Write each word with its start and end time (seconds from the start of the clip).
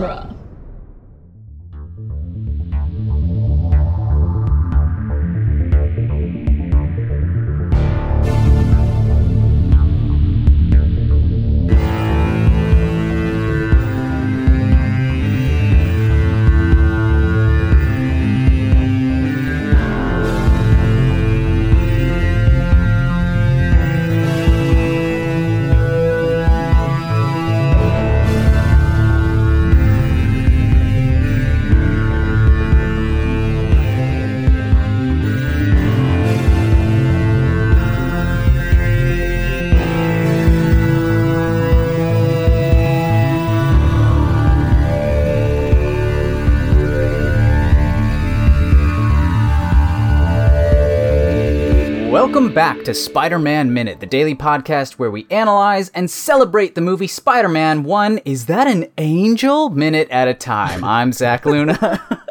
genre. 0.00 0.37
Welcome 52.38 52.54
back 52.54 52.84
to 52.84 52.94
Spider 52.94 53.40
Man 53.40 53.74
Minute, 53.74 53.98
the 53.98 54.06
daily 54.06 54.36
podcast 54.36 54.92
where 54.92 55.10
we 55.10 55.26
analyze 55.28 55.88
and 55.88 56.08
celebrate 56.08 56.76
the 56.76 56.80
movie 56.80 57.08
Spider 57.08 57.48
Man 57.48 57.82
one 57.82 58.18
Is 58.18 58.46
That 58.46 58.68
an 58.68 58.86
Angel? 58.96 59.70
minute 59.70 60.08
at 60.08 60.28
a 60.28 60.34
time. 60.34 60.84
I'm 60.84 61.12
Zach 61.12 61.44
Luna. 61.44 62.00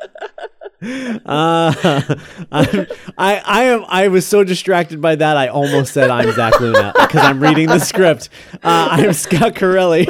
Uh, 0.80 1.74
I'm, 2.52 2.88
I 3.18 3.42
I 3.44 3.64
am 3.64 3.84
I 3.90 4.08
was 4.10 4.26
so 4.28 4.44
distracted 4.44 5.02
by 5.02 5.16
that 5.16 5.36
I 5.36 5.48
almost 5.48 5.92
said 5.92 6.12
I'm 6.12 6.32
Zach 6.32 6.60
Luna 6.60 6.94
because 6.96 7.22
I'm 7.24 7.42
reading 7.42 7.68
the 7.68 7.80
script. 7.80 8.30
Uh, 8.64 8.88
I'm 8.92 9.12
Scott 9.12 9.56
Corelli. 9.56 10.08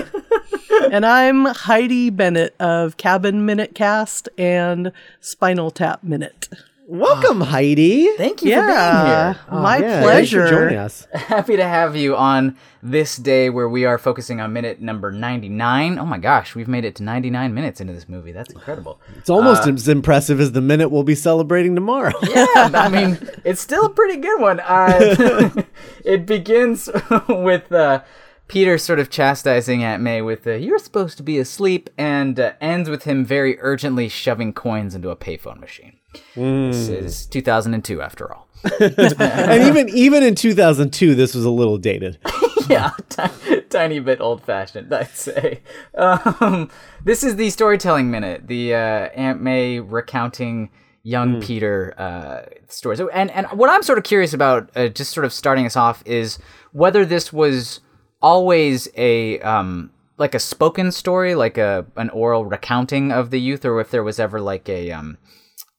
and 0.91 1.05
I'm 1.05 1.45
Heidi 1.45 2.09
Bennett 2.09 2.53
of 2.59 2.97
Cabin 2.97 3.45
Minute 3.45 3.75
Cast 3.75 4.27
and 4.37 4.91
Spinal 5.21 5.71
Tap 5.71 6.03
Minute. 6.03 6.49
Welcome, 6.89 7.41
Heidi. 7.41 8.07
Thank 8.15 8.41
you 8.43 8.51
Yeah, 8.51 9.33
for 9.33 9.39
being 9.49 9.51
here. 9.51 9.61
my 9.61 9.77
Yeah, 9.79 10.01
pleasure. 10.03 10.47
for 10.47 10.53
joining 10.53 10.77
us. 10.77 11.05
Happy 11.13 11.57
to 11.57 11.63
have 11.67 11.97
you 11.97 12.15
on 12.15 12.55
this 12.81 13.17
day 13.17 13.49
where 13.49 13.67
we 13.67 13.83
are 13.83 13.97
focusing 13.97 14.39
on 14.39 14.53
minute 14.53 14.79
number 14.79 15.11
99. 15.11 15.99
Oh 15.99 16.05
my 16.05 16.17
gosh, 16.17 16.55
we've 16.55 16.69
made 16.69 16.85
it 16.85 16.95
to 16.95 17.03
99 17.03 17.53
minutes 17.53 17.81
into 17.81 17.91
this 17.91 18.07
movie. 18.07 18.31
That's 18.31 18.53
incredible. 18.53 19.01
It's 19.17 19.29
almost 19.29 19.67
as 19.67 19.89
impressive 19.89 20.39
as 20.39 20.53
the 20.53 20.61
minute 20.61 20.87
we'll 20.87 21.03
be 21.03 21.13
celebrating 21.13 21.75
tomorrow. 21.75 22.13
yeah, 22.23 22.45
I 22.73 22.87
mean, 22.87 23.19
it's 23.43 23.59
still 23.59 23.87
a 23.87 23.89
pretty 23.89 24.21
good 24.21 24.39
one. 24.39 24.61
Uh, 24.61 25.63
it 26.05 26.25
begins 26.25 26.89
with 27.27 27.69
uh, 27.69 28.01
Peter 28.47 28.77
sort 28.77 28.99
of 28.99 29.09
chastising 29.09 29.83
Aunt 29.83 30.01
May 30.01 30.21
with, 30.21 30.47
uh, 30.47 30.51
You're 30.53 30.79
supposed 30.79 31.17
to 31.17 31.23
be 31.23 31.37
asleep, 31.37 31.89
and 31.97 32.39
uh, 32.39 32.53
ends 32.61 32.89
with 32.89 33.03
him 33.03 33.25
very 33.25 33.59
urgently 33.59 34.07
shoving 34.07 34.53
coins 34.53 34.95
into 34.95 35.09
a 35.09 35.17
payphone 35.17 35.59
machine. 35.59 35.96
This 36.35 36.89
is 36.89 37.25
2002, 37.27 38.01
after 38.01 38.33
all. 38.33 38.47
and 38.79 39.63
even 39.63 39.89
even 39.89 40.23
in 40.23 40.35
2002, 40.35 41.15
this 41.15 41.35
was 41.35 41.45
a 41.45 41.49
little 41.49 41.77
dated. 41.77 42.17
yeah, 42.69 42.91
ti- 43.09 43.61
tiny 43.69 43.99
bit 43.99 44.19
old 44.19 44.43
fashioned, 44.43 44.93
I'd 44.93 45.15
say. 45.15 45.61
Um, 45.95 46.69
this 47.03 47.23
is 47.23 47.35
the 47.35 47.49
storytelling 47.49 48.09
minute, 48.09 48.47
the 48.47 48.73
uh, 48.73 49.09
Aunt 49.15 49.41
May 49.41 49.79
recounting 49.79 50.69
young 51.03 51.39
Peter 51.39 51.93
uh, 51.97 52.41
stories. 52.67 52.99
And 53.13 53.31
and 53.31 53.47
what 53.47 53.69
I'm 53.69 53.83
sort 53.83 53.97
of 53.97 54.03
curious 54.03 54.33
about, 54.33 54.69
uh, 54.75 54.87
just 54.87 55.13
sort 55.13 55.25
of 55.25 55.31
starting 55.31 55.65
us 55.65 55.75
off, 55.75 56.03
is 56.05 56.39
whether 56.73 57.05
this 57.05 57.31
was 57.31 57.79
always 58.21 58.89
a 58.95 59.39
um, 59.39 59.91
like 60.17 60.35
a 60.35 60.39
spoken 60.39 60.91
story, 60.91 61.35
like 61.35 61.57
a 61.57 61.85
an 61.95 62.09
oral 62.09 62.45
recounting 62.45 63.11
of 63.11 63.29
the 63.29 63.39
youth, 63.39 63.63
or 63.63 63.79
if 63.79 63.91
there 63.91 64.03
was 64.03 64.19
ever 64.19 64.41
like 64.41 64.67
a 64.67 64.91
um, 64.91 65.17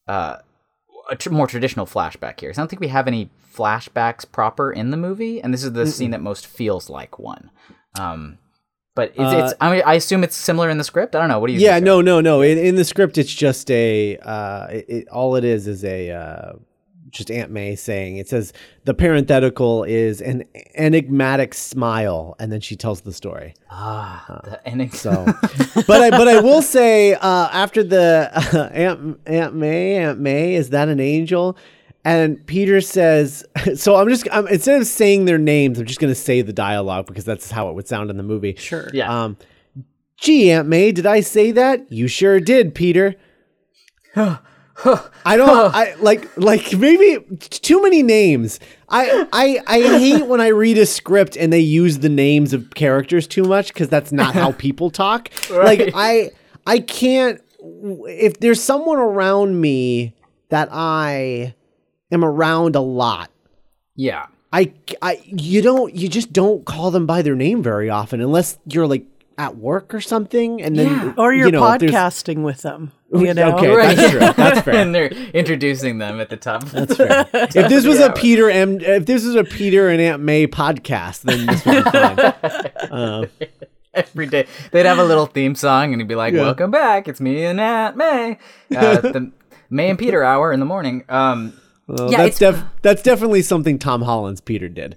uh, 0.09 0.37
a 1.11 1.15
tr- 1.15 1.29
more 1.29 1.47
traditional 1.47 1.85
flashback 1.85 2.39
here. 2.39 2.49
I 2.49 2.53
don't 2.53 2.67
think 2.67 2.79
we 2.79 2.87
have 2.89 3.07
any 3.07 3.29
flashbacks 3.55 4.29
proper 4.29 4.71
in 4.71 4.89
the 4.89 4.97
movie, 4.97 5.41
and 5.41 5.53
this 5.53 5.63
is 5.63 5.73
the 5.73 5.85
scene 5.87 6.11
that 6.11 6.21
most 6.21 6.47
feels 6.47 6.89
like 6.89 7.19
one. 7.19 7.51
Um, 7.97 8.37
but 8.95 9.09
it's, 9.15 9.19
it's 9.19 9.53
I, 9.61 9.71
mean, 9.71 9.83
I 9.85 9.93
assume 9.93 10.23
it's 10.23 10.35
similar 10.35 10.69
in 10.69 10.77
the 10.77 10.83
script. 10.83 11.15
I 11.15 11.19
don't 11.19 11.29
know. 11.29 11.39
What 11.39 11.47
do 11.47 11.53
you? 11.53 11.59
Uh, 11.59 11.61
Yeah, 11.61 11.75
think, 11.75 11.85
no, 11.85 12.01
no, 12.01 12.21
no. 12.21 12.41
In, 12.41 12.57
in 12.57 12.75
the 12.75 12.83
script, 12.83 13.17
it's 13.17 13.33
just 13.33 13.69
a. 13.71 14.17
Uh, 14.17 14.67
it, 14.71 14.85
it, 14.89 15.07
all 15.09 15.35
it 15.35 15.43
is 15.43 15.67
is 15.67 15.83
a. 15.85 16.59
Uh, 17.09 17.11
just 17.11 17.31
Aunt 17.31 17.51
May 17.51 17.75
saying 17.75 18.17
it 18.17 18.27
says 18.27 18.53
the 18.85 18.93
parenthetical 18.93 19.83
is 19.83 20.21
an 20.21 20.43
enigmatic 20.75 21.53
smile, 21.53 22.35
and 22.39 22.51
then 22.51 22.61
she 22.61 22.75
tells 22.75 23.01
the 23.01 23.13
story. 23.13 23.53
Ah, 23.69 24.41
the 24.43 24.67
ending. 24.67 24.91
So, 24.91 25.25
but 25.87 26.01
I 26.01 26.09
but 26.09 26.27
I 26.27 26.39
will 26.39 26.61
say 26.61 27.13
uh, 27.13 27.49
after 27.51 27.83
the 27.83 28.31
uh, 28.33 28.69
Aunt 28.73 29.19
Aunt 29.25 29.55
May 29.55 29.97
Aunt 29.97 30.19
May 30.19 30.55
is 30.55 30.69
that 30.69 30.89
an 30.89 30.99
angel? 30.99 31.57
And 32.05 32.45
Peter 32.47 32.79
says, 32.79 33.45
so 33.75 33.95
I'm 33.95 34.07
just 34.07 34.27
I'm, 34.31 34.47
instead 34.47 34.79
of 34.79 34.87
saying 34.87 35.25
their 35.25 35.37
names, 35.37 35.79
I'm 35.79 35.85
just 35.85 35.99
going 35.99 36.11
to 36.11 36.19
say 36.19 36.41
the 36.41 36.53
dialogue 36.53 37.07
because 37.07 37.25
that's 37.25 37.51
how 37.51 37.69
it 37.69 37.75
would 37.75 37.87
sound 37.87 38.09
in 38.09 38.17
the 38.17 38.23
movie. 38.23 38.55
Sure. 38.55 38.89
yeah. 38.93 39.23
Um, 39.23 39.37
gee, 40.17 40.51
Aunt 40.51 40.67
May, 40.67 40.91
did 40.91 41.05
I 41.05 41.19
say 41.19 41.51
that? 41.51 41.91
You 41.91 42.07
sure 42.07 42.39
did, 42.39 42.73
Peter. 42.73 43.15
I 45.25 45.35
don't. 45.37 45.73
I 45.73 45.95
like 45.95 46.35
like 46.37 46.73
maybe 46.77 47.19
too 47.39 47.81
many 47.81 48.03
names. 48.03 48.59
I 48.87 49.27
I 49.33 49.59
I 49.67 49.81
hate 49.99 50.27
when 50.27 50.41
I 50.41 50.47
read 50.47 50.77
a 50.77 50.85
script 50.85 51.35
and 51.35 51.51
they 51.51 51.59
use 51.59 51.99
the 51.99 52.09
names 52.09 52.53
of 52.53 52.73
characters 52.75 53.27
too 53.27 53.43
much 53.43 53.73
because 53.73 53.89
that's 53.89 54.11
not 54.11 54.33
how 54.33 54.51
people 54.57 54.89
talk. 54.89 55.29
Right. 55.49 55.79
Like 55.79 55.93
I 55.95 56.31
I 56.65 56.79
can't. 56.79 57.41
If 57.61 58.39
there's 58.39 58.61
someone 58.61 58.97
around 58.97 59.59
me 59.59 60.13
that 60.49 60.69
I 60.71 61.53
am 62.11 62.23
around 62.23 62.75
a 62.75 62.81
lot, 62.81 63.31
yeah. 63.95 64.27
I, 64.51 64.73
I, 65.01 65.21
you 65.25 65.61
don't, 65.61 65.93
you 65.93 66.07
just 66.09 66.33
don't 66.33 66.65
call 66.65 66.89
them 66.89 67.05
by 67.05 67.21
their 67.21 67.35
name 67.35 67.61
very 67.61 67.89
often 67.89 68.19
unless 68.19 68.57
you're 68.65 68.87
like 68.87 69.05
at 69.39 69.55
work 69.57 69.93
or 69.93 70.01
something, 70.01 70.61
and 70.61 70.77
then 70.77 70.85
Yeah. 70.87 71.13
Or 71.17 71.33
you're 71.33 71.47
you 71.47 71.51
know, 71.53 71.61
podcasting 71.63 72.43
with 72.43 72.61
them. 72.61 72.91
You 73.11 73.33
know? 73.33 73.57
Okay, 73.57 73.69
Right. 73.69 73.97
that's 73.97 74.11
true. 74.11 74.19
That's 74.37 74.61
fair. 74.61 74.75
and 74.75 74.93
they're 74.93 75.07
introducing 75.07 75.97
them 75.97 76.19
at 76.19 76.29
the 76.29 76.37
top. 76.37 76.63
That's 76.65 76.95
fair. 76.95 77.25
if 77.33 77.67
this 77.67 77.83
was 77.83 77.99
a 77.99 78.11
Peter 78.11 78.51
M, 78.51 78.79
if 78.79 79.07
this 79.07 79.25
was 79.25 79.33
a 79.33 79.43
Peter 79.43 79.89
and 79.89 79.99
Aunt 79.99 80.21
May 80.21 80.45
podcast, 80.45 81.23
then 81.23 81.47
this 81.47 81.65
would 81.65 81.83
be 81.85 81.89
fine. 81.89 82.91
Uh, 82.91 83.25
Every 83.95 84.27
day 84.27 84.45
they'd 84.71 84.85
have 84.85 84.99
a 84.99 85.03
little 85.03 85.25
theme 85.25 85.55
song, 85.55 85.91
and 85.91 85.99
he'd 85.99 86.07
be 86.07 86.13
like, 86.13 86.35
Yeah. 86.35 86.41
"Welcome 86.41 86.69
back, 86.69 87.07
it's 87.07 87.19
me 87.19 87.43
and 87.45 87.59
Aunt 87.59 87.97
May, 87.97 88.37
uh, 88.77 88.99
the 89.01 89.31
May 89.71 89.89
and 89.89 89.97
Peter 89.97 90.23
hour 90.23 90.53
in 90.53 90.59
the 90.59 90.65
morning." 90.67 91.03
Um, 91.09 91.53
well, 91.87 92.11
Yeah, 92.11 92.17
that's 92.19 92.39
it's- 92.39 92.59
def- 92.59 92.69
that's 92.83 93.01
definitely 93.01 93.41
something 93.41 93.79
Tom 93.79 94.03
Holland's 94.03 94.41
Peter 94.41 94.69
did. 94.69 94.95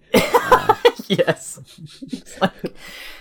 Yes. 1.18 1.60
It's 2.02 2.40
like, 2.40 2.52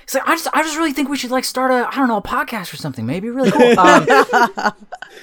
it's 0.04 0.14
like, 0.16 0.28
I 0.28 0.36
just 0.36 0.48
I 0.54 0.64
just 0.64 0.78
really 0.78 0.94
think 0.94 1.10
we 1.10 1.18
should 1.18 1.32
like 1.32 1.44
start 1.44 1.72
a 1.72 1.88
I 1.88 1.96
don't 1.96 2.08
know 2.08 2.18
a 2.18 2.22
podcast 2.22 2.74
or 2.74 2.78
something. 2.78 3.06
Maybe 3.06 3.30
really 3.30 3.52
cool. 3.52 3.62
Um, 3.82 4.06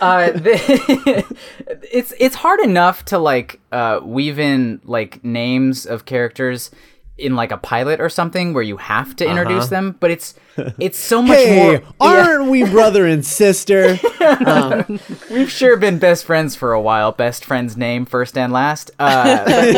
uh, 0.00 0.30
the, 0.32 1.24
it's 1.92 2.12
it's 2.18 2.36
hard 2.36 2.60
enough 2.60 3.04
to 3.06 3.18
like 3.18 3.60
uh, 3.72 4.00
weave 4.02 4.38
in 4.38 4.80
like 4.84 5.22
names 5.24 5.86
of 5.86 6.04
characters 6.04 6.70
in 7.18 7.34
like 7.36 7.50
a 7.52 7.56
pilot 7.58 8.00
or 8.00 8.08
something 8.08 8.54
where 8.54 8.62
you 8.62 8.76
have 8.76 9.16
to 9.16 9.28
introduce 9.28 9.66
them, 9.68 9.96
but 10.00 10.10
it's 10.10 10.34
it's 10.78 10.98
so 10.98 11.20
much 11.20 11.36
Hey, 11.36 11.56
more. 11.80 11.82
Aren't 12.00 12.48
we 12.50 12.64
brother 12.64 13.06
and 13.06 13.24
sister? 13.26 13.98
we've 15.30 15.50
sure 15.50 15.76
been 15.76 15.98
best 15.98 16.24
friends 16.24 16.54
for 16.56 16.72
a 16.72 16.80
while. 16.80 17.12
Best 17.12 17.44
friend's 17.44 17.76
name 17.76 18.06
first 18.06 18.38
and 18.38 18.52
last. 18.52 18.90
Uh, 18.98 19.44
but, 19.44 19.74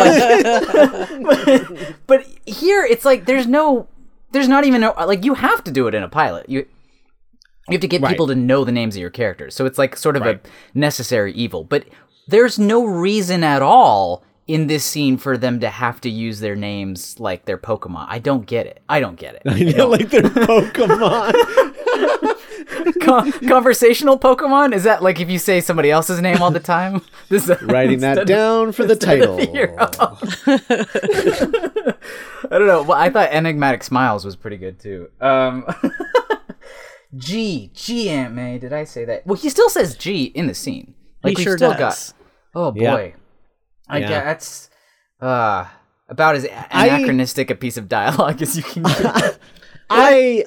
like- 1.16 1.96
but 2.06 2.26
here 2.46 2.84
it's 2.84 3.04
like 3.04 3.26
there's 3.26 3.46
no 3.46 3.88
there's 4.32 4.48
not 4.48 4.64
even 4.64 4.82
a, 4.84 4.90
like 5.06 5.24
you 5.24 5.34
have 5.34 5.64
to 5.64 5.70
do 5.70 5.86
it 5.88 5.94
in 5.94 6.02
a 6.02 6.08
pilot 6.08 6.48
you 6.48 6.60
you 7.68 7.72
have 7.74 7.80
to 7.80 7.88
get 7.88 8.00
Right. 8.02 8.10
people 8.10 8.26
to 8.28 8.34
know 8.34 8.64
the 8.64 8.72
names 8.72 8.96
of 8.96 9.00
your 9.00 9.10
characters 9.10 9.54
so 9.54 9.66
it's 9.66 9.78
like 9.78 9.96
sort 9.96 10.16
of 10.16 10.22
Right. 10.22 10.40
a 10.44 10.78
necessary 10.78 11.32
evil 11.32 11.64
but 11.64 11.84
there's 12.28 12.58
no 12.58 12.84
reason 12.84 13.42
at 13.44 13.62
all 13.62 14.22
in 14.52 14.66
this 14.66 14.84
scene 14.84 15.16
for 15.16 15.36
them 15.38 15.60
to 15.60 15.68
have 15.70 16.00
to 16.00 16.10
use 16.10 16.40
their 16.40 16.56
names 16.56 17.18
like 17.20 17.44
their 17.44 17.58
pokemon 17.58 18.06
i 18.08 18.18
don't 18.18 18.46
get 18.46 18.66
it 18.66 18.82
i 18.88 18.98
don't 19.00 19.16
get 19.16 19.34
it 19.34 19.42
You 19.58 19.72
know, 19.74 19.88
like 19.88 20.10
they're 20.10 20.22
Pokemon. 20.22 21.32
Con- 23.00 23.32
conversational 23.48 24.18
pokemon 24.18 24.74
is 24.74 24.84
that 24.84 25.02
like 25.02 25.20
if 25.20 25.28
you 25.30 25.38
say 25.38 25.60
somebody 25.60 25.90
else's 25.90 26.20
name 26.20 26.40
all 26.42 26.50
the 26.50 26.60
time 26.60 27.02
this 27.28 27.48
is 27.48 27.60
Writing 27.62 28.00
that 28.00 28.18
instead 28.18 28.22
of- 28.22 28.26
down 28.26 28.72
for 28.72 28.84
the 28.84 28.96
title. 28.96 29.38
I 32.50 32.58
don't 32.58 32.66
know. 32.66 32.82
Well, 32.82 32.98
I 32.98 33.10
thought 33.10 33.28
enigmatic 33.32 33.82
smiles 33.84 34.24
was 34.24 34.36
pretty 34.36 34.56
good 34.56 34.78
too. 34.78 35.08
Um, 35.20 35.64
G, 37.16 37.70
G 37.74 38.08
Aunt 38.08 38.34
May. 38.34 38.58
Did 38.58 38.72
I 38.72 38.84
say 38.84 39.04
that? 39.04 39.26
Well, 39.26 39.36
he 39.36 39.48
still 39.50 39.68
says 39.68 39.96
G 39.96 40.24
in 40.24 40.46
the 40.46 40.54
scene. 40.54 40.94
Like 41.22 41.32
he 41.36 41.40
we've 41.40 41.44
sure 41.44 41.56
still 41.58 41.72
does. 41.72 42.12
got. 42.12 42.14
Oh 42.54 42.72
Yeah. 42.76 43.10
I 43.90 43.98
Yeah. 43.98 44.08
guess 44.08 44.24
that's 44.24 44.70
uh 45.20 45.66
about 46.08 46.34
as 46.36 46.44
anachronistic 46.70 47.50
a 47.50 47.54
piece 47.54 47.76
of 47.76 47.88
dialogue 47.88 48.40
as 48.42 48.56
you 48.56 48.62
can 48.62 48.82
get. 48.84 49.38
I 49.90 50.44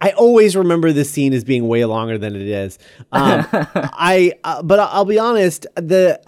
I 0.00 0.10
always 0.12 0.54
remember 0.56 0.92
this 0.92 1.10
scene 1.10 1.32
as 1.32 1.42
being 1.44 1.66
way 1.68 1.84
longer 1.86 2.18
than 2.18 2.36
it 2.36 2.42
is. 2.42 2.78
Um, 3.12 3.46
I 3.52 4.34
uh, 4.44 4.62
but 4.62 4.78
I'll 4.78 5.04
be 5.06 5.18
honest 5.18 5.66
the 5.76 6.20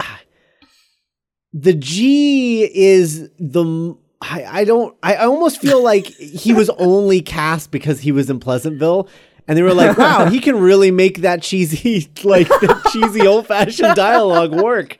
the 1.53 1.73
G 1.73 2.63
is 2.73 3.29
the 3.39 3.95
I, 4.21 4.45
I 4.61 4.63
don't 4.65 4.95
I 5.03 5.15
almost 5.17 5.59
feel 5.61 5.83
like 5.83 6.05
he 6.07 6.53
was 6.53 6.69
only 6.77 7.21
cast 7.21 7.71
because 7.71 7.99
he 8.01 8.11
was 8.11 8.29
in 8.29 8.39
Pleasantville. 8.39 9.07
And 9.47 9.57
they 9.57 9.63
were 9.63 9.73
like, 9.73 9.97
"Wow, 9.97 10.27
he 10.29 10.39
can 10.39 10.55
really 10.59 10.91
make 10.91 11.21
that 11.21 11.41
cheesy, 11.41 12.09
like 12.23 12.47
the 12.47 12.79
cheesy 12.93 13.25
old-fashioned 13.25 13.95
dialogue 13.95 14.53
work." 14.53 14.97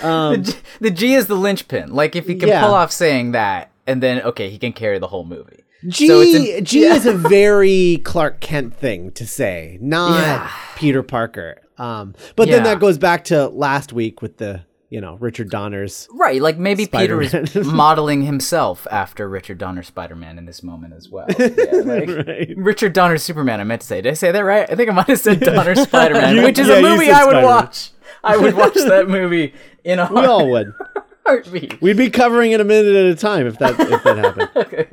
The, 0.00 0.42
G, 0.42 0.52
the 0.80 0.90
G 0.90 1.14
is 1.14 1.26
the 1.26 1.34
linchpin. 1.36 1.92
Like 1.94 2.16
if 2.16 2.26
he 2.26 2.34
can 2.36 2.48
Yeah. 2.48 2.64
pull 2.64 2.74
off 2.74 2.90
saying 2.92 3.32
that, 3.32 3.70
and 3.86 4.02
then 4.02 4.22
okay, 4.22 4.50
he 4.50 4.58
can 4.58 4.72
carry 4.72 4.98
the 4.98 5.08
whole 5.08 5.24
movie. 5.24 5.62
G 5.86 6.06
So 6.08 6.24
G 6.62 6.84
is 6.84 7.06
a 7.06 7.12
very 7.14 8.00
Clark 8.04 8.40
Kent 8.40 8.74
thing 8.76 9.10
to 9.12 9.26
say, 9.26 9.78
not 9.80 10.18
Yeah. 10.20 10.50
Peter 10.76 11.02
Parker. 11.02 11.60
Um, 11.78 12.14
but 12.36 12.48
then 12.48 12.62
that 12.64 12.80
goes 12.80 12.96
back 12.98 13.24
to 13.24 13.48
last 13.48 13.92
week 13.92 14.22
with 14.22 14.38
the 14.38 14.62
you 14.88 15.00
know 15.00 15.16
Richard 15.16 15.50
Donner's. 15.50 16.08
Right, 16.12 16.40
like 16.40 16.56
maybe 16.58 16.86
Peter 16.86 17.20
is 17.20 17.54
modeling 17.66 18.22
himself 18.22 18.86
after 18.90 19.28
Richard 19.28 19.58
Donner 19.58 19.82
Spider-Man 19.82 20.38
in 20.38 20.46
this 20.46 20.62
moment 20.62 20.94
as 20.94 21.08
well. 21.10 21.26
Yeah, 21.38 21.46
like, 21.84 22.08
Right. 22.26 22.54
Richard 22.56 22.92
Donner 22.94 23.18
Superman. 23.18 23.60
I 23.60 23.64
meant 23.64 23.82
to 23.82 23.86
say. 23.86 24.00
Did 24.00 24.12
I 24.12 24.14
say 24.14 24.32
that 24.32 24.40
right? 24.44 24.68
I 24.70 24.74
think 24.74 24.88
I 24.88 24.92
might 24.94 25.08
have 25.08 25.20
said 25.20 25.40
Donner 25.40 25.74
Spider-Man, 25.74 26.42
which 26.44 26.58
is 26.58 26.68
yeah, 26.68 26.76
a 26.76 26.82
movie 26.82 27.10
I 27.10 27.24
would 27.24 27.32
Spider-Man. 27.32 27.44
watch. 27.44 27.90
I 28.24 28.36
would 28.38 28.54
watch 28.56 28.74
that 28.74 29.08
movie 29.08 29.52
in 29.86 29.98
a 29.98 30.12
We 30.12 30.26
all 30.26 30.50
would. 30.50 30.72
heartbeat. 31.26 31.80
We'd 31.80 31.96
be 31.96 32.10
covering 32.10 32.52
it 32.52 32.60
a 32.60 32.64
minute 32.64 32.94
at 32.94 33.06
a 33.06 33.14
time 33.16 33.46
if 33.46 33.58
that 33.58 33.78
if 33.80 34.02
that 34.04 34.18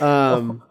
Um, 0.00 0.62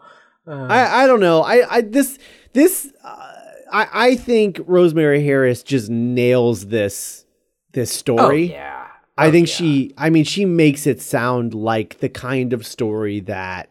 I 0.46 1.04
I 1.04 1.06
don't 1.06 1.20
know. 1.20 1.42
I 1.42 1.76
I 1.76 1.80
this 1.82 2.18
this 2.52 2.92
uh, 3.04 3.32
I 3.72 3.88
I 3.92 4.16
think 4.16 4.60
Rosemary 4.66 5.22
Harris 5.24 5.62
just 5.62 5.90
nails 5.90 6.66
this 6.66 7.24
this 7.72 7.92
story. 7.92 8.50
Oh 8.50 8.54
yeah. 8.54 8.86
I 9.18 9.28
Oh, 9.28 9.30
think 9.32 9.48
yeah. 9.48 9.54
she, 9.54 9.94
I 9.98 10.08
mean, 10.08 10.24
she 10.24 10.46
makes 10.46 10.86
it 10.86 11.02
sound 11.02 11.52
like 11.52 11.98
the 11.98 12.08
kind 12.08 12.54
of 12.54 12.66
story 12.66 13.20
that 13.20 13.68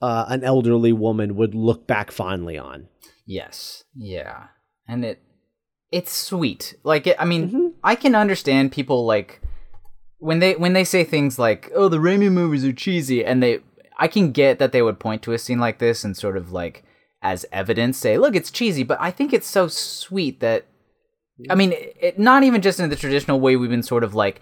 uh, 0.00 0.26
an 0.28 0.44
elderly 0.44 0.92
woman 0.92 1.34
would 1.34 1.52
look 1.52 1.88
back 1.88 2.12
fondly 2.12 2.56
on. 2.56 2.86
Yes. 3.26 3.82
Yeah. 3.96 4.44
And 4.86 5.04
it 5.04 5.20
it's 5.90 6.12
sweet. 6.12 6.76
Like 6.84 7.08
it, 7.08 7.16
I 7.18 7.24
mean, 7.24 7.48
Mm-hmm. 7.48 7.66
I 7.86 7.94
can 7.94 8.14
understand 8.14 8.72
people 8.72 9.06
like 9.06 9.40
when 10.18 10.40
they 10.40 10.54
when 10.56 10.72
they 10.72 10.84
say 10.84 11.04
things 11.04 11.38
like, 11.38 11.70
"Oh, 11.74 11.88
the 11.88 11.98
Raimi 11.98 12.30
movies 12.30 12.64
are 12.64 12.72
cheesy," 12.72 13.24
and 13.24 13.42
they 13.42 13.60
I 13.98 14.08
can 14.08 14.32
get 14.32 14.58
that 14.58 14.72
they 14.72 14.82
would 14.82 14.98
point 14.98 15.22
to 15.22 15.32
a 15.32 15.38
scene 15.38 15.58
like 15.60 15.78
this 15.78 16.04
and 16.04 16.16
sort 16.16 16.36
of 16.36 16.52
like 16.52 16.82
as 17.22 17.46
evidence 17.52 17.96
say, 17.96 18.18
"Look, 18.18 18.34
it's 18.36 18.50
cheesy," 18.50 18.82
but 18.82 18.98
I 19.00 19.10
think 19.10 19.32
it's 19.32 19.46
so 19.46 19.68
sweet 19.68 20.40
that 20.40 20.66
I 21.48 21.54
mean, 21.54 21.72
it, 21.74 22.18
not 22.18 22.42
even 22.42 22.60
just 22.62 22.80
in 22.80 22.90
the 22.90 22.96
traditional 22.96 23.40
way 23.40 23.56
we've 23.56 23.70
been 23.70 23.82
sort 23.82 24.04
of 24.04 24.14
like 24.14 24.40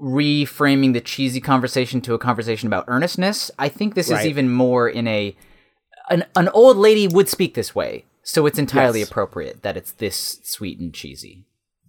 reframing 0.00 0.92
the 0.92 1.00
cheesy 1.00 1.40
conversation 1.40 2.00
to 2.02 2.14
a 2.14 2.18
conversation 2.18 2.66
about 2.66 2.84
earnestness. 2.88 3.50
I 3.58 3.68
think 3.68 3.94
this 3.94 4.10
Right. 4.10 4.20
is 4.20 4.26
even 4.26 4.50
more 4.50 4.88
in 4.88 5.06
a 5.08 5.34
an 6.10 6.24
an 6.36 6.48
old 6.50 6.76
lady 6.76 7.08
would 7.08 7.28
speak 7.28 7.54
this 7.54 7.74
way, 7.74 8.04
so 8.22 8.46
it's 8.46 8.58
entirely 8.58 9.00
Yes. 9.00 9.08
appropriate 9.10 9.62
that 9.62 9.76
it's 9.76 9.92
this 9.92 10.40
sweet 10.44 10.78
and 10.78 10.92
cheesy. 10.94 11.46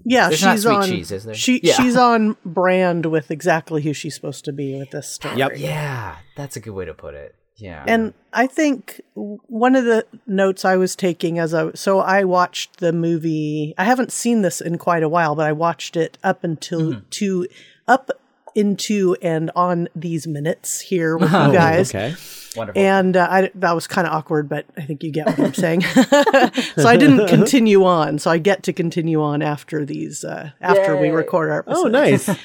Yeah, 0.09 0.27
There's 0.29 0.39
she's 0.39 0.65
on. 0.65 0.85
cheese, 0.87 1.11
is 1.11 1.23
there? 1.23 1.35
She 1.35 1.59
Yeah. 1.63 1.73
she's 1.73 1.95
on 1.95 2.35
brand 2.45 3.05
with 3.05 3.31
exactly 3.31 3.81
who 3.81 3.93
she's 3.93 4.15
supposed 4.15 4.43
to 4.45 4.51
be 4.51 4.77
with 4.77 4.91
this 4.91 5.09
story. 5.09 5.37
Yep. 5.37 5.51
Yeah, 5.57 6.15
that's 6.35 6.55
a 6.55 6.59
good 6.59 6.73
way 6.73 6.85
to 6.85 6.93
put 6.93 7.13
it. 7.13 7.35
Yeah, 7.57 7.83
And 7.87 8.13
I 8.31 8.47
think 8.47 9.01
one 9.15 9.75
of 9.75 9.83
the 9.83 10.05
notes 10.25 10.63
I 10.63 10.77
was 10.77 10.95
taking 10.95 11.39
as 11.39 11.53
I 11.53 11.71
so 11.73 11.99
I 11.99 12.23
watched 12.23 12.79
the 12.79 12.93
movie. 12.93 13.73
I 13.77 13.83
haven't 13.83 14.13
seen 14.13 14.43
this 14.43 14.61
in 14.61 14.77
quite 14.77 15.03
a 15.03 15.09
while, 15.09 15.35
but 15.35 15.45
I 15.45 15.51
watched 15.51 15.97
it 15.97 16.17
up 16.23 16.43
until 16.45 16.79
Mm-hmm. 16.93 16.99
to 17.09 17.47
up 17.85 18.09
into 18.55 19.15
and 19.21 19.51
on 19.55 19.87
these 19.95 20.27
minutes 20.27 20.79
here 20.81 21.17
with 21.17 21.33
Oh, 21.33 21.47
you 21.47 21.53
guys. 21.53 21.89
Okay. 21.93 22.15
wonderful. 22.55 22.81
And 22.81 23.15
uh, 23.17 23.27
I, 23.29 23.51
that 23.55 23.73
was 23.73 23.87
kind 23.87 24.07
of 24.07 24.13
awkward, 24.13 24.49
but 24.49 24.65
I 24.77 24.81
think 24.81 25.03
you 25.03 25.11
get 25.11 25.27
what 25.27 25.39
I'm 25.39 25.53
saying. 25.53 25.81
so 26.75 26.87
I 26.87 26.97
didn't 26.97 27.27
continue 27.35 27.83
on. 27.85 28.19
So 28.19 28.31
I 28.31 28.37
get 28.37 28.63
to 28.63 28.73
continue 28.73 29.21
on 29.21 29.41
after 29.41 29.85
these, 29.85 30.23
uh, 30.23 30.51
after 30.61 30.97
we 30.97 31.09
record 31.09 31.49
our 31.49 31.59
episode. 31.59 31.85
Oh, 31.85 31.89
nice. 31.89 32.29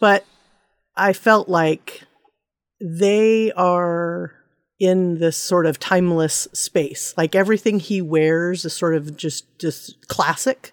But 0.00 0.24
I 0.96 1.12
felt 1.12 1.48
like 1.48 2.04
they 2.80 3.52
are 3.52 4.32
in 4.78 5.18
this 5.18 5.36
sort 5.36 5.66
of 5.66 5.78
timeless 5.78 6.48
space. 6.54 7.12
Like 7.18 7.34
everything 7.34 7.80
he 7.80 8.00
wears 8.00 8.64
is 8.64 8.72
sort 8.72 8.94
of 8.94 9.14
just 9.14 9.44
just 9.58 10.08
classic 10.08 10.72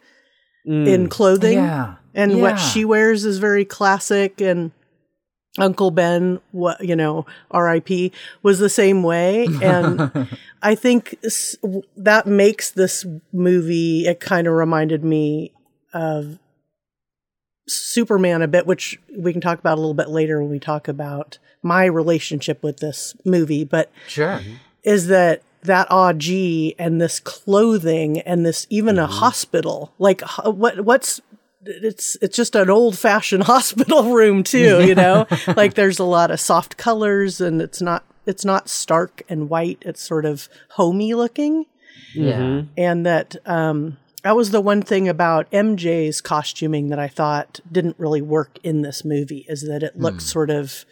in 0.65 1.07
clothing. 1.09 1.57
yeah, 1.57 1.95
And 2.17 2.41
what 2.41 2.57
she 2.57 2.83
wears 2.83 3.25
is 3.25 3.37
very 3.37 3.63
classic 3.63 4.41
and 4.41 4.71
Uncle 5.57 5.91
Ben, 5.91 6.39
what 6.51 6.83
you 6.83 6.95
know, 6.95 7.25
R.I.P. 7.51 8.11
was 8.43 8.59
the 8.59 8.69
same 8.69 9.03
way, 9.03 9.47
and 9.61 10.27
I 10.61 10.75
think 10.75 11.17
s- 11.23 11.55
that 11.95 12.27
makes 12.27 12.71
this 12.71 13.05
movie. 13.33 14.05
It 14.05 14.19
kind 14.19 14.47
of 14.47 14.53
reminded 14.53 15.03
me 15.03 15.53
of 15.93 16.37
Superman 17.67 18.41
a 18.41 18.47
bit, 18.47 18.67
which 18.67 18.99
we 19.15 19.31
can 19.31 19.41
talk 19.41 19.59
about 19.59 19.77
a 19.77 19.81
little 19.81 19.93
bit 19.93 20.09
later 20.09 20.41
when 20.41 20.51
we 20.51 20.59
talk 20.59 20.87
about 20.87 21.39
my 21.63 21.85
relationship 21.85 22.61
with 22.63 22.77
this 22.77 23.15
movie. 23.25 23.63
But 23.63 23.91
sure. 24.07 24.41
is 24.83 25.07
that 25.07 25.41
that 25.63 25.87
odd 25.89 26.19
G 26.19 26.75
and 26.77 27.01
this 27.01 27.19
clothing 27.19 28.19
and 28.21 28.45
this 28.45 28.67
even 28.69 28.97
a 28.97 29.03
mm-hmm. 29.03 29.13
hospital 29.13 29.91
like 29.99 30.21
h- 30.21 30.53
what 30.53 30.81
what's 30.81 31.19
it's 31.65 32.17
it's 32.21 32.35
just 32.35 32.55
an 32.55 32.69
old 32.69 32.97
fashioned 32.97 33.43
hospital 33.53 34.13
room 34.13 34.43
too 34.43 34.85
you 34.85 34.95
know? 34.95 35.25
Like 35.55 35.73
there's 35.73 35.99
a 35.99 36.03
lot 36.03 36.31
of 36.31 36.39
soft 36.39 36.77
colors 36.77 37.41
and 37.41 37.61
it's 37.61 37.81
not 37.81 38.03
it's 38.25 38.43
not 38.43 38.67
stark 38.69 39.23
and 39.29 39.49
white. 39.49 39.77
It's 39.81 40.01
sort 40.05 40.25
of 40.25 40.49
homey 40.71 41.13
looking. 41.13 41.65
Yeah, 42.13 42.63
and 42.77 43.05
that 43.05 43.35
um 43.45 43.97
that 44.23 44.35
was 44.35 44.51
the 44.51 44.61
one 44.61 44.81
thing 44.81 45.07
about 45.07 45.49
MJ's 45.51 46.19
costuming 46.21 46.89
that 46.89 46.99
I 46.99 47.07
thought 47.07 47.61
didn't 47.71 47.97
really 47.97 48.21
work 48.21 48.59
in 48.63 48.81
this 48.81 49.05
movie 49.05 49.45
is 49.47 49.65
that 49.67 49.83
it 49.83 49.97
looks 49.97 50.25
sort 50.25 50.49
of 50.49 50.85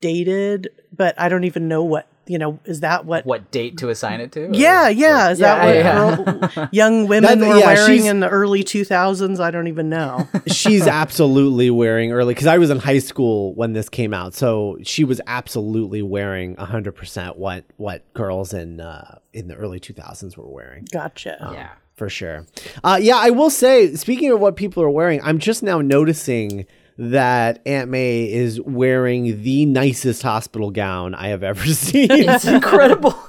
dated 0.00 0.68
but 0.96 1.18
I 1.18 1.28
don't 1.28 1.44
even 1.44 1.68
know 1.68 1.82
what 1.82 2.06
you 2.26 2.38
know 2.38 2.58
is 2.64 2.80
that 2.80 3.04
what 3.04 3.26
what 3.26 3.50
date 3.50 3.78
to 3.78 3.88
assign 3.88 4.20
it 4.20 4.32
to? 4.32 4.46
or- 4.46 4.54
yeah, 4.54 4.88
yeah. 4.88 5.30
Is 5.30 5.38
that 5.40 5.64
what 5.64 5.74
yeah. 5.74 6.48
girl, 6.56 6.68
young 6.72 7.06
women 7.08 7.40
That- 7.40 7.48
were 7.48 7.56
yeah, 7.58 7.74
wearing 7.74 8.06
in 8.06 8.20
the 8.20 8.28
early 8.28 8.62
2000s? 8.62 9.40
I 9.40 9.50
don't 9.50 9.66
even 9.66 9.88
know. 9.88 10.28
She's 10.46 10.86
absolutely 10.86 11.70
wearing 11.70 12.12
early 12.12 12.34
because 12.34 12.46
I 12.46 12.58
was 12.58 12.70
in 12.70 12.78
high 12.78 13.00
school 13.00 13.54
when 13.54 13.72
this 13.72 13.88
came 13.88 14.14
out, 14.14 14.34
so 14.34 14.78
she 14.82 15.04
was 15.04 15.20
absolutely 15.26 16.02
wearing 16.02 16.56
hundred 16.56 16.92
percent 16.92 17.36
what 17.38 17.64
what 17.76 18.12
girls 18.14 18.52
in 18.54 18.80
uh, 18.80 19.18
in 19.32 19.48
the 19.48 19.54
early 19.54 19.80
two 19.80 19.92
thousands 19.92 20.36
were 20.36 20.48
wearing. 20.48 20.86
Gotcha. 20.92 21.36
yeah. 21.52 21.70
for 21.94 22.08
sure. 22.08 22.46
Uh, 22.84 22.98
yeah, 23.00 23.16
I 23.16 23.30
will 23.30 23.50
say, 23.50 23.94
speaking 23.96 24.30
of 24.30 24.40
what 24.40 24.56
people 24.56 24.82
are 24.82 24.90
wearing, 24.90 25.20
I'm 25.22 25.38
just 25.38 25.62
now 25.62 25.80
noticing 25.80 26.66
that 26.98 27.60
Aunt 27.66 27.90
May 27.90 28.30
is 28.30 28.60
wearing 28.60 29.42
the 29.42 29.66
nicest 29.66 30.22
hospital 30.22 30.70
gown 30.70 31.14
I 31.14 31.28
have 31.28 31.42
ever 31.42 31.64
seen. 31.66 32.08
It's 32.10 32.44
incredible. 32.46 33.18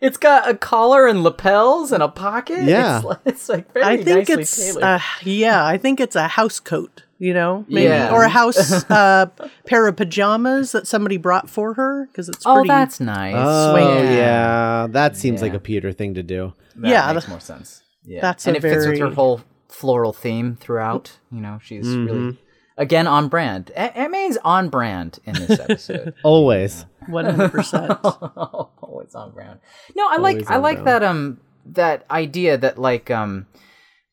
It's 0.00 0.18
got 0.18 0.50
a 0.50 0.54
collar 0.54 1.06
and 1.06 1.22
lapels 1.22 1.90
and 1.90 2.02
a 2.02 2.08
pocket. 2.08 2.64
Yeah. 2.64 2.96
it's, 2.98 3.04
like- 3.06 3.18
it's 3.24 3.48
like 3.48 3.72
very 3.72 3.86
I 3.86 3.96
think 4.02 4.28
nicely 4.28 4.42
it's 4.42 4.56
tailored. 4.56 4.82
uh, 4.84 4.98
yeah, 5.22 5.64
I 5.64 5.78
think 5.78 5.98
it's 5.98 6.14
a 6.14 6.28
house 6.28 6.60
coat, 6.60 7.04
you 7.18 7.32
know, 7.32 7.64
maybe 7.68 7.84
Yeah. 7.88 8.12
or 8.12 8.22
a 8.24 8.28
house 8.28 8.84
uh, 8.90 9.26
pair 9.66 9.86
of 9.88 9.96
pajamas 9.96 10.72
that 10.72 10.86
somebody 10.86 11.16
brought 11.16 11.48
for 11.48 11.72
her 11.74 12.06
because 12.12 12.28
it's 12.28 12.44
oh, 12.44 12.56
pretty. 12.56 12.68
that's 12.68 13.00
nice. 13.00 13.34
oh 13.38 13.72
Swing. 13.72 14.12
yeah, 14.12 14.88
that 14.90 15.16
seems 15.16 15.40
like 15.40 15.54
a 15.54 15.58
Peter 15.60 15.90
thing 15.90 16.12
to 16.14 16.22
do. 16.22 16.52
That 16.76 16.88
Yeah, 16.90 17.10
makes 17.10 17.26
more 17.26 17.40
sense. 17.40 17.82
Yeah, 18.04 18.20
that's 18.20 18.46
and 18.46 18.56
a 18.56 18.58
it 18.58 18.62
fits 18.62 18.86
with 18.86 18.98
her 18.98 19.08
whole 19.10 19.40
floral 19.70 20.12
theme 20.12 20.56
throughout. 20.60 21.18
You 21.32 21.40
know, 21.40 21.60
she's 21.62 21.86
Mm-hmm. 21.86 22.04
really 22.06 22.38
again 22.76 23.06
on 23.06 23.28
brand. 23.28 23.70
A- 23.76 23.96
Aunt 23.98 24.36
on 24.44 24.68
brand 24.68 25.18
in 25.24 25.34
this 25.34 25.58
episode. 25.60 26.14
Always. 26.24 26.86
One 27.08 27.24
hundred 27.26 27.50
percent. 27.52 27.92
Always 28.04 29.14
on 29.14 29.32
brand. 29.32 29.60
No, 29.96 30.06
I 30.08 30.16
like 30.16 30.50
I 30.50 30.56
like 30.56 30.82
brand. 30.82 30.86
that 30.88 31.02
um 31.02 31.40
that 31.66 32.04
idea 32.10 32.56
that 32.58 32.78
like 32.78 33.10
um 33.10 33.46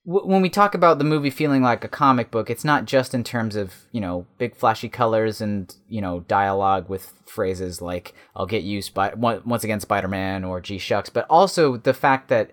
w- 0.06 0.25
when 0.27 0.41
we 0.41 0.50
talk 0.50 0.74
about 0.75 0.98
the 0.98 1.03
movie 1.03 1.30
feeling 1.30 1.62
like 1.62 1.84
a 1.84 1.88
comic 1.89 2.32
book, 2.32 2.50
it's 2.50 2.63
not 2.65 2.86
just 2.86 3.13
in 3.13 3.24
terms 3.24 3.56
of 3.56 3.74
you 3.91 4.01
know 4.01 4.25
big 4.38 4.56
flashy 4.56 4.89
colors 4.89 5.41
and 5.41 5.74
you 5.88 6.01
know 6.01 6.22
dialogue 6.22 6.89
with 6.89 7.13
phrases 7.25 7.82
like 7.82 8.13
"I'll 8.36 8.46
get 8.46 8.63
you," 8.63 8.82
Spy- 8.82 9.13
once 9.15 9.63
again 9.63 9.80
Spider-Man 9.80 10.44
or 10.44 10.60
"G 10.62 10.77
shucks," 10.77 11.10
but 11.10 11.25
also 11.30 11.77
the 11.77 11.94
fact 11.94 12.27
that 12.30 12.51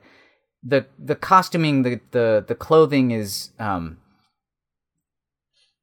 the 0.62 0.86
the 0.98 1.14
costuming, 1.16 1.82
the 1.82 2.00
the 2.12 2.44
the 2.46 2.54
clothing 2.54 3.10
is 3.12 3.50
um, 3.58 3.98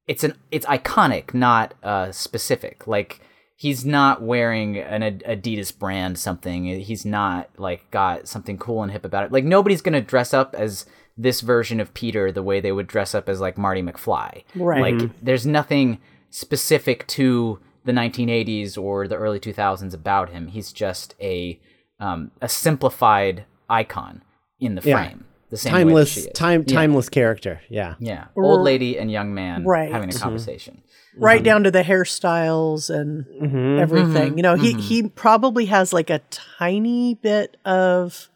it's 0.08 0.24
an 0.24 0.36
it's 0.52 0.66
iconic, 0.66 1.34
not 1.34 1.74
uh 1.84 2.12
specific. 2.12 2.88
Like 2.88 3.22
he's 3.56 3.86
not 3.86 4.22
wearing 4.22 4.78
an 4.78 5.02
Adidas 5.20 5.78
brand 5.78 6.18
something. 6.20 6.66
He's 6.66 7.06
not 7.06 7.50
like 7.58 7.90
got 7.92 8.28
something 8.28 8.58
cool 8.58 8.84
and 8.84 8.92
hip 8.92 9.06
about 9.06 9.26
it. 9.26 9.32
Like 9.32 9.46
nobody's 9.46 9.82
gonna 9.82 10.02
dress 10.02 10.34
up 10.34 10.54
as 10.56 10.86
this 11.18 11.40
version 11.42 11.80
of 11.80 11.94
Peter 11.94 12.32
the 12.32 12.44
way 12.44 12.60
they 12.60 12.74
would 12.74 12.88
dress 12.88 13.16
up 13.16 13.30
as 13.30 13.40
like 13.40 13.58
Marty 13.58 13.82
McFly. 13.82 14.44
Right. 14.56 14.82
Like 15.00 15.10
there's 15.22 15.46
nothing 15.46 16.00
specific 16.30 17.08
to 17.08 17.60
the 17.86 17.92
1980s 17.94 18.78
or 18.78 19.08
the 19.08 19.16
early 19.16 19.40
2000s 19.40 19.94
about 19.94 20.30
him. 20.32 20.48
He's 20.48 20.74
just 20.74 21.16
a 21.22 21.60
um, 22.00 22.32
a 22.42 22.50
simplified 22.50 23.46
icon 23.70 24.22
in 24.60 24.76
the 24.76 24.82
Yeah. 24.84 25.06
frame. 25.08 25.26
The 25.52 25.58
same 25.58 25.74
way 25.74 25.80
timeless 25.80 26.10
she 26.10 26.20
is. 26.22 26.28
time 26.34 26.64
Yeah. 26.68 26.76
timeless 26.76 27.10
character. 27.10 27.62
Yeah. 27.70 27.96
Yeah, 28.00 28.26
old 28.36 28.62
lady 28.62 28.98
and 28.98 29.12
young 29.12 29.34
man 29.34 29.64
Right. 29.64 29.92
having 29.92 30.10
a 30.10 30.14
conversation. 30.14 30.82
right 31.18 31.42
down 31.44 31.64
to 31.64 31.72
the 31.72 31.82
hairstyles 31.82 32.90
and 32.90 33.26
Mm-hmm. 33.42 33.80
everything. 33.80 34.38
You 34.38 34.44
know, 34.44 34.56
he 34.56 34.74
he 34.74 35.04
probably 35.08 35.66
has 35.68 35.94
like 35.94 36.10
a 36.10 36.20
tiny 36.60 37.14
bit 37.16 37.56
of 37.64 38.28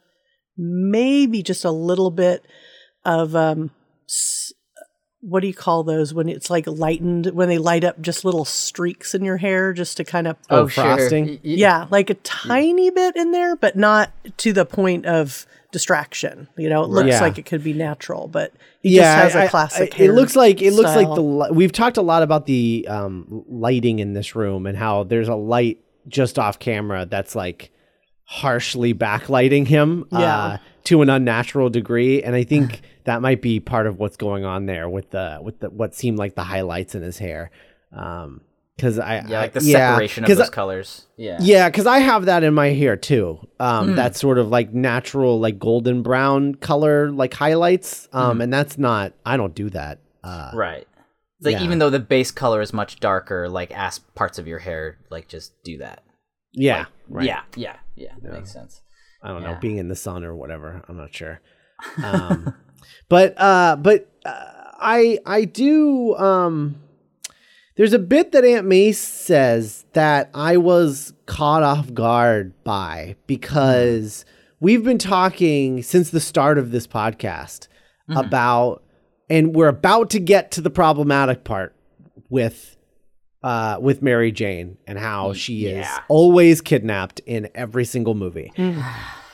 maybe 0.57 1.43
just 1.43 1.65
a 1.65 1.71
little 1.71 2.11
bit 2.11 2.45
of 3.05 3.35
um 3.35 3.71
s- 4.07 4.53
what 5.21 5.41
do 5.41 5.47
you 5.47 5.53
call 5.53 5.83
those 5.83 6.13
when 6.13 6.29
it's 6.29 6.49
like 6.49 6.65
lightened 6.67 7.25
when 7.27 7.49
they 7.49 7.57
light 7.57 7.83
up 7.83 7.99
just 7.99 8.23
little 8.23 8.45
streaks 8.45 9.13
in 9.13 9.25
your 9.25 9.35
hair 9.37 9.73
just 9.73 9.97
to 9.97 10.03
kind 10.05 10.27
of 10.27 10.37
Oh, 10.49 10.67
frosting? 10.69 11.25
Y- 11.25 11.31
y- 11.33 11.39
yeah, 11.43 11.87
like 11.89 12.09
a 12.09 12.13
tiny 12.15 12.89
bit 12.91 13.15
in 13.17 13.31
there 13.31 13.55
but 13.57 13.75
not 13.75 14.11
to 14.37 14.53
the 14.53 14.65
point 14.65 15.05
of 15.05 15.45
distraction. 15.71 16.47
You 16.57 16.69
know, 16.69 16.83
it 16.83 16.89
looks 16.89 17.09
Yeah. 17.09 17.21
like 17.21 17.37
it 17.37 17.45
could 17.45 17.63
be 17.63 17.73
natural, 17.73 18.27
but 18.27 18.51
he 18.81 18.95
just 18.95 19.07
has 19.07 19.35
I- 19.35 19.41
a 19.41 19.45
I- 19.45 19.47
classic 19.47 19.95
I- 19.99 20.03
it 20.05 20.11
looks 20.13 20.35
like 20.35 20.61
it 20.61 20.73
looks 20.73 20.95
like 20.95 21.07
the 21.07 21.21
li- 21.21 21.49
we've 21.51 21.71
talked 21.71 21.97
a 21.97 22.01
lot 22.01 22.23
about 22.23 22.45
the 22.45 22.85
um, 22.89 23.43
lighting 23.47 23.99
in 23.99 24.13
this 24.13 24.35
room 24.35 24.65
and 24.65 24.77
how 24.77 25.03
there's 25.03 25.27
a 25.27 25.35
light 25.35 25.79
just 26.07 26.39
off 26.39 26.57
camera 26.59 27.05
that's 27.05 27.35
like 27.35 27.71
harshly 28.23 28.93
backlighting 28.93 29.67
him 29.67 30.05
Yeah. 30.11 30.17
uh, 30.37 30.57
to 30.85 31.01
an 31.01 31.09
unnatural 31.09 31.69
degree, 31.69 32.23
and 32.23 32.35
I 32.35 32.43
think 32.43 32.81
that 33.05 33.21
might 33.21 33.41
be 33.41 33.59
part 33.59 33.85
of 33.87 33.99
what's 33.99 34.17
going 34.17 34.45
on 34.45 34.65
there 34.65 34.89
with 34.89 35.11
the 35.11 35.39
with 35.41 35.59
the 35.59 35.69
what 35.69 35.93
seemed 35.95 36.17
like 36.17 36.35
the 36.35 36.43
highlights 36.43 36.95
in 36.95 37.01
his 37.03 37.17
hair. 37.17 37.51
Um, 37.91 38.41
because 38.79 38.97
I 38.97 39.15
Yeah, 39.27 39.41
like 39.41 39.53
the 39.53 39.61
yeah, 39.63 39.91
separation 39.91 40.23
of 40.23 40.29
those 40.29 40.39
I- 40.47 40.49
colors. 40.49 41.05
Yeah. 41.17 41.37
yeah, 41.41 41.67
because 41.69 41.85
I 41.85 41.99
have 41.99 42.25
that 42.25 42.43
in 42.43 42.53
my 42.53 42.67
hair 42.69 42.95
too. 42.95 43.39
Um, 43.59 43.95
That 43.95 44.15
sort 44.15 44.37
of 44.37 44.47
like 44.47 44.73
natural, 44.73 45.39
like 45.39 45.59
golden 45.59 46.01
brown 46.01 46.55
color, 46.55 47.11
like 47.11 47.33
highlights. 47.33 48.07
Um, 48.13 48.37
Hmm. 48.37 48.41
and 48.41 48.53
that's 48.53 48.77
not. 48.77 49.13
I 49.25 49.35
don't 49.37 49.53
do 49.53 49.69
that. 49.71 49.99
Uh, 50.23 50.51
Right. 50.53 50.87
Like 51.41 51.53
Yeah. 51.55 51.63
even 51.63 51.79
though 51.79 51.89
the 51.89 51.99
base 51.99 52.31
color 52.31 52.61
is 52.61 52.73
much 52.73 52.99
darker, 52.99 53.49
like 53.49 53.71
ask 53.71 54.03
parts 54.15 54.39
of 54.39 54.47
your 54.47 54.59
hair, 54.59 54.97
like 55.09 55.27
just 55.27 55.53
do 55.63 55.77
that. 55.79 56.03
yeah, 56.53 56.85
right. 57.09 57.25
Yeah, 57.25 57.41
yeah, 57.55 57.75
yeah. 57.95 58.13
That 58.23 58.33
makes 58.33 58.51
sense. 58.51 58.81
I 59.23 59.27
don't 59.29 59.43
know, 59.43 59.57
being 59.61 59.77
in 59.77 59.87
the 59.89 59.95
sun 59.95 60.23
or 60.23 60.33
whatever. 60.35 60.81
I'm 60.87 60.97
not 60.97 61.13
sure. 61.13 61.41
Um, 62.03 62.53
but 63.09 63.33
uh, 63.39 63.75
but 63.77 64.09
uh, 64.25 64.45
I 64.79 65.19
I 65.25 65.45
do. 65.45 66.15
Um, 66.15 66.75
there's 67.79 67.93
a 67.93 67.99
bit 67.99 68.33
that 68.33 68.43
Aunt 68.43 68.67
May 68.67 68.91
says 68.91 69.85
that 69.93 70.29
I 70.33 70.57
was 70.57 71.13
caught 71.27 71.63
off 71.63 71.93
guard 71.93 72.53
by 72.65 73.15
because 73.25 74.25
we've 74.59 74.83
been 74.83 74.97
talking 74.97 75.81
since 75.81 76.09
the 76.09 76.19
start 76.19 76.57
of 76.57 76.71
this 76.71 76.85
podcast 76.85 77.69
about, 78.09 78.83
and 79.29 79.55
we're 79.55 79.69
about 79.69 80.09
to 80.09 80.19
get 80.19 80.51
to 80.51 80.61
the 80.61 80.69
problematic 80.69 81.45
part 81.45 81.73
with 82.29 82.75
uh, 83.43 83.77
with 83.79 84.01
Mary 84.01 84.33
Jane 84.33 84.77
and 84.85 84.99
how 84.99 85.31
she 85.31 85.65
is 85.67 85.85
Yeah. 85.87 85.99
always 86.09 86.59
kidnapped 86.59 87.21
in 87.25 87.47
every 87.55 87.85
single 87.85 88.13
movie. 88.13 88.51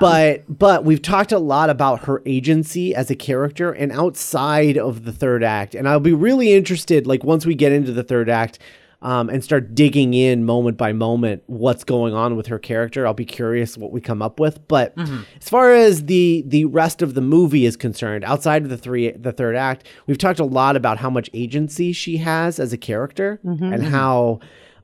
but 0.00 0.44
but 0.48 0.84
we've 0.84 1.02
talked 1.02 1.32
a 1.32 1.38
lot 1.38 1.70
about 1.70 2.04
her 2.04 2.22
agency 2.26 2.94
as 2.94 3.10
a 3.10 3.16
character 3.16 3.72
and 3.72 3.92
outside 3.92 4.78
of 4.78 5.04
the 5.04 5.12
third 5.12 5.44
act. 5.44 5.74
And 5.74 5.88
I'll 5.88 6.00
be 6.00 6.12
really 6.12 6.52
interested, 6.52 7.06
like 7.06 7.24
once 7.24 7.44
we 7.44 7.54
get 7.54 7.72
into 7.72 7.92
the 7.92 8.04
third 8.04 8.28
act. 8.28 8.58
Um, 9.00 9.30
and 9.30 9.44
start 9.44 9.76
digging 9.76 10.12
in 10.12 10.44
moment 10.44 10.76
by 10.76 10.92
moment 10.92 11.44
what's 11.46 11.84
going 11.84 12.14
on 12.14 12.34
with 12.34 12.48
her 12.48 12.58
character. 12.58 13.06
I'll 13.06 13.14
be 13.14 13.24
curious 13.24 13.78
what 13.78 13.92
we 13.92 14.00
come 14.00 14.20
up 14.20 14.40
with. 14.40 14.66
But 14.66 14.96
mm-hmm. 14.96 15.20
as 15.40 15.48
far 15.48 15.72
as 15.72 16.06
the 16.06 16.42
the 16.44 16.64
rest 16.64 17.00
of 17.00 17.14
the 17.14 17.20
movie 17.20 17.64
is 17.64 17.76
concerned, 17.76 18.24
outside 18.24 18.64
of 18.64 18.70
the 18.70 18.76
three 18.76 19.12
the 19.12 19.30
third 19.30 19.54
act, 19.54 19.86
we've 20.08 20.18
talked 20.18 20.40
a 20.40 20.44
lot 20.44 20.74
about 20.74 20.98
how 20.98 21.10
much 21.10 21.30
agency 21.32 21.92
she 21.92 22.16
has 22.16 22.58
as 22.58 22.72
a 22.72 22.76
character 22.76 23.38
mm-hmm. 23.44 23.72
and 23.72 23.84
mm-hmm. 23.84 23.94
how 23.94 24.40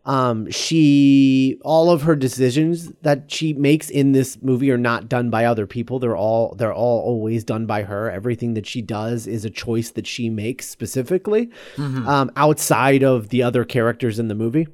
um, 0.06 0.50
she 0.50 1.58
all 1.64 1.90
of 1.90 2.02
her 2.02 2.14
decisions 2.14 2.92
that 3.02 3.30
she 3.30 3.54
makes 3.54 3.88
in 3.88 4.12
this 4.12 4.40
movie 4.42 4.70
are 4.70 4.78
not 4.78 5.08
done 5.08 5.30
by 5.30 5.46
other 5.46 5.66
people. 5.66 5.98
They're 5.98 6.16
all 6.16 6.54
they're 6.56 6.74
all 6.74 7.00
always 7.00 7.42
done 7.42 7.64
by 7.64 7.84
her. 7.84 8.10
Everything 8.10 8.54
that 8.54 8.66
she 8.66 8.82
does 8.82 9.26
is 9.26 9.44
a 9.46 9.50
choice 9.50 9.90
that 9.92 10.06
she 10.06 10.28
makes 10.28 10.68
specifically 10.68 11.50
um, 11.78 12.30
outside 12.36 13.02
of 13.02 13.30
the 13.30 13.42
other 13.42 13.64
characters 13.64 14.18
in 14.18 14.28
the 14.28 14.34
movie. 14.34 14.68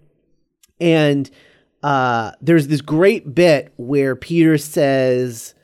And 0.81 1.31
uh, 1.83 2.33
there's 2.41 2.67
this 2.67 2.81
great 2.81 3.33
bit 3.33 3.73
where 3.77 4.17
Peter 4.17 4.59
says, 4.59 5.55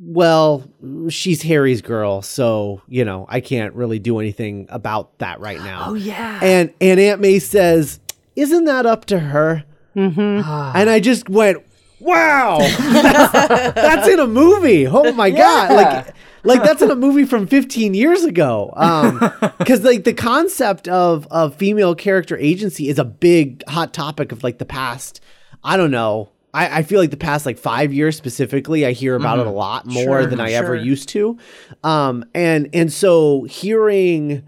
"Well, 0.00 0.66
she's 1.10 1.42
Harry's 1.42 1.82
girl, 1.82 2.22
so 2.22 2.80
you 2.88 3.04
know 3.04 3.26
I 3.28 3.40
can't 3.40 3.74
really 3.74 3.98
do 3.98 4.18
anything 4.18 4.66
about 4.70 5.18
that 5.18 5.40
right 5.40 5.60
now." 5.60 5.88
Oh 5.88 5.94
yeah. 5.94 6.40
And 6.42 6.72
and 6.80 6.98
Aunt 6.98 7.20
May 7.20 7.38
says, 7.38 8.00
"Isn't 8.36 8.64
that 8.64 8.86
up 8.86 9.04
to 9.06 9.18
her?" 9.18 9.64
Mm-hmm. 9.96 10.40
Ah. 10.44 10.72
And 10.74 10.88
I 10.88 11.00
just 11.00 11.28
went, 11.28 11.64
"Wow, 11.98 12.58
that's, 12.60 13.32
that's 13.74 14.08
in 14.08 14.18
a 14.18 14.26
movie! 14.26 14.86
Oh 14.86 15.12
my 15.12 15.30
god!" 15.30 15.72
Like, 15.72 16.14
like 16.44 16.62
that's 16.62 16.82
in 16.82 16.90
a 16.90 16.96
movie 16.96 17.24
from 17.24 17.46
15 17.46 17.94
years 17.94 18.24
ago. 18.24 18.72
Um, 18.76 19.18
because 19.58 19.82
like 19.82 20.04
the 20.04 20.14
concept 20.14 20.88
of 20.88 21.26
of 21.30 21.54
female 21.56 21.94
character 21.94 22.36
agency 22.36 22.88
is 22.88 22.98
a 22.98 23.04
big 23.04 23.62
hot 23.68 23.92
topic 23.92 24.32
of 24.32 24.42
like 24.42 24.58
the 24.58 24.64
past. 24.64 25.20
I 25.62 25.76
don't 25.76 25.90
know. 25.90 26.30
I, 26.52 26.78
I 26.78 26.82
feel 26.82 26.98
like 26.98 27.10
the 27.10 27.16
past 27.16 27.46
like 27.46 27.58
five 27.58 27.92
years 27.92 28.16
specifically, 28.16 28.84
I 28.84 28.92
hear 28.92 29.14
about 29.14 29.38
it 29.38 29.42
a 29.42 29.44
mm-hmm. 29.50 29.56
lot 29.56 29.86
more 29.86 30.02
Sure, 30.02 30.26
than 30.26 30.40
I 30.40 30.52
ever 30.52 30.74
used 30.74 31.08
to. 31.10 31.38
Um, 31.84 32.24
and 32.34 32.68
and 32.72 32.92
so 32.92 33.44
hearing 33.44 34.42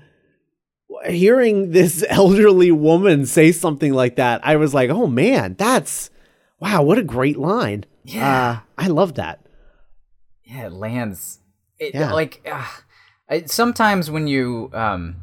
hearing 1.06 1.71
this 1.73 2.04
elderly 2.09 2.71
woman 2.73 3.26
say 3.26 3.52
something 3.52 3.92
like 3.92 4.16
that, 4.16 4.40
I 4.44 4.56
was 4.56 4.75
like, 4.75 4.90
oh 4.90 5.06
man, 5.06 5.54
that's 5.59 6.11
wow, 6.61 6.82
what 6.82 6.99
a 6.99 7.02
great 7.02 7.38
line. 7.38 7.85
Yeah. 8.04 8.50
Uh, 8.50 8.61
I 8.78 8.87
love 8.88 9.14
that. 9.14 9.40
yeah, 10.44 10.66
it 10.66 10.73
lands. 10.73 11.40
It, 11.78 11.94
Yeah. 11.94 12.12
Like 12.12 12.47
uh, 12.50 12.66
I, 13.28 13.42
sometimes 13.44 14.11
when 14.11 14.26
you 14.26 14.71
um 14.73 15.16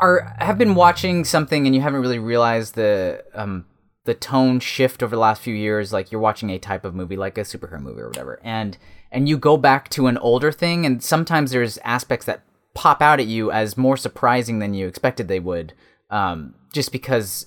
are 0.00 0.36
have 0.38 0.58
been 0.58 0.74
watching 0.74 1.24
something 1.24 1.66
and 1.66 1.74
you 1.74 1.80
haven't 1.80 2.00
really 2.00 2.18
realized 2.18 2.74
the 2.74 3.24
um 3.34 3.66
the 4.04 4.14
tone 4.14 4.58
shift 4.60 5.02
over 5.02 5.14
the 5.14 5.20
last 5.20 5.42
few 5.42 5.54
years 5.54 5.92
like 5.92 6.10
you're 6.10 6.20
watching 6.20 6.50
a 6.50 6.58
type 6.58 6.84
of 6.84 6.94
movie 6.94 7.16
like 7.16 7.36
a 7.36 7.42
superhero 7.42 7.80
movie 7.80 8.00
or 8.00 8.08
whatever 8.08 8.40
and 8.42 8.78
and 9.10 9.28
you 9.28 9.36
go 9.36 9.56
back 9.56 9.88
to 9.90 10.06
an 10.06 10.16
older 10.18 10.50
thing 10.50 10.86
and 10.86 11.02
sometimes 11.02 11.50
there's 11.50 11.78
aspects 11.78 12.24
that 12.24 12.42
pop 12.74 13.02
out 13.02 13.20
at 13.20 13.26
you 13.26 13.50
as 13.50 13.76
more 13.76 13.96
surprising 13.96 14.58
than 14.58 14.74
you 14.74 14.86
expected 14.86 15.26
they 15.28 15.40
would 15.40 15.72
um 16.10 16.54
just 16.72 16.92
because 16.92 17.46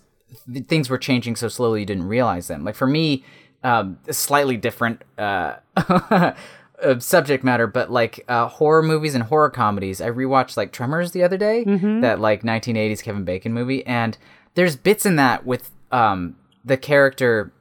th- 0.51 0.65
things 0.65 0.89
were 0.89 0.97
changing 0.97 1.35
so 1.35 1.47
slowly 1.47 1.81
you 1.81 1.85
didn't 1.85 2.07
realize 2.07 2.47
them 2.47 2.63
like 2.63 2.75
for 2.75 2.87
me 2.87 3.23
um 3.63 3.97
slightly 4.09 4.57
different 4.57 5.03
uh 5.17 5.55
uh, 6.81 6.99
subject 6.99 7.43
matter, 7.43 7.67
but 7.67 7.91
like 7.91 8.23
uh, 8.27 8.47
horror 8.47 8.81
movies 8.81 9.13
and 9.13 9.23
horror 9.23 9.49
comedies. 9.49 10.01
I 10.01 10.09
rewatched 10.09 10.57
like 10.57 10.71
Tremors 10.71 11.11
the 11.11 11.23
other 11.23 11.37
day, 11.37 11.63
that 12.01 12.19
like 12.19 12.41
1980s 12.43 13.03
Kevin 13.03 13.23
Bacon 13.23 13.53
movie, 13.53 13.85
and 13.85 14.17
there's 14.55 14.75
bits 14.75 15.05
in 15.05 15.15
that 15.17 15.45
with 15.45 15.71
um 15.91 16.35
the 16.65 16.77
character. 16.77 17.53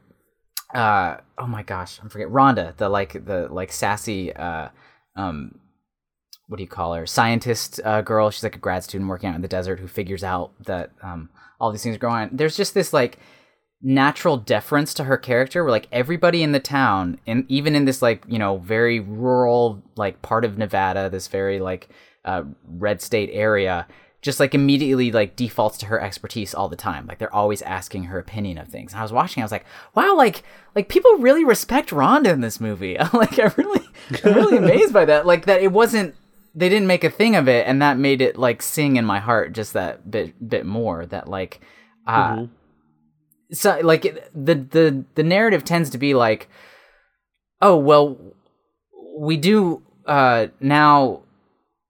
Uh, 0.74 1.18
oh 1.36 1.46
my 1.46 1.62
gosh, 1.62 1.98
I'm 2.02 2.08
forget 2.08 2.28
Rhonda, 2.28 2.76
the 2.76 2.88
like 2.88 3.24
the 3.24 3.48
like 3.50 3.72
sassy 3.72 4.32
uh 4.34 4.68
um 5.16 5.58
what 6.50 6.56
do 6.56 6.64
you 6.64 6.68
call 6.68 6.94
her 6.94 7.06
scientist 7.06 7.80
uh, 7.84 8.02
girl. 8.02 8.28
She's 8.28 8.42
like 8.42 8.56
a 8.56 8.58
grad 8.58 8.82
student 8.82 9.08
working 9.08 9.30
out 9.30 9.36
in 9.36 9.40
the 9.40 9.46
desert 9.46 9.78
who 9.78 9.86
figures 9.86 10.24
out 10.24 10.50
that 10.64 10.90
um 11.00 11.30
all 11.60 11.70
these 11.70 11.82
things 11.82 11.94
are 11.94 12.00
going 12.00 12.14
on. 12.14 12.30
There's 12.32 12.56
just 12.56 12.74
this 12.74 12.92
like 12.92 13.18
natural 13.82 14.36
deference 14.36 14.92
to 14.94 15.04
her 15.04 15.16
character 15.16 15.62
where 15.62 15.70
like 15.70 15.86
everybody 15.92 16.42
in 16.42 16.52
the 16.52 16.60
town 16.60 17.18
and 17.26 17.46
even 17.48 17.76
in 17.76 17.84
this 17.84 18.02
like 18.02 18.22
you 18.28 18.38
know 18.38 18.58
very 18.58 19.00
rural 19.00 19.82
like 19.96 20.20
part 20.20 20.44
of 20.44 20.58
nevada 20.58 21.08
this 21.08 21.28
very 21.28 21.58
like 21.58 21.88
uh, 22.26 22.42
red 22.66 23.00
state 23.00 23.30
area 23.32 23.86
just 24.20 24.38
like 24.38 24.54
immediately 24.54 25.10
like 25.10 25.34
defaults 25.34 25.78
to 25.78 25.86
her 25.86 25.98
expertise 25.98 26.52
all 26.52 26.68
the 26.68 26.76
time 26.76 27.06
like 27.06 27.16
they're 27.16 27.34
always 27.34 27.62
asking 27.62 28.04
her 28.04 28.18
opinion 28.18 28.58
of 28.58 28.68
things 28.68 28.92
and 28.92 29.00
i 29.00 29.02
was 29.02 29.14
watching 29.14 29.42
i 29.42 29.44
was 29.44 29.52
like 29.52 29.64
wow 29.94 30.14
like 30.14 30.42
like 30.74 30.90
people 30.90 31.10
really 31.14 31.42
respect 31.42 31.88
rhonda 31.88 32.26
in 32.26 32.42
this 32.42 32.60
movie 32.60 32.98
like 33.14 33.38
i 33.38 33.50
really 33.56 33.88
i'm 34.24 34.34
really 34.34 34.56
amazed 34.58 34.92
by 34.92 35.06
that 35.06 35.24
like 35.24 35.46
that 35.46 35.62
it 35.62 35.72
wasn't 35.72 36.14
they 36.54 36.68
didn't 36.68 36.86
make 36.88 37.04
a 37.04 37.10
thing 37.10 37.36
of 37.36 37.48
it 37.48 37.66
and 37.66 37.80
that 37.80 37.96
made 37.98 38.20
it 38.20 38.36
like 38.36 38.60
sing 38.62 38.96
in 38.96 39.04
my 39.04 39.20
heart 39.20 39.52
just 39.52 39.72
that 39.72 40.10
bit 40.10 40.48
bit 40.48 40.66
more 40.66 41.06
that 41.06 41.28
like 41.28 41.60
uh 42.06 42.32
Mm-hmm. 42.36 42.44
so 43.52 43.78
like 43.82 44.04
it- 44.04 44.30
the 44.34 44.54
the 44.54 45.04
the 45.14 45.22
narrative 45.22 45.64
tends 45.64 45.90
to 45.90 45.98
be 45.98 46.14
like 46.14 46.48
oh 47.60 47.76
well 47.76 48.16
we 49.18 49.36
do 49.36 49.82
uh 50.06 50.46
now 50.60 51.20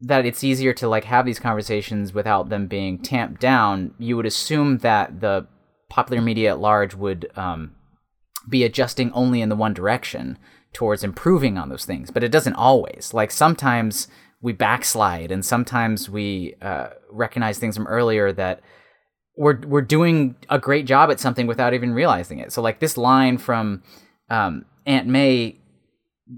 that 0.01 0.25
it's 0.25 0.43
easier 0.43 0.73
to 0.73 0.89
like 0.89 1.05
have 1.05 1.27
these 1.27 1.39
conversations 1.39 2.13
without 2.15 2.49
them 2.49 2.67
being 2.67 2.99
tamped 2.99 3.41
down 3.41 3.95
you 3.99 4.17
would 4.17 4.27
assume 4.27 4.79
that 4.79 5.21
the 5.21 5.47
popular 5.89 6.23
media 6.23 6.51
at 6.51 6.59
large 6.61 6.95
would 6.95 7.31
um 7.37 7.73
be 8.49 8.65
adjusting 8.65 9.13
only 9.13 9.41
in 9.43 9.49
the 9.49 9.57
one 9.57 9.75
direction 9.75 10.39
towards 10.73 11.05
improving 11.05 11.59
on 11.59 11.69
those 11.69 11.85
things 11.85 12.11
but 12.11 12.25
it 12.25 12.33
doesn't 12.33 12.55
always 12.55 13.13
like 13.13 13.31
sometimes 13.31 14.09
we 14.43 14.53
backslide 14.53 15.31
and 15.31 15.45
sometimes 15.45 16.09
we 16.09 16.55
uh, 16.63 16.89
recognize 17.11 17.59
things 17.59 17.77
from 17.77 17.87
earlier 17.87 18.33
that 18.33 18.61
we're 19.37 19.61
we're 19.61 19.83
doing 19.83 20.37
a 20.49 20.59
great 20.59 20.87
job 20.87 21.11
at 21.11 21.21
something 21.21 21.47
without 21.47 21.75
even 21.75 21.93
realizing 21.95 22.39
it. 22.39 22.53
So 22.53 22.61
like 22.63 22.81
this 22.81 22.97
line 22.97 23.39
from 23.39 23.83
um, 24.29 24.65
Aunt 24.87 25.07
May, 25.07 25.60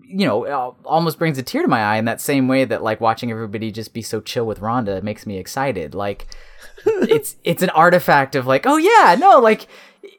you 0.05 0.27
know, 0.27 0.77
almost 0.85 1.19
brings 1.19 1.39
a 1.39 1.43
tear 1.43 1.63
to 1.63 1.69
my 1.69 1.83
eye 1.83 1.97
in 1.97 2.05
that 2.07 2.21
same 2.21 2.49
way 2.49 2.65
that 2.65 2.83
like 2.83 3.01
watching 3.01 3.31
everybody 3.31 3.71
just 3.71 3.93
be 3.93 4.03
so 4.03 4.21
chill 4.21 4.47
with 4.47 4.61
Rhonda 4.61 5.03
makes 5.03 5.27
me 5.27 5.39
excited. 5.39 5.95
Like 5.95 6.27
it's 6.87 7.37
it's 7.45 7.63
an 7.63 7.71
artifact 7.71 8.35
of 8.35 8.47
like, 8.47 8.67
oh 8.67 8.77
yeah, 8.77 9.17
no, 9.19 9.39
like 9.39 9.67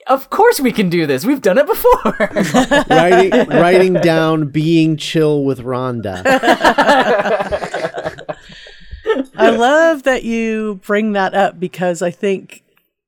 of 0.07 0.29
course 0.29 0.59
we 0.59 0.71
can 0.71 0.89
do 0.89 1.05
this. 1.05 1.25
We've 1.25 1.41
done 1.41 1.57
it 1.57 1.65
before. 1.65 2.85
writing 2.89 3.31
writing 3.49 3.93
down 3.95 4.49
being 4.49 4.97
chill 4.97 5.43
with 5.43 5.59
Rhonda. 5.59 6.23
I 9.35 9.49
love 9.49 10.03
that 10.03 10.23
you 10.23 10.79
bring 10.85 11.13
that 11.13 11.33
up 11.33 11.59
because 11.59 12.01
I 12.01 12.11
think 12.11 12.63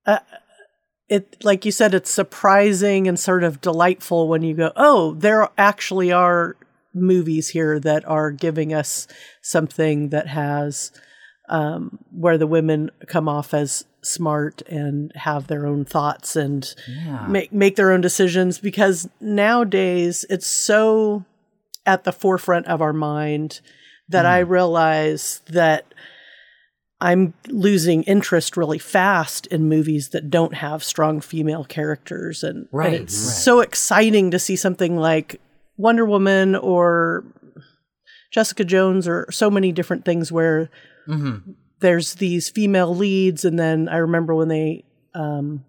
uh, 0.06 0.20
it, 1.08 1.44
like 1.44 1.66
you 1.66 1.72
said, 1.72 1.94
it's 1.94 2.12
surprising 2.12 3.08
and 3.08 3.20
sort 3.20 3.44
of 3.44 3.62
delightful 3.62 4.28
when 4.28 4.42
you 4.42 4.56
go, 4.56 4.72
oh, 4.76 5.14
there 5.14 5.50
actually 5.58 6.12
are 6.12 6.58
movies 6.94 7.50
here 7.50 7.80
that 7.80 8.06
are 8.08 8.32
giving 8.32 8.74
us 8.74 9.08
something 9.42 10.10
that 10.10 10.28
has 10.28 10.92
um, 11.50 12.00
where 12.12 12.38
the 12.38 12.48
women 12.48 12.90
come 13.08 13.30
off 13.30 13.54
as 13.54 13.86
smart 14.02 14.62
and 14.64 15.12
have 15.16 15.48
their 15.48 15.66
own 15.66 15.84
thoughts 15.84 16.36
and 16.36 16.76
make 17.28 17.52
make 17.52 17.76
their 17.76 17.92
own 17.92 18.02
decisions 18.02 18.60
because 18.60 19.10
nowadays 19.20 20.26
it's 20.30 20.48
so 20.48 21.26
at 21.86 22.04
the 22.04 22.12
forefront 22.12 22.68
of 22.68 22.82
our 22.82 22.94
mind 22.94 23.62
that 24.10 24.26
I 24.26 24.40
realize 24.40 25.42
that 25.48 25.94
I'm 27.10 27.34
losing 27.48 28.04
interest 28.04 28.58
really 28.58 28.80
fast 28.80 29.46
in 29.48 29.70
movies 29.70 30.10
that 30.10 30.30
don't 30.30 30.56
have 30.56 30.84
strong 30.84 31.22
female 31.22 31.64
characters 31.64 32.44
and, 32.44 32.68
Right, 32.72 32.88
and 32.88 32.96
it's 33.04 33.14
right. 33.16 33.34
so 33.48 33.60
exciting 33.60 34.32
to 34.32 34.40
see 34.40 34.56
something 34.56 34.98
like 34.98 35.40
Wonder 35.78 36.06
Woman 36.06 36.56
or 36.56 37.24
Jessica 38.32 38.64
Jones 38.66 39.08
or 39.08 39.28
so 39.32 39.50
many 39.50 39.72
different 39.72 40.04
things 40.06 40.32
where 40.32 40.70
there's 41.80 42.16
these 42.16 42.50
female 42.50 42.96
leads 42.96 43.46
and 43.46 43.60
then 43.60 43.88
I 43.88 43.98
remember 43.98 44.34
when 44.34 44.48
they 44.48 44.84
um 45.14 45.64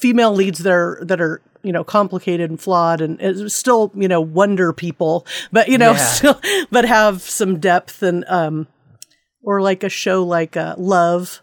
female 0.00 0.32
leads 0.34 0.60
that 0.60 0.72
are 0.72 0.98
that 1.02 1.20
are 1.20 1.42
you 1.62 1.72
know 1.72 1.84
complicated 1.84 2.48
and 2.50 2.60
flawed 2.60 3.00
and 3.02 3.20
it's 3.20 3.54
still 3.54 3.92
you 3.94 4.08
know 4.08 4.20
wonder 4.20 4.72
people 4.72 5.26
but 5.52 5.68
you 5.68 5.76
know 5.76 5.92
Yeah. 5.92 5.96
still 6.06 6.40
but 6.70 6.84
have 6.86 7.20
some 7.22 7.58
depth 7.60 8.02
and 8.02 8.24
um 8.28 8.66
or 9.42 9.60
like 9.62 9.82
a 9.84 9.88
show 9.88 10.22
like 10.24 10.56
uh, 10.56 10.74
Love 10.78 11.40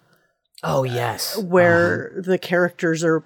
oh 0.64 0.84
yes, 0.84 1.38
where 1.38 2.12
the 2.18 2.38
characters 2.38 3.04
are 3.04 3.24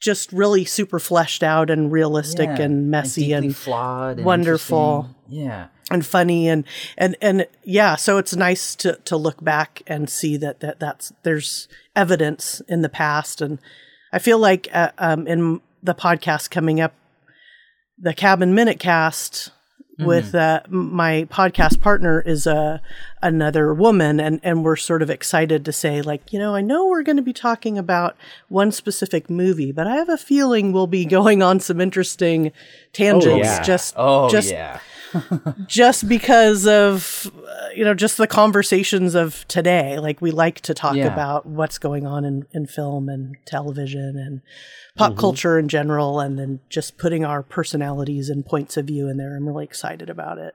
just 0.00 0.32
really 0.32 0.64
super 0.64 0.98
fleshed 0.98 1.42
out 1.42 1.68
and 1.68 1.92
realistic 1.92 2.46
Yeah, 2.48 2.62
and 2.62 2.90
messy 2.90 3.22
deeply 3.26 3.32
and, 3.34 3.56
flawed, 3.56 4.16
and 4.16 4.24
wonderful. 4.24 5.10
Yeah. 5.28 5.66
and 5.90 6.04
funny 6.06 6.48
and 6.48 6.64
and 6.96 7.16
and 7.20 7.46
yeah 7.64 7.96
so 7.96 8.16
it's 8.18 8.34
nice 8.34 8.74
to 8.76 8.94
to 9.04 9.16
look 9.16 9.44
back 9.44 9.82
and 9.86 10.08
see 10.08 10.36
that 10.38 10.60
that 10.60 10.80
that's 10.80 11.12
there's 11.22 11.68
evidence 11.94 12.62
in 12.68 12.80
the 12.82 12.88
past 12.88 13.40
and 13.42 13.58
i 14.12 14.18
feel 14.18 14.38
like 14.38 14.68
uh, 14.72 14.90
um 14.98 15.26
in 15.26 15.60
the 15.82 15.94
podcast 15.94 16.50
coming 16.50 16.80
up 16.80 16.94
the 17.98 18.14
cabin 18.14 18.54
minute 18.54 18.78
cast 18.80 19.50
with 20.06 20.34
uh, 20.34 20.60
my 20.68 21.26
podcast 21.30 21.80
partner 21.80 22.20
is 22.20 22.46
uh, 22.46 22.78
another 23.22 23.74
woman 23.74 24.18
and 24.20 24.40
and 24.42 24.64
we're 24.64 24.76
sort 24.76 25.02
of 25.02 25.10
excited 25.10 25.64
to 25.64 25.72
say 25.72 26.00
like 26.00 26.32
you 26.32 26.38
know 26.38 26.54
i 26.54 26.60
know 26.60 26.86
we're 26.86 27.02
going 27.02 27.16
to 27.16 27.22
be 27.22 27.32
talking 27.32 27.76
about 27.76 28.16
one 28.48 28.72
specific 28.72 29.28
movie 29.28 29.72
but 29.72 29.86
i 29.86 29.96
have 29.96 30.08
a 30.08 30.16
feeling 30.16 30.72
we'll 30.72 30.86
be 30.86 31.04
going 31.18 31.42
on 31.42 31.60
some 31.60 31.80
interesting 31.80 32.50
tangents 32.92 33.46
yeah. 33.46 33.62
just 33.62 33.94
Oh 33.96 34.30
just 34.30 34.50
yeah. 34.50 34.80
Just 35.66 36.08
because 36.08 36.66
of 36.66 37.30
uh, 37.36 37.68
you 37.74 37.84
know 37.84 37.94
just 37.94 38.16
the 38.16 38.26
conversations 38.26 39.14
of 39.14 39.46
today 39.48 39.98
like 39.98 40.20
we 40.20 40.30
like 40.30 40.60
to 40.60 40.74
talk 40.74 40.96
Yeah. 40.96 41.12
about 41.12 41.46
what's 41.46 41.78
going 41.78 42.06
on 42.06 42.24
in, 42.24 42.46
in 42.52 42.66
film 42.66 43.08
and 43.08 43.36
television 43.46 44.16
and 44.16 44.40
pop 44.96 45.16
culture 45.16 45.58
in 45.58 45.68
general 45.68 46.20
and 46.20 46.38
then 46.38 46.60
just 46.68 46.98
putting 46.98 47.24
our 47.24 47.42
personalities 47.42 48.28
and 48.28 48.44
points 48.44 48.76
of 48.76 48.86
view 48.86 49.08
in 49.08 49.16
there 49.16 49.36
i'm 49.36 49.46
really 49.46 49.64
excited 49.64 50.10
about 50.10 50.38
it 50.38 50.54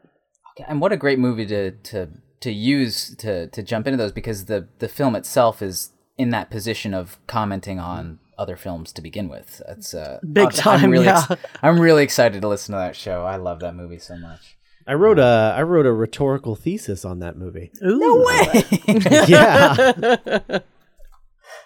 okay. 0.58 0.66
and 0.70 0.82
what 0.82 0.92
a 0.92 0.98
great 0.98 1.20
movie 1.20 1.46
to 1.46 1.72
to 1.72 2.10
to 2.42 2.52
use 2.52 3.16
to 3.16 3.48
to 3.48 3.64
jump 3.64 3.88
into 3.88 3.98
those 3.98 4.12
because 4.12 4.46
the 4.46 4.68
the 4.80 4.90
film 4.90 5.16
itself 5.16 5.62
is 5.62 5.92
in 6.18 6.30
that 6.30 6.50
position 6.50 6.94
of 6.94 7.18
commenting 7.28 7.80
on 7.80 8.20
other 8.38 8.56
films 8.56 8.92
to 8.94 9.02
begin 9.02 9.30
with. 9.30 9.62
That's 9.68 9.94
uh, 9.94 10.20
Big 10.32 10.46
I'm 10.46 10.52
time, 10.52 10.92
really 10.92 11.06
yeah. 11.06 11.26
I'm 11.62 11.80
really 11.80 12.04
excited 12.04 12.42
to 12.42 12.48
listen 12.48 12.74
to 12.74 12.80
that 12.80 12.96
show. 12.96 13.24
I 13.24 13.36
love 13.38 13.60
that 13.60 13.76
movie 13.76 14.00
so 14.00 14.18
much. 14.18 14.58
I 14.88 14.94
wrote 14.94 15.18
a 15.18 15.54
I 15.56 15.64
wrote 15.64 15.86
a 15.86 15.94
rhetorical 15.94 16.56
thesis 16.56 17.06
on 17.06 17.20
that 17.20 17.38
movie. 17.38 17.72
Ooh. 17.84 18.00
no 18.00 18.18
way 18.18 18.64
Yeah, 19.28 20.60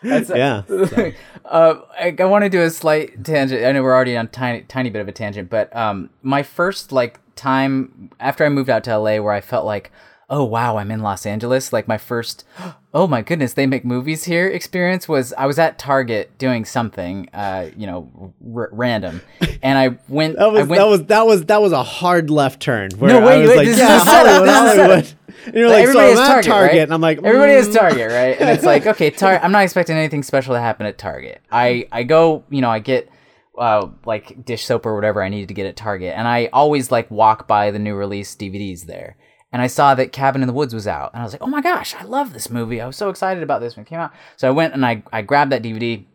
That's 0.02 0.30
yeah. 0.30 0.64
uh, 1.46 1.82
I, 2.00 2.16
I 2.18 2.26
want 2.26 2.46
to 2.46 2.50
do 2.50 2.62
a 2.62 2.70
slight 2.70 3.24
tangent. 3.24 3.66
I 3.66 3.74
know 3.74 3.84
we're 3.84 3.94
already 3.94 4.16
on 4.16 4.30
tiny 4.30 4.62
tiny 4.62 4.90
bit 4.90 5.02
of 5.02 5.08
a 5.08 5.12
tangent, 5.12 5.50
but 5.50 5.76
um, 5.76 6.10
my 6.22 6.44
first 6.44 6.92
like 6.92 7.20
time 7.36 8.10
after 8.20 8.46
I 8.46 8.50
moved 8.50 8.70
out 8.70 8.84
to 8.86 8.98
LA, 8.98 9.18
where 9.18 9.34
I 9.34 9.42
felt 9.42 9.66
like, 9.66 9.92
oh 10.30 10.44
wow, 10.44 10.78
I'm 10.78 10.92
in 10.92 11.02
Los 11.02 11.26
Angeles. 11.26 11.74
Like 11.74 11.88
my 11.88 11.98
first, 11.98 12.46
oh 12.94 13.08
my 13.08 13.22
goodness, 13.22 13.54
they 13.54 13.68
make 13.68 13.84
movies 13.84 14.24
here. 14.26 14.48
Experience 14.48 15.08
was 15.08 15.34
I 15.34 15.46
was 15.46 15.60
at 15.60 15.80
Target 15.80 16.38
doing 16.38 16.66
something, 16.66 17.30
uh, 17.34 17.70
you 17.76 17.88
know, 17.88 18.34
r- 18.56 18.70
random, 18.72 19.22
and 19.62 19.78
I 19.78 19.98
went. 20.08 20.38
That 20.40 20.52
was 20.52 20.62
I 20.62 20.66
went, 20.66 20.80
that 20.80 20.88
was 20.88 21.06
that 21.06 21.26
was 21.26 21.46
that 21.46 21.62
was 21.62 21.72
a 21.72 21.84
hard 21.84 22.30
left 22.30 22.62
turn. 22.62 22.92
Where 22.98 23.12
No, 23.12 23.26
wait, 23.26 23.34
I 23.34 23.38
was 23.40 23.50
wait, 23.50 23.58
like, 23.58 23.66
this 23.68 23.76
is 23.76 23.82
yeah, 23.82 24.04
setup, 24.04 24.28
Hollywood, 24.28 24.48
this 24.48 24.74
is. 24.74 24.80
Hollywood. 24.80 25.14
And 25.46 25.56
you're 25.56 25.70
like, 25.70 25.86
so 25.86 25.92
everybody 25.92 26.12
I'm 26.12 26.18
has 26.18 26.20
at 26.20 26.26
Target, 26.26 26.46
Target, 26.46 26.72
right? 26.74 26.82
and 26.82 26.94
I'm 26.94 27.02
like, 27.02 27.18
everybody 27.24 27.54
has 27.54 27.70
mm. 27.70 27.80
Target, 27.80 28.12
right? 28.12 28.40
And 28.40 28.50
it's 28.50 28.66
like, 28.66 28.86
okay, 28.86 29.10
Tar- 29.10 29.40
I'm 29.42 29.54
not 29.54 29.64
expecting 29.64 29.96
anything 29.96 30.22
special 30.22 30.54
to 30.54 30.60
happen 30.60 30.86
at 30.86 30.98
Target. 30.98 31.42
I 31.50 31.88
I 31.94 32.04
go, 32.04 32.44
you 32.50 32.60
know, 32.60 32.70
I 32.70 32.80
get 32.80 33.10
uh, 33.58 33.88
like 34.06 34.44
dish 34.44 34.66
soap 34.66 34.86
or 34.86 34.96
whatever 34.96 35.24
I 35.24 35.30
needed 35.30 35.48
to 35.48 35.54
get 35.54 35.66
at 35.66 35.78
Target, 35.78 36.14
and 36.18 36.28
I 36.28 36.50
always 36.52 36.92
like 36.92 37.10
walk 37.10 37.48
by 37.48 37.72
the 37.72 37.80
new 37.80 37.96
release 37.96 38.36
DVDs 38.36 38.86
there. 38.86 39.16
And 39.52 39.62
I 39.62 39.68
saw 39.68 39.96
that 39.96 40.12
Cabin 40.12 40.42
in 40.42 40.48
the 40.48 40.54
Woods 40.54 40.76
was 40.76 40.86
out, 40.88 41.12
and 41.14 41.22
I 41.22 41.24
was 41.24 41.34
like, 41.34 41.42
oh 41.42 41.48
my 41.48 41.62
gosh, 41.62 41.96
I 41.96 42.04
love 42.04 42.34
this 42.34 42.52
movie. 42.52 42.80
I 42.80 42.86
was 42.86 42.96
so 42.96 43.10
excited 43.10 43.42
about 43.42 43.62
this 43.62 43.76
when 43.76 43.84
it 43.84 43.90
came 43.90 44.00
out. 44.00 44.12
So 44.38 44.48
I 44.48 44.52
went 44.52 44.74
and 44.76 44.86
I 44.86 45.02
I 45.12 45.22
grabbed 45.24 45.52
that 45.52 45.64
DVD, 45.64 46.06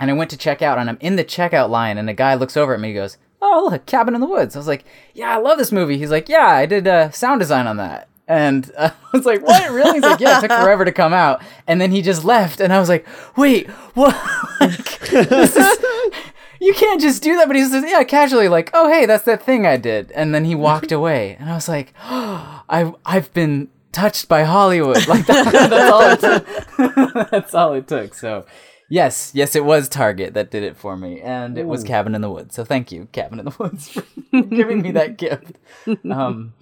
and 0.00 0.10
I 0.10 0.14
went 0.14 0.30
to 0.30 0.36
check 0.36 0.60
out, 0.60 0.78
and 0.78 0.88
I'm 0.90 0.98
in 1.00 1.16
the 1.16 1.24
checkout 1.24 1.70
line, 1.70 1.98
and 1.98 2.10
a 2.10 2.14
guy 2.14 2.34
looks 2.34 2.56
over 2.56 2.74
at 2.74 2.80
me, 2.80 2.88
and 2.90 2.96
goes. 2.96 3.16
Oh 3.46 3.68
look, 3.70 3.84
Cabin 3.84 4.14
in 4.14 4.22
the 4.22 4.26
Woods. 4.26 4.56
I 4.56 4.58
was 4.58 4.66
like, 4.66 4.86
"Yeah, 5.12 5.34
I 5.34 5.38
love 5.38 5.58
this 5.58 5.70
movie." 5.70 5.98
He's 5.98 6.10
like, 6.10 6.30
"Yeah, 6.30 6.46
I 6.46 6.64
did 6.64 6.88
uh, 6.88 7.10
sound 7.10 7.40
design 7.40 7.66
on 7.66 7.76
that." 7.76 8.08
And 8.26 8.72
uh, 8.74 8.90
I 9.12 9.16
was 9.16 9.26
like, 9.26 9.42
"What? 9.42 9.70
Really?" 9.70 9.94
He's 9.94 10.02
like, 10.02 10.18
"Yeah, 10.18 10.38
it 10.38 10.40
took 10.40 10.50
forever 10.62 10.86
to 10.86 10.92
come 10.92 11.12
out." 11.12 11.42
And 11.66 11.78
then 11.78 11.90
he 11.90 12.00
just 12.00 12.24
left, 12.24 12.58
and 12.58 12.72
I 12.72 12.80
was 12.80 12.88
like, 12.88 13.06
"Wait, 13.36 13.68
what? 13.92 14.16
like, 14.60 14.98
this 15.10 15.56
is, 15.56 15.78
you 16.64 16.74
can't 16.74 17.00
just 17.00 17.22
do 17.22 17.36
that." 17.36 17.46
But 17.46 17.56
he 17.56 17.64
says, 17.64 17.84
"Yeah, 17.86 18.02
casually, 18.04 18.48
like, 18.48 18.70
oh 18.74 18.88
hey, 18.88 19.06
that's 19.06 19.24
that 19.24 19.42
thing 19.42 19.66
I 19.66 19.76
did." 19.76 20.10
And 20.12 20.34
then 20.34 20.44
he 20.44 20.54
walked 20.54 20.92
away, 20.92 21.36
and 21.38 21.50
I 21.50 21.54
was 21.54 21.68
like, 21.68 21.92
oh, 22.04 22.62
"I've 22.68 22.94
I've 23.04 23.32
been 23.34 23.68
touched 23.92 24.28
by 24.28 24.42
Hollywood." 24.44 25.06
Like 25.08 25.26
that, 25.26 25.52
that's 25.70 25.92
all 25.92 26.10
it 26.10 26.20
took. 26.20 26.44
that's 27.30 27.54
all 27.54 27.72
it 27.74 27.86
took. 27.88 28.14
So, 28.14 28.44
Yes, 28.90 29.32
yes, 29.34 29.56
it 29.56 29.64
was 29.64 29.88
Target 29.88 30.34
that 30.34 30.50
did 30.50 30.62
it 30.62 30.76
for 30.76 30.96
me, 30.96 31.20
and 31.20 31.56
it 31.56 31.66
was 31.66 31.82
Cabin 31.84 32.14
in 32.14 32.20
the 32.20 32.30
Woods. 32.30 32.54
So 32.54 32.64
thank 32.64 32.92
you, 32.92 33.08
Cabin 33.12 33.38
in 33.38 33.46
the 33.46 33.54
Woods, 33.58 33.88
for 33.88 34.02
giving 34.42 34.82
me 34.82 34.90
that 34.92 35.16
gift. 35.16 35.52
Um, 36.10 36.52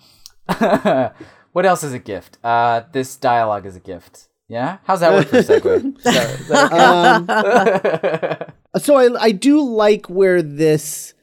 what 1.52 1.66
else 1.66 1.82
is 1.82 1.92
a 1.92 1.98
gift? 1.98 2.38
Uh, 2.44 2.82
this 2.92 3.16
dialogue 3.16 3.66
is 3.66 3.74
a 3.76 3.80
gift. 3.80 4.28
Yeah, 4.48 4.78
how's 4.84 5.00
that 5.00 5.12
work 5.12 5.28
for 5.28 5.38
a 5.38 5.42
segue? 5.42 5.96
Is 5.98 6.04
that- 6.04 6.40
is 6.40 6.48
that 6.48 8.24
okay? 8.24 8.52
So 8.78 8.96
I 8.96 9.24
I 9.24 9.30
do 9.32 9.62
like 9.62 10.06
where 10.06 10.42
this 10.42 11.14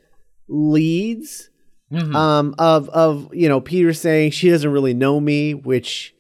leads. 0.48 1.50
Um, 1.92 2.54
of 2.60 2.88
of 2.90 3.34
you 3.34 3.50
know 3.50 3.60
Peter 3.60 3.94
saying 3.94 4.32
she 4.32 4.50
doesn't 4.50 4.72
really 4.72 4.94
know 4.94 5.20
me, 5.20 5.56
which, 5.56 6.14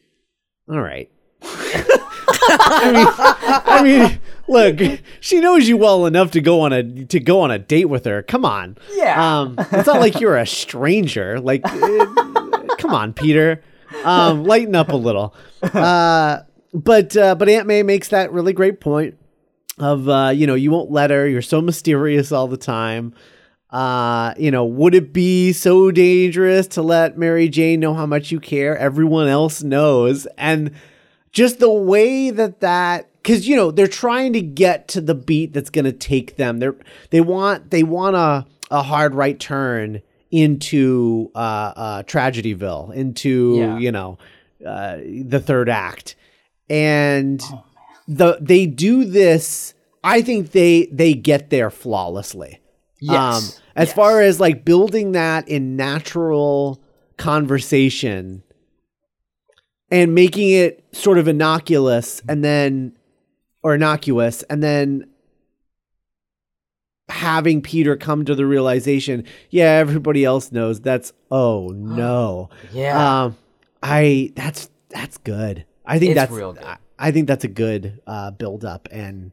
all 0.67 0.81
right. 0.81 1.11
I 1.43 2.91
mean, 2.91 3.07
I 3.65 3.83
mean, 3.83 4.19
look, 4.47 4.99
she 5.19 5.39
knows 5.39 5.67
you 5.67 5.77
well 5.77 6.07
enough 6.07 6.31
to 6.31 6.41
go 6.41 6.61
on 6.61 6.73
a 6.73 7.05
to 7.05 7.19
go 7.19 7.41
on 7.41 7.51
a 7.51 7.59
date 7.59 7.85
with 7.85 8.05
her. 8.05 8.23
Come 8.23 8.45
on, 8.45 8.77
Yeah. 8.95 9.41
Um, 9.41 9.55
it's 9.59 9.85
not 9.85 9.99
like 9.99 10.19
you're 10.19 10.37
a 10.37 10.47
stranger. 10.47 11.39
Like, 11.39 11.61
eh, 11.65 12.05
come 12.79 12.91
on, 12.91 13.13
Peter, 13.13 13.61
um, 14.03 14.45
lighten 14.45 14.73
up 14.75 14.89
a 14.89 14.95
little. 14.95 15.35
Uh, 15.61 16.39
but 16.73 17.15
uh, 17.15 17.35
but 17.35 17.47
Aunt 17.47 17.67
May 17.67 17.83
makes 17.83 18.07
that 18.07 18.31
really 18.31 18.53
great 18.53 18.79
point 18.79 19.17
of 19.79 20.09
uh, 20.09 20.31
you 20.35 20.47
know 20.47 20.55
you 20.55 20.71
won't 20.71 20.91
let 20.91 21.09
her. 21.09 21.27
You're 21.27 21.41
so 21.41 21.61
mysterious 21.61 22.31
all 22.31 22.47
the 22.47 22.57
time. 22.57 23.13
Uh, 23.69 24.33
you 24.37 24.49
know, 24.49 24.65
would 24.65 24.95
it 24.95 25.13
be 25.13 25.53
so 25.53 25.91
dangerous 25.91 26.65
to 26.67 26.81
let 26.81 27.17
Mary 27.17 27.47
Jane 27.49 27.79
know 27.79 27.93
how 27.93 28.05
much 28.05 28.31
you 28.31 28.39
care? 28.39 28.77
Everyone 28.77 29.27
else 29.27 29.61
knows, 29.61 30.25
and 30.37 30.71
just 31.31 31.59
the 31.59 31.71
way 31.71 32.31
that 32.31 32.61
that 32.61 33.09
because 33.21 33.47
you 33.47 33.55
know 33.55 33.71
they're 33.71 33.87
trying 33.87 34.33
to 34.33 34.41
get 34.41 34.87
to 34.89 35.01
the 35.01 35.15
beat 35.15 35.53
that's 35.53 35.69
going 35.69 35.85
to 35.85 35.91
take 35.91 36.35
them. 36.37 36.57
They're 36.57 36.75
they 37.11 37.21
want 37.21 37.69
they 37.71 37.83
want 37.83 38.15
a 38.15 38.45
a 38.71 38.81
hard 38.81 39.13
right 39.13 39.39
turn 39.39 40.01
into 40.31 41.31
uh, 41.35 41.73
uh 41.75 42.03
Tragedyville, 42.03 42.93
into 42.93 43.57
Yeah. 43.57 43.77
you 43.77 43.91
know 43.91 44.17
uh, 44.65 44.97
the 44.97 45.39
third 45.39 45.69
act, 45.69 46.15
and 46.69 47.41
the 48.09 48.37
they 48.41 48.65
do 48.65 49.05
this. 49.05 49.73
I 50.03 50.21
think 50.21 50.51
they 50.51 50.87
they 50.91 51.13
get 51.13 51.51
there 51.51 51.69
flawlessly. 51.69 52.59
Yes. 52.99 53.57
Um, 53.57 53.63
as 53.75 53.93
far 53.93 54.19
as 54.21 54.39
like 54.41 54.65
building 54.65 55.13
that 55.13 55.47
in 55.47 55.77
natural 55.77 56.81
conversation 57.17 58.43
and 59.89 60.13
making 60.13 60.49
it 60.49 60.83
sort 60.91 61.17
of 61.17 61.27
innocuous 61.27 62.21
and 62.27 62.43
then 62.43 62.97
or 63.63 63.75
innocuous 63.75 64.43
and 64.43 64.61
then 64.61 65.05
having 67.09 67.61
Peter 67.61 67.95
come 67.95 68.25
to 68.25 68.35
the 68.35 68.45
realization, 68.45 69.23
yeah, 69.49 69.71
everybody 69.73 70.25
else 70.25 70.51
knows 70.51 70.81
that's 70.81 71.13
oh 71.31 71.69
no. 71.69 72.49
yeah. 72.73 73.23
Um 73.23 73.37
I 73.83 74.31
that's 74.35 74.69
that's 74.89 75.17
good. 75.19 75.65
I 75.85 75.99
think 75.99 76.11
It's 76.11 76.15
that's 76.19 76.31
real 76.31 76.53
good. 76.53 76.63
I, 76.63 76.77
I 76.99 77.11
think 77.11 77.27
that's 77.27 77.45
a 77.45 77.49
good 77.49 78.01
uh 78.05 78.31
build 78.31 78.65
up 78.65 78.87
and 78.91 79.31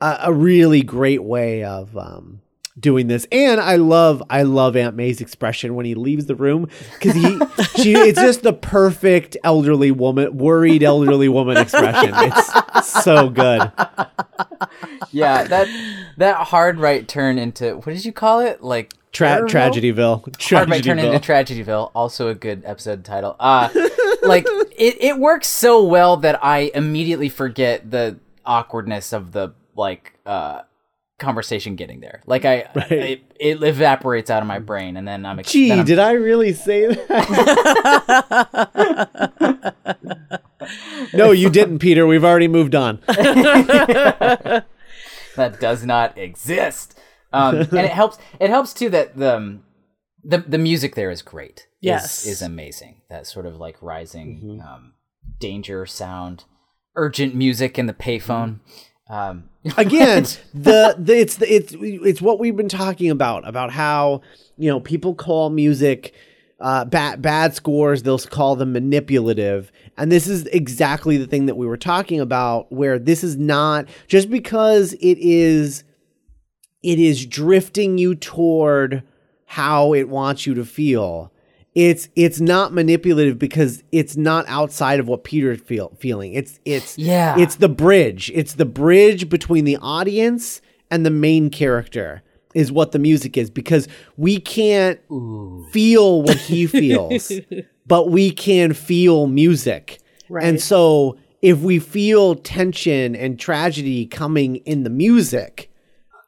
a, 0.00 0.18
a 0.24 0.32
really 0.32 0.82
great 0.82 1.22
way 1.22 1.64
of 1.64 1.96
um 1.96 2.42
doing 2.78 3.08
this. 3.08 3.26
And 3.30 3.60
i 3.60 3.76
love 3.76 4.22
i 4.30 4.42
love 4.42 4.76
aunt 4.76 4.96
may's 4.96 5.20
expression 5.20 5.74
when 5.74 5.86
he 5.86 5.94
leaves 5.94 6.26
the 6.26 6.34
room 6.34 6.68
because 6.94 7.14
he 7.14 7.38
she 7.82 7.92
it's 7.94 8.20
just 8.20 8.42
the 8.42 8.52
perfect 8.52 9.36
elderly 9.44 9.90
woman 9.90 10.36
worried 10.36 10.82
elderly 10.82 11.28
woman 11.28 11.56
expression. 11.56 12.12
It's 12.14 13.04
so 13.04 13.28
good. 13.28 13.70
Yeah, 15.10 15.44
that 15.44 15.68
that 16.16 16.36
hard 16.48 16.78
right 16.78 17.06
turn 17.06 17.38
into 17.38 17.76
what 17.76 17.86
did 17.86 18.04
you 18.04 18.12
call 18.12 18.40
it? 18.40 18.62
Like 18.62 18.94
Tra- 19.12 19.42
tragedyville 19.42 20.40
Hard 20.50 20.70
right 20.70 20.82
turn 20.84 20.98
into 21.00 21.18
Tragedyville. 21.18 21.64
Tragedyville. 21.66 21.90
Also 21.94 22.28
a 22.28 22.34
good 22.34 22.62
episode 22.64 23.04
title. 23.04 23.34
Uh 23.40 23.68
like 24.22 24.46
it, 24.76 24.96
it 25.02 25.18
works 25.18 25.48
so 25.48 25.84
well 25.84 26.16
that 26.18 26.38
I 26.44 26.70
immediately 26.74 27.28
forget 27.28 27.90
the 27.90 28.18
awkwardness 28.46 29.12
of 29.12 29.32
the 29.32 29.52
like 29.74 30.14
uh 30.26 30.60
conversation 31.18 31.74
getting 31.76 32.00
there. 32.00 32.22
Like 32.24 32.44
I, 32.46 32.66
it, 32.88 33.22
it 33.38 33.62
evaporates 33.62 34.30
out 34.30 34.40
of 34.42 34.46
my 34.48 34.58
brain 34.58 34.96
and 34.96 35.06
then 35.06 35.26
I'm 35.26 35.38
ex- 35.40 35.50
gee 35.52 35.68
then 35.68 35.78
I'm- 35.80 35.86
did 35.86 35.98
i 35.98 36.12
really 36.12 36.52
say 36.54 36.86
that 36.86 37.00
no 41.14 41.30
you 41.32 41.50
didn't 41.50 41.78
peter 41.80 42.06
we've 42.06 42.24
already 42.24 42.48
moved 42.48 42.74
on 42.74 43.00
that 43.06 44.64
does 45.60 45.84
not 45.84 46.16
exist. 46.18 46.98
Um, 47.32 47.56
and 47.58 47.72
it 47.72 47.90
helps. 47.90 48.18
It 48.38 48.50
helps 48.50 48.74
too 48.74 48.90
that 48.90 49.16
the 49.16 49.36
um, 49.36 49.64
the 50.24 50.38
the 50.38 50.58
music 50.58 50.94
there 50.94 51.10
is 51.10 51.22
great. 51.22 51.66
Yes. 51.80 52.26
is, 52.26 52.42
amazing. 52.42 53.00
That 53.08 53.26
sort 53.26 53.46
of 53.46 53.56
like 53.56 53.80
rising 53.80 54.62
um, 54.66 54.92
danger 55.38 55.86
sound, 55.86 56.44
urgent 56.94 57.34
music 57.34 57.78
in 57.78 57.86
the 57.86 57.94
payphone. 57.94 58.60
Um, 59.08 59.50
again 59.76 60.22
the, 60.54 60.94
the 60.98 61.18
it's 61.18 61.36
the 61.36 61.52
it's 61.52 61.74
it's 61.78 62.22
what 62.22 62.38
we've 62.38 62.56
been 62.56 62.68
talking 62.68 63.10
about 63.10 63.46
about 63.46 63.70
how 63.70 64.22
you 64.56 64.70
know 64.70 64.80
people 64.80 65.14
call 65.14 65.50
music 65.50 66.14
uh 66.60 66.84
bad 66.86 67.20
bad 67.20 67.54
scores 67.54 68.02
they'll 68.02 68.18
call 68.18 68.56
them 68.56 68.72
manipulative 68.72 69.70
and 69.98 70.10
this 70.10 70.26
is 70.26 70.46
exactly 70.46 71.18
the 71.18 71.26
thing 71.26 71.44
that 71.46 71.56
we 71.56 71.66
were 71.66 71.76
talking 71.76 72.20
about 72.20 72.72
where 72.72 72.98
this 72.98 73.22
is 73.22 73.36
not 73.36 73.86
just 74.08 74.30
because 74.30 74.94
it 74.94 75.18
is 75.18 75.84
it 76.82 76.98
is 76.98 77.26
drifting 77.26 77.98
you 77.98 78.14
toward 78.14 79.02
how 79.46 79.92
it 79.92 80.08
wants 80.08 80.46
you 80.46 80.54
to 80.54 80.64
feel 80.64 81.32
it's 81.74 82.08
it's 82.16 82.40
not 82.40 82.72
manipulative 82.72 83.38
because 83.38 83.82
it's 83.92 84.16
not 84.16 84.44
outside 84.48 84.98
of 84.98 85.06
what 85.06 85.22
Peter's 85.24 85.60
feel 85.60 85.92
feeling. 85.98 86.34
It's 86.34 86.58
it's 86.64 86.98
Yeah. 86.98 87.38
It's 87.38 87.56
the 87.56 87.68
bridge. 87.68 88.30
It's 88.34 88.54
the 88.54 88.64
bridge 88.64 89.28
between 89.28 89.64
the 89.64 89.76
audience 89.76 90.60
and 90.90 91.06
the 91.06 91.10
main 91.10 91.50
character 91.50 92.22
is 92.54 92.72
what 92.72 92.90
the 92.90 92.98
music 92.98 93.36
is 93.36 93.50
because 93.50 93.86
we 94.16 94.40
can't 94.40 94.98
feel 95.70 96.22
what 96.22 96.36
he 96.36 96.66
feels, 96.66 97.30
but 97.86 98.10
we 98.10 98.32
can 98.32 98.72
feel 98.72 99.28
music. 99.28 100.00
Right. 100.28 100.44
And 100.44 100.60
so 100.60 101.16
if 101.40 101.60
we 101.60 101.78
feel 101.78 102.34
tension 102.34 103.14
and 103.14 103.38
tragedy 103.38 104.06
coming 104.06 104.56
in 104.56 104.82
the 104.82 104.90
music, 104.90 105.69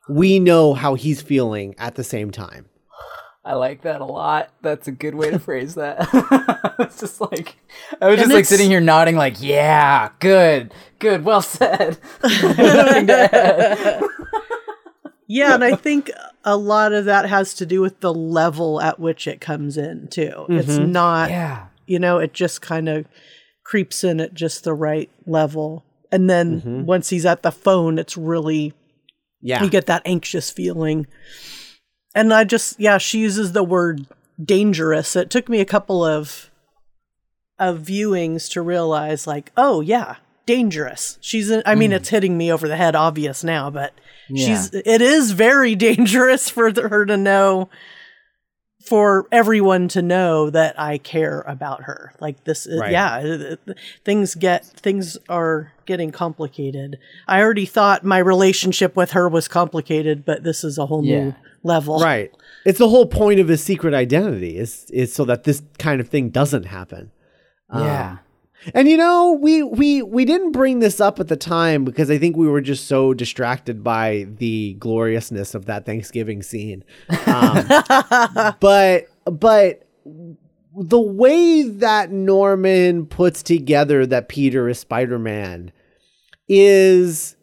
we 0.09 0.39
know 0.39 0.75
how 0.75 0.95
he's 0.95 1.23
feeling 1.23 1.75
at 1.79 1.95
the 1.95 2.05
same 2.05 2.31
time. 2.31 2.67
I 3.45 3.55
like 3.55 3.83
that 3.83 4.01
a 4.01 4.05
lot. 4.05 4.51
That's 4.63 4.89
a 4.89 4.93
good 4.93 5.15
way 5.15 5.31
to 5.31 5.39
phrase 5.41 5.75
that. 5.75 6.09
it's 6.79 7.01
just 7.01 7.21
like 7.21 7.57
I 8.01 8.09
was 8.09 8.17
just 8.17 8.25
And 8.25 8.33
like 8.33 8.45
sitting 8.45 8.71
here 8.71 8.81
nodding, 8.81 9.17
like, 9.17 9.41
yeah, 9.41 10.11
good, 10.21 10.73
good, 10.99 11.25
well 11.25 11.43
said. 11.43 11.99
Nothing 12.23 13.07
to 13.09 13.35
add. 13.35 14.03
Yeah, 15.29 15.55
and 15.55 15.65
I 15.65 15.77
think 15.77 16.11
a 16.45 16.59
lot 16.59 16.93
of 16.93 17.07
that 17.07 17.27
has 17.27 17.55
to 17.55 17.65
do 17.65 17.81
with 17.81 18.01
the 18.01 18.13
level 18.13 18.83
at 18.83 19.01
which 19.01 19.27
it 19.27 19.41
comes 19.41 19.79
in 19.79 20.09
too. 20.09 20.45
It's 20.51 20.73
mm-hmm. 20.73 20.93
not, 20.93 21.31
yeah, 21.31 21.69
you 21.87 21.99
know, 21.99 22.19
it 22.19 22.35
just 22.35 22.61
kind 22.61 22.87
of 22.87 23.07
creeps 23.65 24.05
in 24.05 24.21
at 24.21 24.35
just 24.35 24.65
the 24.65 24.75
right 24.75 25.11
level. 25.25 25.87
And 26.11 26.29
then 26.29 26.61
mm-hmm. 26.61 26.85
once 26.85 27.09
he's 27.09 27.25
at 27.25 27.43
the 27.43 27.51
phone, 27.51 27.99
it's 27.99 28.17
really 28.17 28.75
Yeah. 29.43 29.63
you 29.63 29.71
get 29.71 29.87
that 29.87 30.03
anxious 30.05 30.51
feeling. 30.51 31.07
And 32.15 32.33
I 32.33 32.45
just 32.45 32.79
yeah, 32.79 32.99
she 32.99 33.19
uses 33.19 33.53
the 33.53 33.65
word 33.65 34.07
dangerous. 34.43 35.17
It 35.17 35.31
took 35.31 35.49
me 35.49 35.61
a 35.61 35.67
couple 35.67 36.05
of 36.05 36.51
of 37.59 37.81
viewings 37.81 38.51
to 38.53 38.63
realize 38.63 39.27
like, 39.27 39.53
oh 39.57 39.81
yeah, 39.81 40.17
dangerous. 40.47 41.19
She's 41.21 41.51
in, 41.51 41.63
I 41.67 41.75
mean 41.75 41.91
hmm. 41.91 41.97
it's 41.97 42.09
hitting 42.09 42.37
me 42.39 42.53
over 42.53 42.69
the 42.69 42.77
head 42.77 42.95
obvious 42.97 43.45
now, 43.45 43.71
but 43.71 43.93
she's 44.29 44.73
it 44.73 45.03
is 45.03 45.33
very 45.33 45.75
dangerous 45.89 46.49
for 46.49 46.73
her 46.89 47.05
to 47.07 47.17
know 47.17 47.69
for 48.85 49.27
everyone 49.31 49.89
to 49.89 50.03
know 50.03 50.51
that 50.51 50.79
I 50.79 50.99
care 50.99 51.43
about 51.47 51.85
her. 51.85 52.13
Like 52.21 52.45
this 52.45 52.67
is, 52.67 52.81
Right. 52.81 52.91
yeah, 52.93 53.19
it- 53.21 53.61
it- 53.67 53.77
things 54.05 54.35
get 54.35 54.65
things 54.65 55.17
are 55.29 55.73
getting 55.87 56.11
complicated. 56.11 56.99
I 57.29 57.41
already 57.43 57.67
thought 57.67 58.05
my 58.05 58.19
relationship 58.19 58.97
with 58.97 59.13
her 59.13 59.29
was 59.29 59.47
complicated, 59.49 60.25
but 60.25 60.43
this 60.43 60.65
is 60.65 60.79
a 60.79 60.87
whole 60.87 61.05
Yeah. 61.05 61.21
new 61.25 61.35
level. 61.63 62.01
Right. 62.01 62.31
It's 62.65 62.79
the 62.79 62.89
whole 62.89 63.07
point 63.07 63.39
of 63.41 63.49
his 63.49 63.63
secret 63.63 63.95
identity 63.95 64.57
is 64.59 64.87
is 64.91 65.13
so 65.13 65.25
that 65.27 65.45
this 65.45 65.63
kind 65.79 66.01
of 66.01 66.09
thing 66.09 66.31
doesn't 66.31 66.65
happen. 66.67 67.11
yeah. 67.75 68.11
Um, 68.11 68.19
And 68.75 68.89
you 68.89 68.97
know, 68.97 69.39
we 69.41 69.63
we 69.63 70.03
we 70.03 70.25
didn't 70.25 70.53
bring 70.53 70.79
this 70.79 71.01
up 71.01 71.21
at 71.21 71.29
the 71.29 71.37
time 71.37 71.85
because 71.85 72.11
I 72.11 72.19
think 72.19 72.37
we 72.37 72.47
were 72.47 72.61
just 72.61 72.87
so 72.87 73.15
distracted 73.15 73.83
by 73.83 74.27
the 74.39 74.75
gloriousness 74.75 75.55
of 75.55 75.67
that 75.67 75.85
Thanksgiving 75.87 76.43
scene. 76.43 76.85
Um, 77.27 77.67
but 78.61 79.07
but 79.25 79.89
the 80.75 81.01
way 81.01 81.63
that 81.63 82.11
Norman 82.11 83.07
puts 83.07 83.43
together 83.43 84.07
that 84.07 84.29
Peter 84.29 84.69
is 84.69 84.79
Spider-Man 84.79 85.73
is 86.49 87.37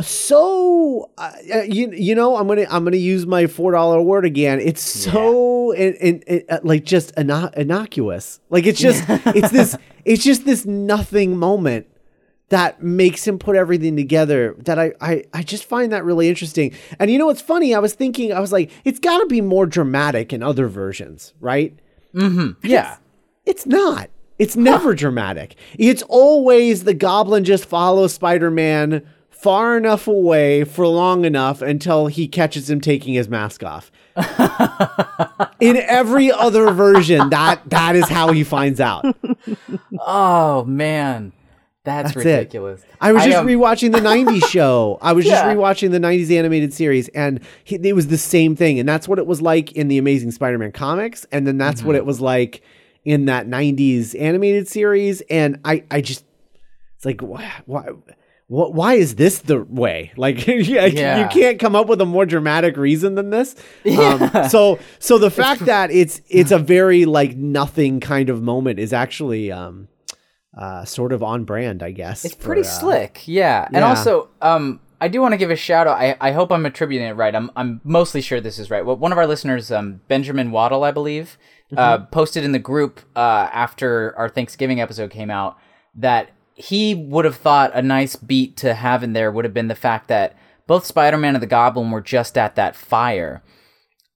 so 0.00 1.10
uh, 1.18 1.32
uh, 1.54 1.62
you 1.62 1.90
you 1.92 2.14
know 2.14 2.36
I'm 2.36 2.46
gonna 2.46 2.66
I'm 2.70 2.84
gonna 2.84 2.96
use 2.96 3.26
my 3.26 3.46
four 3.46 3.72
dollar 3.72 4.00
word 4.00 4.24
again. 4.24 4.60
It's 4.60 4.80
so 4.80 5.72
in, 5.72 5.94
in, 5.94 6.22
in, 6.22 6.44
uh, 6.48 6.60
like 6.62 6.84
just 6.84 7.14
inno- 7.16 7.52
innocuous. 7.54 8.40
Like 8.48 8.66
it's 8.66 8.78
just 8.78 9.04
it's 9.08 9.50
this 9.50 9.76
it's 10.04 10.22
just 10.22 10.44
this 10.44 10.64
nothing 10.64 11.36
moment 11.36 11.86
that 12.50 12.82
makes 12.82 13.26
him 13.26 13.38
put 13.38 13.56
everything 13.56 13.96
together. 13.96 14.54
That 14.58 14.78
I 14.78 14.92
I 15.00 15.24
I 15.32 15.42
just 15.42 15.64
find 15.64 15.92
that 15.92 16.04
really 16.04 16.28
interesting. 16.28 16.74
And 17.00 17.10
you 17.10 17.18
know 17.18 17.26
what's 17.26 17.42
funny? 17.42 17.74
I 17.74 17.80
was 17.80 17.94
thinking 17.94 18.32
I 18.32 18.38
was 18.38 18.52
like 18.52 18.70
it's 18.84 19.00
got 19.00 19.18
to 19.18 19.26
be 19.26 19.40
more 19.40 19.66
dramatic 19.66 20.32
in 20.32 20.44
other 20.44 20.68
versions, 20.68 21.34
right? 21.40 21.76
Mm-hmm. 22.14 22.66
Yeah. 22.66 22.98
It's 23.44 23.66
not. 23.66 24.10
It's 24.38 24.54
never 24.54 24.94
dramatic. 24.94 25.56
It's 25.76 26.02
always 26.02 26.84
the 26.84 26.94
goblin 26.94 27.42
just 27.42 27.64
follows 27.64 28.12
Spider 28.12 28.52
Man 28.52 29.04
far 29.42 29.76
enough 29.76 30.06
away 30.08 30.64
for 30.64 30.86
long 30.86 31.24
enough 31.24 31.62
until 31.62 32.06
he 32.08 32.26
catches 32.28 32.68
him 32.68 32.80
taking 32.80 33.14
his 33.14 33.28
mask 33.28 33.62
off. 33.64 33.90
In 35.60 35.76
every 35.76 36.30
other 36.32 36.70
version, 36.72 37.30
that 37.30 37.60
that 37.70 37.96
is 37.96 38.08
how 38.08 38.32
he 38.32 38.44
finds 38.44 38.80
out. 38.80 39.04
Oh 40.00 40.64
man, 40.64 41.32
that's, 41.84 42.14
That's 42.14 42.26
it. 42.26 42.30
ridiculous. 42.30 42.82
I 43.00 43.12
was 43.12 43.24
just 43.24 43.36
um, 43.36 43.46
rewatching 43.46 43.92
the 43.92 44.00
90s 44.00 44.44
show. 44.50 44.98
I 45.00 45.12
was 45.12 45.24
just 45.24 45.44
rewatching 45.44 45.90
the 45.90 45.98
90s 46.00 46.30
animated 46.36 46.72
series, 46.74 47.08
and 47.08 47.40
he, 47.64 47.76
it 47.76 47.94
was 47.94 48.08
the 48.08 48.18
same 48.18 48.54
thing. 48.56 48.78
And 48.78 48.88
that's 48.88 49.08
what 49.08 49.18
it 49.18 49.26
was 49.26 49.40
like 49.42 49.72
in 49.72 49.88
the 49.88 49.98
Amazing 49.98 50.32
Spider 50.32 50.58
Man 50.58 50.72
comics. 50.72 51.24
And 51.32 51.46
then 51.46 51.58
that's 51.58 51.82
what 51.82 51.92
Mm-hmm. 51.92 51.98
it 51.98 52.06
was 52.06 52.20
like 52.20 52.62
in 53.04 53.24
that 53.26 53.46
90s 53.46 54.20
animated 54.20 54.68
series. 54.68 55.22
And 55.30 55.58
I, 55.64 55.84
I 55.90 56.00
just, 56.00 56.24
it's 56.96 57.04
like, 57.06 57.20
why, 57.20 57.50
why, 57.66 57.88
wh- 58.48 58.72
why 58.74 58.94
is 58.94 59.14
this 59.14 59.38
the 59.38 59.62
way? 59.62 60.12
Like, 60.16 60.46
yeah, 60.46 60.86
Yeah. 60.86 61.22
you 61.22 61.28
can't 61.28 61.58
come 61.60 61.76
up 61.76 61.86
with 61.86 62.00
a 62.00 62.06
more 62.06 62.26
dramatic 62.26 62.76
reason 62.76 63.14
than 63.14 63.30
this. 63.30 63.54
Um, 63.98 64.30
so, 64.48 64.78
so 64.98 65.18
the 65.18 65.30
fact 65.30 65.64
that 65.66 65.90
it's, 65.90 66.20
it's 66.28 66.50
a 66.50 66.58
very 66.58 67.04
like 67.04 67.36
nothing 67.36 68.00
kind 68.00 68.28
of 68.30 68.42
moment 68.42 68.78
is 68.78 68.92
actually, 68.92 69.50
um, 69.52 69.88
uh, 70.56 70.84
sort 70.84 71.12
of 71.12 71.22
on 71.22 71.44
brand, 71.44 71.82
I 71.82 71.92
guess. 71.92 72.24
It's 72.24 72.34
for, 72.34 72.42
pretty 72.42 72.62
uh, 72.62 72.64
slick, 72.64 73.22
yeah. 73.26 73.66
And 73.66 73.76
yeah. 73.76 73.88
also, 73.88 74.28
um, 74.42 74.80
I 75.00 75.08
do 75.08 75.20
want 75.20 75.32
to 75.32 75.38
give 75.38 75.50
a 75.50 75.56
shout 75.56 75.86
out. 75.86 75.96
I, 75.98 76.16
I 76.20 76.32
hope 76.32 76.50
I'm 76.50 76.66
attributing 76.66 77.06
it 77.06 77.12
right. 77.12 77.34
I'm 77.34 77.50
I'm 77.54 77.80
mostly 77.84 78.20
sure 78.20 78.40
this 78.40 78.58
is 78.58 78.68
right. 78.70 78.84
Well, 78.84 78.96
one 78.96 79.12
of 79.12 79.18
our 79.18 79.26
listeners, 79.28 79.70
um, 79.70 80.00
Benjamin 80.08 80.50
Waddle, 80.50 80.82
I 80.82 80.90
believe, 80.90 81.38
uh, 81.76 81.98
posted 82.06 82.42
in 82.42 82.50
the 82.52 82.58
group 82.58 83.00
uh, 83.14 83.48
after 83.52 84.16
our 84.18 84.28
Thanksgiving 84.28 84.80
episode 84.80 85.10
came 85.10 85.30
out 85.30 85.56
that 85.94 86.30
he 86.58 86.94
would 86.94 87.24
have 87.24 87.36
thought 87.36 87.70
a 87.74 87.82
nice 87.82 88.16
beat 88.16 88.56
to 88.58 88.74
have 88.74 89.02
in 89.02 89.12
there 89.12 89.30
would 89.30 89.44
have 89.44 89.54
been 89.54 89.68
the 89.68 89.74
fact 89.74 90.08
that 90.08 90.36
both 90.66 90.84
Spider-Man 90.84 91.34
and 91.36 91.42
the 91.42 91.46
Goblin 91.46 91.90
were 91.90 92.00
just 92.00 92.36
at 92.36 92.56
that 92.56 92.76
fire. 92.76 93.42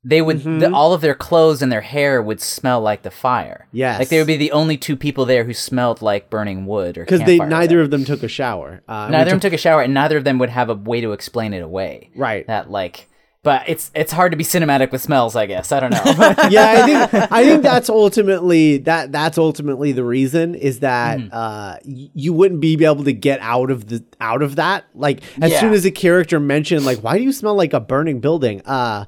They 0.05 0.21
would 0.21 0.39
Mm-hmm. 0.41 0.59
the, 0.59 0.73
all 0.75 0.93
of 0.93 1.01
their 1.01 1.15
clothes 1.15 1.63
and 1.63 1.71
their 1.71 1.81
hair 1.81 2.21
would 2.21 2.41
smell 2.41 2.81
like 2.81 3.03
the 3.03 3.11
fire. 3.13 3.69
Yes. 3.71 4.01
like 4.01 4.09
they 4.09 4.19
would 4.19 4.27
be 4.27 4.37
the 4.37 4.51
only 4.51 4.77
two 4.77 4.97
people 4.97 5.25
there 5.25 5.45
who 5.45 5.55
smelled 5.55 6.03
like 6.03 6.29
burning 6.29 6.67
wood 6.67 6.99
or 6.99 7.05
because 7.05 7.23
they 7.23 7.39
neither 7.39 7.81
of 7.81 7.91
them 7.93 8.05
took 8.05 8.25
a 8.25 8.29
shower. 8.29 8.83
Uh, 8.89 9.09
neither 9.09 9.29
of 9.31 9.35
them 9.35 9.41
took 9.41 9.53
a 9.53 9.57
shower, 9.59 9.81
and 9.81 9.95
neither 9.95 10.17
of 10.17 10.25
them 10.25 10.39
would 10.41 10.51
have 10.51 10.69
a 10.69 10.75
way 10.75 11.01
to 11.01 11.13
explain 11.13 11.55
it 11.55 11.63
away. 11.63 12.11
Right. 12.17 12.45
That 12.49 12.69
like, 12.69 13.09
but 13.45 13.69
it's 13.69 13.91
it's 13.95 14.13
hard 14.13 14.31
to 14.33 14.37
be 14.39 14.45
cinematic 14.45 14.93
with 14.93 15.01
smells. 15.03 15.35
I 15.35 15.47
guess 15.47 15.73
I 15.73 15.81
don't 15.81 15.91
know. 15.91 16.03
yeah, 16.51 16.75
I 16.77 16.83
think 17.09 17.33
I 17.33 17.45
think 17.45 17.63
that's 17.71 17.89
ultimately 17.89 18.79
that 18.79 19.11
that's 19.13 19.37
ultimately 19.39 19.93
the 19.93 20.05
reason 20.05 20.55
is 20.55 20.81
that 20.81 21.19
Mm-hmm. 21.19 21.29
uh, 21.33 21.77
you 21.85 22.33
wouldn't 22.33 22.61
be 22.61 22.75
able 22.85 23.05
to 23.05 23.13
get 23.13 23.41
out 23.41 23.71
of 23.71 23.89
the 23.89 24.05
out 24.21 24.43
of 24.43 24.57
that. 24.57 24.85
Like 24.95 25.23
as 25.43 25.51
Yeah. 25.53 25.61
soon 25.61 25.73
as 25.73 25.85
a 25.85 25.91
character 25.91 26.39
mentioned 26.39 26.85
like, 26.85 26.99
why 27.01 27.19
do 27.19 27.25
you 27.25 27.33
smell 27.33 27.55
like 27.55 27.73
a 27.73 27.81
burning 27.81 28.21
building? 28.21 28.63
Uh, 28.65 29.07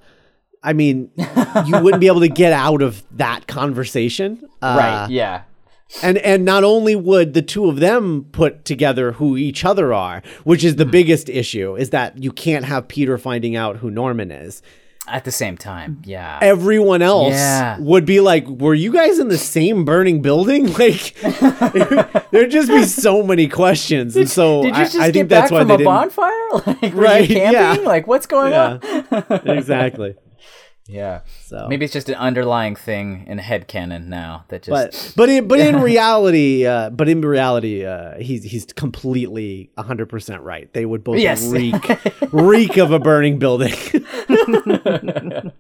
I 0.63 0.73
mean, 0.73 1.11
you 1.67 1.79
wouldn't 1.81 2.01
be 2.01 2.07
able 2.07 2.21
to 2.21 2.29
get 2.29 2.53
out 2.53 2.81
of 2.83 3.03
that 3.19 3.47
conversation. 3.47 4.49
Uh, 4.63 4.77
right? 4.79 5.11
Yeah. 5.11 5.43
And 6.03 6.19
and 6.19 6.45
not 6.45 6.65
only 6.65 6.97
would 6.97 7.35
the 7.35 7.43
two 7.43 7.69
of 7.69 7.81
them 7.81 8.27
put 8.33 8.65
together 8.65 9.13
who 9.13 9.37
each 9.37 9.65
other 9.65 9.93
are, 9.93 10.23
which 10.45 10.65
is 10.65 10.77
the 10.77 10.85
mm. 10.85 10.91
biggest 10.91 11.29
issue, 11.29 11.77
is 11.77 11.91
that 11.91 12.23
you 12.23 12.33
can't 12.33 12.65
have 12.65 12.89
Peter 12.89 13.17
finding 13.19 13.55
out 13.57 13.77
who 13.77 13.91
Norman 13.91 14.31
is. 14.31 14.63
At 15.07 15.25
the 15.25 15.31
same 15.33 15.59
time, 15.59 16.01
yeah. 16.07 16.39
Everyone 16.41 17.03
else 17.03 17.35
Yeah. 17.35 17.77
would 17.79 18.07
be 18.07 18.21
like, 18.21 18.47
"Were 18.49 18.73
you 18.73 18.91
guys 18.91 19.19
in 19.19 19.29
the 19.29 19.37
same 19.37 19.85
burning 19.85 20.23
building?" 20.23 20.73
Like, 20.79 21.15
there'd 22.31 22.51
just 22.51 22.69
be 22.71 22.85
so 22.85 23.23
many 23.23 23.47
questions, 23.47 24.17
and 24.17 24.31
so 24.31 24.63
Did 24.63 24.75
you 24.75 24.81
I, 24.81 24.85
just 24.85 24.97
I 24.99 25.07
get 25.09 25.13
think 25.13 25.29
back 25.29 25.41
that's 25.43 25.53
why 25.53 25.59
from 25.61 25.69
they 25.69 25.75
a 25.75 25.79
didn't. 25.79 25.93
bonfire? 25.93 26.31
Like, 26.67 26.95
Right, 26.95 27.29
you 27.29 27.37
yeah. 27.37 27.77
Like, 27.85 28.07
what's 28.07 28.27
going 28.27 28.53
Yeah. 28.53 28.79
on? 29.29 29.49
exactly. 29.49 30.15
Yeah. 30.87 31.21
So 31.47 31.67
Maybe 31.69 31.87
it's 31.87 31.95
just 31.95 32.11
an 32.11 32.17
underlying 32.17 32.77
thing 32.77 33.25
in 33.27 33.39
head 33.39 33.67
headcanon 33.69 34.07
now 34.09 34.45
that 34.49 34.65
just. 34.65 34.71
but 34.71 35.13
but 35.17 35.29
in 35.31 35.49
but 35.49 35.59
in 35.59 35.81
reality, 35.81 36.67
uh, 36.67 36.91
but 36.91 37.09
in 37.09 37.23
reality, 37.23 37.87
uh, 37.87 38.19
he's 38.19 38.45
he's 38.45 38.67
completely 38.67 39.71
hundred 39.79 40.11
percent 40.11 40.43
right. 40.43 40.71
They 40.75 40.85
would 40.85 41.03
both 41.03 41.19
Yes. 41.19 41.47
reek 41.47 41.75
reek 42.33 42.77
of 42.77 42.93
a 42.93 42.99
burning 42.99 43.39
building. 43.39 43.73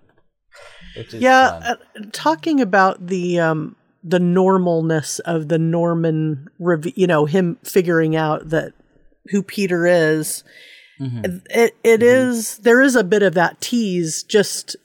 yeah, 1.13 1.61
uh, 1.65 1.75
talking 2.13 2.61
about 2.61 3.07
the 3.07 3.41
um 3.41 3.77
the 4.03 4.19
normalness 4.19 5.21
of 5.21 5.49
the 5.49 5.59
Norman, 5.59 6.49
rev- 6.59 6.93
you 6.97 7.07
know, 7.07 7.25
him 7.25 7.57
figuring 7.65 8.15
out 8.15 8.51
that 8.51 8.73
who 9.31 9.43
Peter 9.43 9.87
is. 9.87 10.45
Mm-hmm. 11.01 11.25
It 11.51 11.75
it 11.83 12.03
is- 12.03 12.59
there 12.59 12.81
is 12.83 12.95
a 12.95 13.03
bit 13.05 13.23
of 13.23 13.35
that 13.35 13.61
tease 13.61 14.23
just 14.23 14.77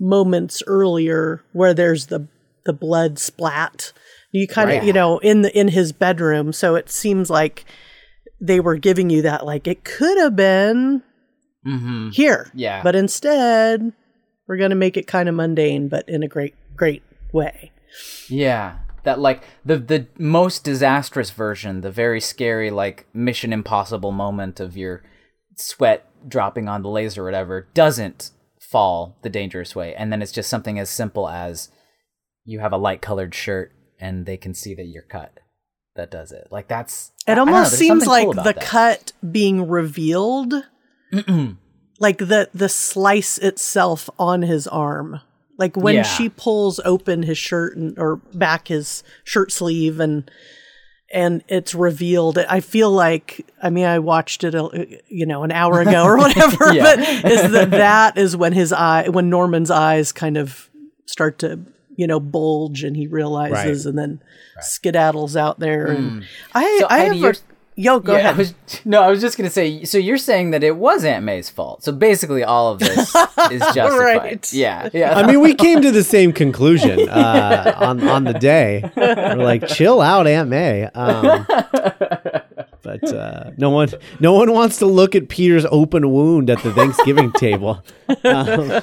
moments 0.00 0.62
earlier 0.66 1.42
where 1.52 1.74
there's 1.74 2.06
the 2.06 2.26
the 2.64 2.72
blood 2.72 3.18
splat. 3.18 3.92
You 4.32 4.46
kind 4.46 4.70
of 4.70 4.76
Right. 4.78 4.84
you 4.84 4.92
know 4.92 5.18
in 5.18 5.42
the 5.42 5.58
in 5.58 5.68
his 5.68 5.92
bedroom, 5.92 6.52
so 6.52 6.74
it 6.74 6.90
seems 6.90 7.30
like 7.30 7.64
they 8.40 8.60
were 8.60 8.76
giving 8.76 9.10
you 9.10 9.22
that 9.22 9.44
like 9.46 9.66
it 9.66 9.84
could 9.84 10.18
have 10.18 10.36
been 10.36 11.02
Mhm. 11.66 12.14
here. 12.14 12.50
Yeah. 12.54 12.82
But 12.82 12.94
instead, 12.94 13.92
we're 14.46 14.56
going 14.58 14.70
to 14.70 14.76
make 14.76 14.96
it 14.96 15.06
kind 15.08 15.28
of 15.28 15.34
mundane, 15.34 15.88
but 15.88 16.08
in 16.08 16.22
a 16.22 16.28
great, 16.28 16.54
great 16.76 17.02
way. 17.32 17.72
Yeah. 18.28 18.76
That 19.02 19.18
like 19.18 19.42
the 19.64 19.76
the 19.78 20.06
most 20.18 20.62
disastrous 20.64 21.30
version, 21.30 21.80
the 21.80 21.90
very 21.90 22.20
scary 22.20 22.70
like 22.70 23.06
Mission 23.14 23.52
Impossible 23.52 24.12
moment 24.12 24.60
of 24.60 24.76
your 24.76 25.02
sweat 25.56 26.06
dropping 26.28 26.68
on 26.68 26.82
the 26.82 26.88
laser 26.88 27.22
or 27.22 27.24
whatever, 27.24 27.66
doesn't 27.74 28.30
fall 28.70 29.16
the 29.22 29.30
dangerous 29.30 29.74
way. 29.74 29.94
And 29.94 30.12
then 30.12 30.20
it's 30.22 30.32
just 30.32 30.50
something 30.50 30.78
as 30.78 30.90
simple 30.90 31.28
as 31.28 31.70
you 32.44 32.60
have 32.60 32.72
a 32.72 32.76
light 32.78 33.00
colored 33.02 33.34
shirt 33.34 33.72
and 34.00 34.26
they 34.26 34.36
can 34.36 34.54
see 34.54 34.74
that 34.74 34.86
you're 34.86 35.02
cut. 35.02 35.40
That 35.96 36.10
does 36.10 36.30
it. 36.32 36.48
Like 36.50 36.68
that's 36.68 37.12
It 37.26 37.34
don't 37.34 37.46
know, 37.48 37.54
almost 37.56 37.74
seems 37.76 38.06
like 38.06 38.24
cool 38.24 38.34
the 38.34 38.42
that. 38.52 38.60
cut 38.60 39.12
being 39.28 39.66
revealed, 39.68 40.54
like 41.98 42.18
the 42.18 42.48
the 42.54 42.68
slice 42.68 43.38
itself 43.38 44.08
on 44.18 44.42
his 44.42 44.66
arm. 44.68 45.20
Like 45.58 45.76
when 45.76 45.96
Yeah. 45.96 46.02
she 46.04 46.28
pulls 46.28 46.78
open 46.84 47.24
his 47.24 47.36
shirt 47.38 47.76
and, 47.76 47.98
or 47.98 48.16
back 48.32 48.68
his 48.68 49.02
shirt 49.24 49.50
sleeve 49.50 49.98
and 49.98 50.30
and 51.12 51.42
it's 51.48 51.74
revealed. 51.74 52.38
I 52.38 52.60
feel 52.60 52.90
like 52.90 53.46
I 53.62 53.70
mean 53.70 53.84
I 53.86 53.98
watched 53.98 54.44
it 54.44 54.54
a, 54.54 54.98
you 55.08 55.26
know 55.26 55.42
an 55.42 55.52
hour 55.52 55.80
ago 55.80 56.04
or 56.04 56.16
whatever, 56.18 56.72
Yeah. 56.74 56.82
but 57.22 57.32
is 57.32 57.52
that 57.52 57.70
that 57.70 58.18
is 58.18 58.36
when 58.36 58.52
his 58.52 58.72
eye 58.72 59.08
when 59.08 59.30
Norman's 59.30 59.70
eyes 59.70 60.12
kind 60.12 60.36
of 60.36 60.68
start 61.06 61.38
to 61.40 61.60
you 61.96 62.06
know 62.06 62.20
bulge 62.20 62.84
and 62.84 62.96
he 62.96 63.06
realizes 63.06 63.86
and 63.86 63.98
then 63.98 64.20
skedaddles 64.60 65.34
out 65.36 65.58
there 65.58 65.86
and 65.86 66.24
I 66.54 66.62
Hmm. 66.64 66.78
So, 66.80 66.86
I 66.90 66.98
Heidi, 66.98 67.20
have 67.20 67.36
a, 67.36 67.38
yo 67.78 68.00
go 68.00 68.12
Yeah, 68.12 68.18
ahead 68.18 68.34
I 68.34 68.38
was, 68.38 68.54
no, 68.84 69.02
I 69.02 69.08
was 69.08 69.20
just 69.20 69.36
gonna 69.38 69.48
say. 69.50 69.84
So 69.84 69.96
you're 69.98 70.18
saying 70.18 70.50
that 70.50 70.62
it 70.64 70.76
was 70.76 71.04
Aunt 71.04 71.24
May's 71.24 71.48
fault. 71.48 71.82
So 71.84 71.92
basically, 71.92 72.42
all 72.44 72.72
of 72.72 72.80
this 72.80 72.98
is 73.50 73.60
justified. 73.74 73.98
Right. 73.98 74.52
Yeah, 74.52 74.88
yeah. 74.94 75.16
I 75.16 75.26
mean, 75.26 75.40
we 75.40 75.54
came 75.54 75.80
to 75.82 75.90
the 75.90 76.04
same 76.04 76.32
conclusion 76.32 77.08
uh, 77.08 77.74
on 77.78 78.06
on 78.08 78.24
the 78.24 78.34
day. 78.34 78.90
We're 78.96 79.36
like, 79.36 79.66
chill 79.68 80.00
out, 80.00 80.26
Aunt 80.26 80.48
May. 80.50 80.84
Um, 80.86 81.46
but 82.82 83.04
uh, 83.12 83.50
no 83.56 83.70
one, 83.70 83.88
no 84.20 84.32
one 84.34 84.52
wants 84.52 84.78
to 84.78 84.86
look 84.86 85.14
at 85.14 85.28
Peter's 85.28 85.66
open 85.70 86.10
wound 86.10 86.50
at 86.50 86.62
the 86.62 86.72
Thanksgiving 86.72 87.32
table. 87.32 87.82
Um, 88.24 88.82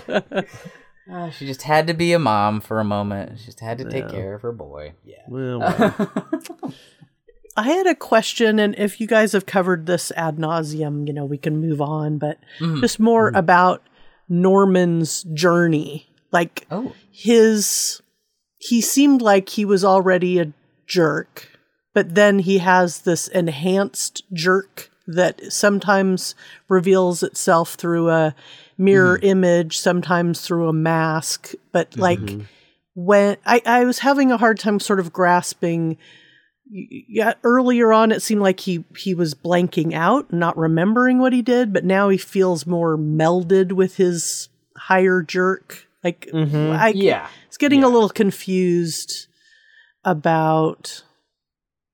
Uh, 1.07 1.29
she 1.29 1.45
just 1.45 1.61
had 1.61 1.85
to 1.85 1.93
be 1.93 2.13
a 2.13 2.17
mom 2.19 2.59
for 2.59 2.79
a 2.79 2.83
moment. 2.83 3.37
She 3.37 3.45
just 3.45 3.59
had 3.59 3.77
to 3.77 3.87
take 3.87 4.09
care 4.09 4.33
of 4.33 4.41
her 4.41 4.51
boy. 4.51 4.93
Yeah. 5.05 5.17
well, 5.27 5.59
well, 5.59 6.73
I 7.57 7.63
had 7.63 7.87
a 7.87 7.95
question, 7.95 8.59
and 8.59 8.75
if 8.77 8.99
you 8.99 9.07
guys 9.07 9.31
have 9.31 9.45
covered 9.45 9.85
this 9.85 10.11
ad 10.15 10.37
nauseum, 10.37 11.07
you 11.07 11.13
know, 11.13 11.25
we 11.25 11.37
can 11.37 11.57
move 11.57 11.81
on, 11.81 12.17
but 12.17 12.37
Mm-hmm. 12.59 12.81
just 12.81 12.99
more 12.99 13.29
mm-hmm. 13.29 13.37
about 13.37 13.81
Norman's 14.27 15.23
journey. 15.23 16.07
Like 16.31 16.67
Oh. 16.69 16.93
his, 17.11 18.01
he 18.57 18.81
seemed 18.81 19.21
like 19.21 19.49
he 19.49 19.63
was 19.63 19.85
already 19.85 20.39
a 20.39 20.51
jerk, 20.85 21.49
but 21.93 22.15
then 22.15 22.39
he 22.39 22.57
has 22.57 23.01
this 23.01 23.27
enhanced 23.29 24.23
jerk 24.33 24.89
that 25.07 25.53
sometimes 25.53 26.35
reveals 26.67 27.23
itself 27.23 27.75
through 27.75 28.09
a 28.09 28.35
mirror 28.77 29.17
mm-hmm. 29.17 29.27
image, 29.27 29.77
sometimes 29.77 30.41
through 30.41 30.67
a 30.67 30.73
mask. 30.73 31.53
But 31.71 31.95
like 31.95 32.19
mm-hmm. 32.19 32.41
when 32.95 33.37
I, 33.45 33.61
I 33.65 33.85
was 33.85 33.99
having 33.99 34.31
a 34.31 34.37
hard 34.37 34.59
time 34.59 34.79
sort 34.79 34.99
of 34.99 35.13
grasping 35.13 35.97
yeah 36.69 37.33
earlier 37.43 37.93
on 37.93 38.11
it 38.11 38.21
seemed 38.21 38.41
like 38.41 38.59
he 38.61 38.83
he 38.97 39.13
was 39.13 39.35
blanking 39.35 39.93
out 39.93 40.33
not 40.33 40.57
remembering 40.57 41.19
what 41.19 41.31
he 41.31 41.41
did 41.43 41.71
but 41.71 41.85
now 41.85 42.09
he 42.09 42.17
feels 42.17 42.65
more 42.65 42.97
melded 42.97 43.71
with 43.73 43.97
his 43.97 44.49
higher 44.75 45.21
jerk 45.21 45.85
like 46.03 46.27
mm-hmm. 46.33 46.71
I, 46.71 46.89
Yeah. 46.89 47.27
it's 47.47 47.57
getting 47.57 47.83
a 47.83 47.87
little 47.89 48.09
confused 48.09 49.27
about 50.03 51.03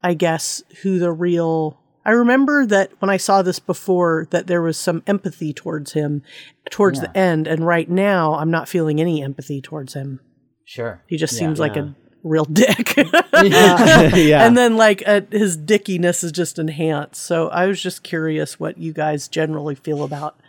i 0.01 0.13
guess 0.13 0.63
who 0.81 0.99
the 0.99 1.11
real 1.11 1.77
i 2.05 2.11
remember 2.11 2.65
that 2.65 2.91
when 2.99 3.09
i 3.09 3.17
saw 3.17 3.41
this 3.41 3.59
before 3.59 4.27
that 4.31 4.47
there 4.47 4.61
was 4.61 4.77
some 4.77 5.03
empathy 5.05 5.53
towards 5.53 5.93
him 5.93 6.23
towards 6.69 7.01
the 7.01 7.17
end 7.17 7.45
and 7.47 7.65
right 7.65 7.89
now 7.89 8.35
i'm 8.35 8.51
not 8.51 8.69
feeling 8.69 8.99
any 9.01 9.21
empathy 9.23 9.61
towards 9.61 9.93
him 9.93 10.19
Sure. 10.63 11.01
he 11.07 11.17
just 11.17 11.33
Yeah. 11.33 11.39
seems 11.39 11.59
like 11.59 11.75
a 11.75 11.93
real 12.23 12.45
dick 12.45 12.95
yeah. 13.43 14.45
and 14.45 14.55
then 14.57 14.77
like 14.77 15.03
uh, 15.05 15.21
his 15.31 15.57
dickiness 15.57 16.23
is 16.23 16.31
just 16.31 16.59
enhanced 16.59 17.21
so 17.21 17.49
i 17.49 17.65
was 17.65 17.81
just 17.81 18.03
curious 18.03 18.59
what 18.59 18.77
you 18.77 18.93
guys 18.93 19.27
generally 19.27 19.75
feel 19.75 20.03
about 20.03 20.39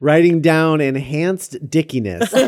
writing 0.00 0.40
down 0.40 0.80
enhanced 0.80 1.68
dickiness. 1.68 2.32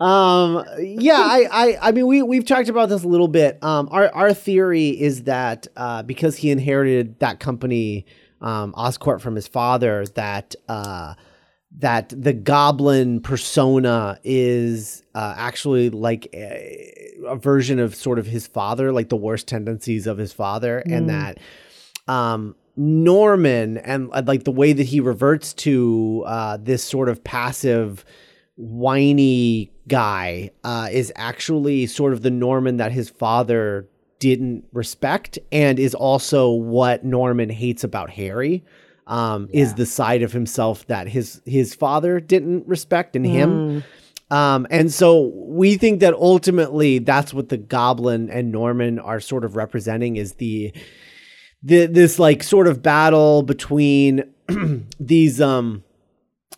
um, 0.00 0.64
yeah, 0.78 1.18
I, 1.18 1.48
I, 1.50 1.78
I 1.82 1.92
mean, 1.92 2.06
we 2.06 2.22
we've 2.22 2.46
talked 2.46 2.68
about 2.68 2.88
this 2.88 3.02
a 3.02 3.08
little 3.08 3.28
bit. 3.28 3.62
Um, 3.62 3.88
our 3.90 4.08
our 4.14 4.32
theory 4.32 4.88
is 4.88 5.24
that 5.24 5.66
uh, 5.76 6.02
because 6.04 6.36
he 6.36 6.50
inherited 6.50 7.18
that 7.18 7.40
company, 7.40 8.06
um, 8.40 8.72
Oscorp 8.72 9.20
from 9.20 9.34
his 9.34 9.48
father, 9.48 10.06
that 10.14 10.54
uh, 10.68 11.14
that 11.76 12.08
the 12.08 12.32
goblin 12.32 13.20
persona 13.20 14.18
is 14.24 15.02
uh, 15.14 15.34
actually 15.36 15.90
like 15.90 16.28
a, 16.32 17.14
a 17.26 17.36
version 17.36 17.78
of 17.78 17.94
sort 17.94 18.18
of 18.18 18.26
his 18.26 18.46
father, 18.46 18.90
like 18.90 19.10
the 19.10 19.16
worst 19.16 19.46
tendencies 19.46 20.06
of 20.06 20.18
his 20.18 20.32
father, 20.32 20.82
and 20.86 21.10
that 21.10 21.38
um, 22.08 22.56
Norman 22.76 23.76
and 23.78 24.08
uh, 24.12 24.22
like 24.26 24.44
the 24.44 24.50
way 24.50 24.72
that 24.72 24.84
he 24.84 25.00
reverts 25.00 25.52
to 25.52 26.24
uh, 26.26 26.56
this 26.56 26.82
sort 26.82 27.08
of 27.08 27.22
passive, 27.22 28.04
whiny 28.56 29.70
guy 29.88 30.50
uh, 30.64 30.88
is 30.90 31.12
actually 31.16 31.86
sort 31.86 32.12
of 32.12 32.22
the 32.22 32.30
Norman 32.30 32.78
that 32.78 32.92
his 32.92 33.10
father 33.10 33.86
didn't 34.20 34.64
respect, 34.72 35.38
and 35.52 35.78
is 35.78 35.94
also 35.94 36.50
what 36.50 37.04
Norman 37.04 37.50
hates 37.50 37.84
about 37.84 38.10
Harry. 38.10 38.64
Um, 39.08 39.48
Is 39.52 39.74
the 39.74 39.86
side 39.86 40.22
of 40.22 40.32
himself 40.32 40.86
that 40.86 41.08
his 41.08 41.40
his 41.46 41.74
father 41.74 42.20
didn't 42.20 42.68
respect 42.68 43.16
in 43.16 43.24
him. 43.24 43.82
Um, 44.30 44.66
and 44.70 44.92
so 44.92 45.32
we 45.34 45.78
think 45.78 46.00
that 46.00 46.12
ultimately 46.12 46.98
that's 46.98 47.32
what 47.32 47.48
the 47.48 47.56
Goblin 47.56 48.28
and 48.28 48.52
Norman 48.52 48.98
are 48.98 49.20
sort 49.20 49.44
of 49.44 49.56
representing 49.56 50.16
is 50.16 50.34
the 50.34 50.74
the 51.62 51.86
this 51.86 52.18
like 52.18 52.42
sort 52.42 52.66
of 52.66 52.82
battle 52.82 53.42
between 53.42 54.24
these 55.00 55.40
um 55.40 55.82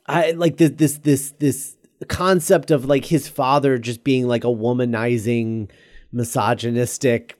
I 0.06 0.32
like 0.32 0.56
this 0.56 0.70
this 0.72 0.98
this 0.98 1.30
this 1.38 1.76
concept 2.08 2.70
of 2.70 2.86
like 2.86 3.04
his 3.04 3.28
father 3.28 3.78
just 3.78 4.02
being 4.02 4.26
like 4.26 4.42
a 4.42 4.48
womanizing 4.48 5.70
misogynistic 6.12 7.38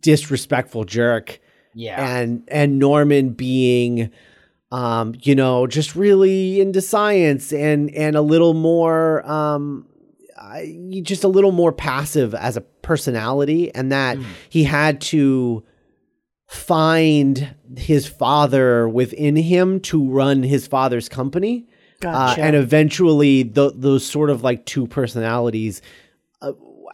disrespectful 0.00 0.84
jerk 0.84 1.38
Yeah. 1.78 2.16
and 2.18 2.42
and 2.48 2.78
Norman 2.78 3.30
being 3.30 4.10
um 4.72 5.14
you 5.22 5.34
know 5.36 5.66
just 5.68 5.94
really 5.94 6.60
into 6.60 6.80
science 6.80 7.52
and 7.52 7.90
and 7.94 8.16
a 8.16 8.20
little 8.22 8.54
more 8.54 9.24
um 9.30 9.86
I- 10.36 11.00
just 11.02 11.22
a 11.22 11.28
little 11.28 11.52
more 11.52 11.72
passive 11.72 12.34
as 12.34 12.56
a 12.56 12.62
personality 12.62 13.72
and 13.74 13.92
that 13.92 14.16
he 14.48 14.64
had 14.64 15.00
to 15.12 15.62
find 16.46 17.54
his 17.76 18.06
father 18.06 18.88
within 18.88 19.36
him 19.36 19.80
to 19.80 20.08
run 20.08 20.42
his 20.42 20.66
father's 20.66 21.08
company 21.08 21.66
uh, 22.04 22.34
and 22.38 22.54
eventually 22.56 23.42
th- 23.44 23.72
those 23.74 24.04
sort 24.04 24.30
of 24.30 24.42
like 24.44 24.64
two 24.66 24.86
personalities 24.86 25.82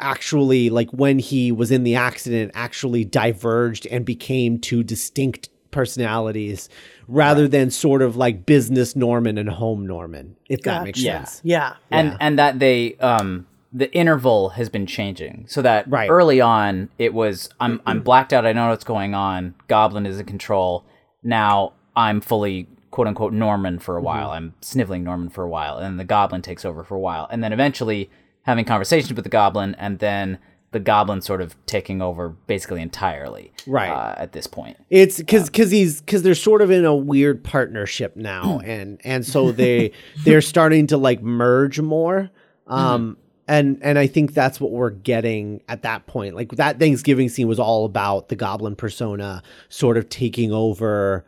actually 0.03 0.69
like 0.71 0.91
when 0.91 1.19
he 1.19 1.51
was 1.53 1.71
in 1.71 1.85
the 1.85 1.95
accident 1.95 2.51
actually 2.55 3.05
diverged 3.05 3.87
and 3.87 4.05
became 4.05 4.59
two 4.59 4.83
distinct 4.83 5.49
personalities 5.71 6.69
rather 7.09 7.49
than 7.49 7.71
sort 7.71 8.03
of 8.03 8.15
like 8.17 8.45
business 8.47 8.95
Norman 8.95 9.39
and 9.39 9.49
home 9.49 9.87
Norman 9.87 10.37
if 10.49 10.63
that 10.63 10.85
makes 10.85 11.03
Gotcha. 11.03 11.27
sense. 11.27 11.41
Yeah. 11.45 11.75
And 11.91 12.17
and 12.21 12.39
that 12.39 12.59
they 12.59 12.95
um 12.97 13.47
the 13.73 13.91
interval 13.95 14.51
has 14.51 14.69
been 14.69 14.87
changing. 14.87 15.47
So 15.49 15.63
that 15.63 15.91
Right. 15.91 16.11
early 16.11 16.41
on 16.43 16.91
it 16.99 17.15
was 17.15 17.49
i'm 17.61 17.81
i'm 17.87 18.01
blacked 18.03 18.33
out. 18.33 18.45
I 18.45 18.53
don't 18.53 18.65
know 18.65 18.71
what's 18.71 18.85
going 18.85 19.15
on. 19.15 19.55
Goblin 19.69 20.05
is 20.07 20.21
in 20.21 20.27
control. 20.27 20.85
Now 21.23 21.73
i'm 21.97 22.21
fully 22.21 22.69
quote 22.91 23.07
unquote 23.07 23.33
norman 23.33 23.79
for 23.79 23.97
a 23.97 24.03
while. 24.03 24.31
I'm 24.31 24.55
sniveling 24.61 25.05
norman 25.05 25.31
for 25.31 25.43
a 25.43 25.49
while. 25.49 25.77
And 25.79 25.85
then 25.87 25.97
the 25.97 26.05
goblin 26.05 26.43
takes 26.43 26.65
over 26.67 26.85
for 26.85 26.95
a 26.97 27.01
while. 27.01 27.27
And 27.31 27.43
then 27.43 27.53
eventually 27.53 28.11
having 28.43 28.65
conversations 28.65 29.13
with 29.15 29.25
the 29.25 29.31
goblin 29.31 29.75
and 29.77 29.99
then 29.99 30.39
the 30.73 30.81
goblin 30.81 31.21
sort 31.21 31.43
of 31.43 31.55
taking 31.67 32.01
over 32.01 32.31
basically 32.31 32.81
entirely 32.81 33.53
Right. 33.67 33.91
uh, 33.91 34.15
at 34.17 34.33
this 34.33 34.47
point 34.47 34.79
It's 34.89 35.19
because 35.19 35.47
because 35.51 35.71
he's 35.71 36.01
because 36.01 36.23
they're 36.23 36.35
sort 36.35 36.63
of 36.63 36.71
in 36.71 36.85
a 36.87 36.95
weird 36.97 37.45
partnership 37.45 38.17
now, 38.17 38.61
and 38.65 39.01
and 39.05 39.27
so 39.27 39.53
they 39.53 39.93
they're 40.25 40.41
starting 40.41 40.87
to 40.89 40.97
like 40.97 41.23
merge 41.23 41.79
more. 41.81 42.31
Um, 42.69 43.19
and 43.49 43.79
and 43.83 43.99
I 43.99 44.07
think 44.07 44.33
that's 44.33 44.61
what 44.61 44.71
we're 44.71 44.91
getting 44.91 45.63
at 45.69 45.83
that 45.83 46.07
point. 46.07 46.35
Like 46.37 46.53
that 46.53 46.79
Thanksgiving 46.79 47.29
scene 47.29 47.49
was 47.49 47.59
all 47.59 47.85
about 47.85 48.29
the 48.31 48.37
Goblin 48.37 48.75
persona 48.77 49.43
sort 49.69 49.97
of 49.99 50.09
taking 50.09 50.53
over 50.53 51.27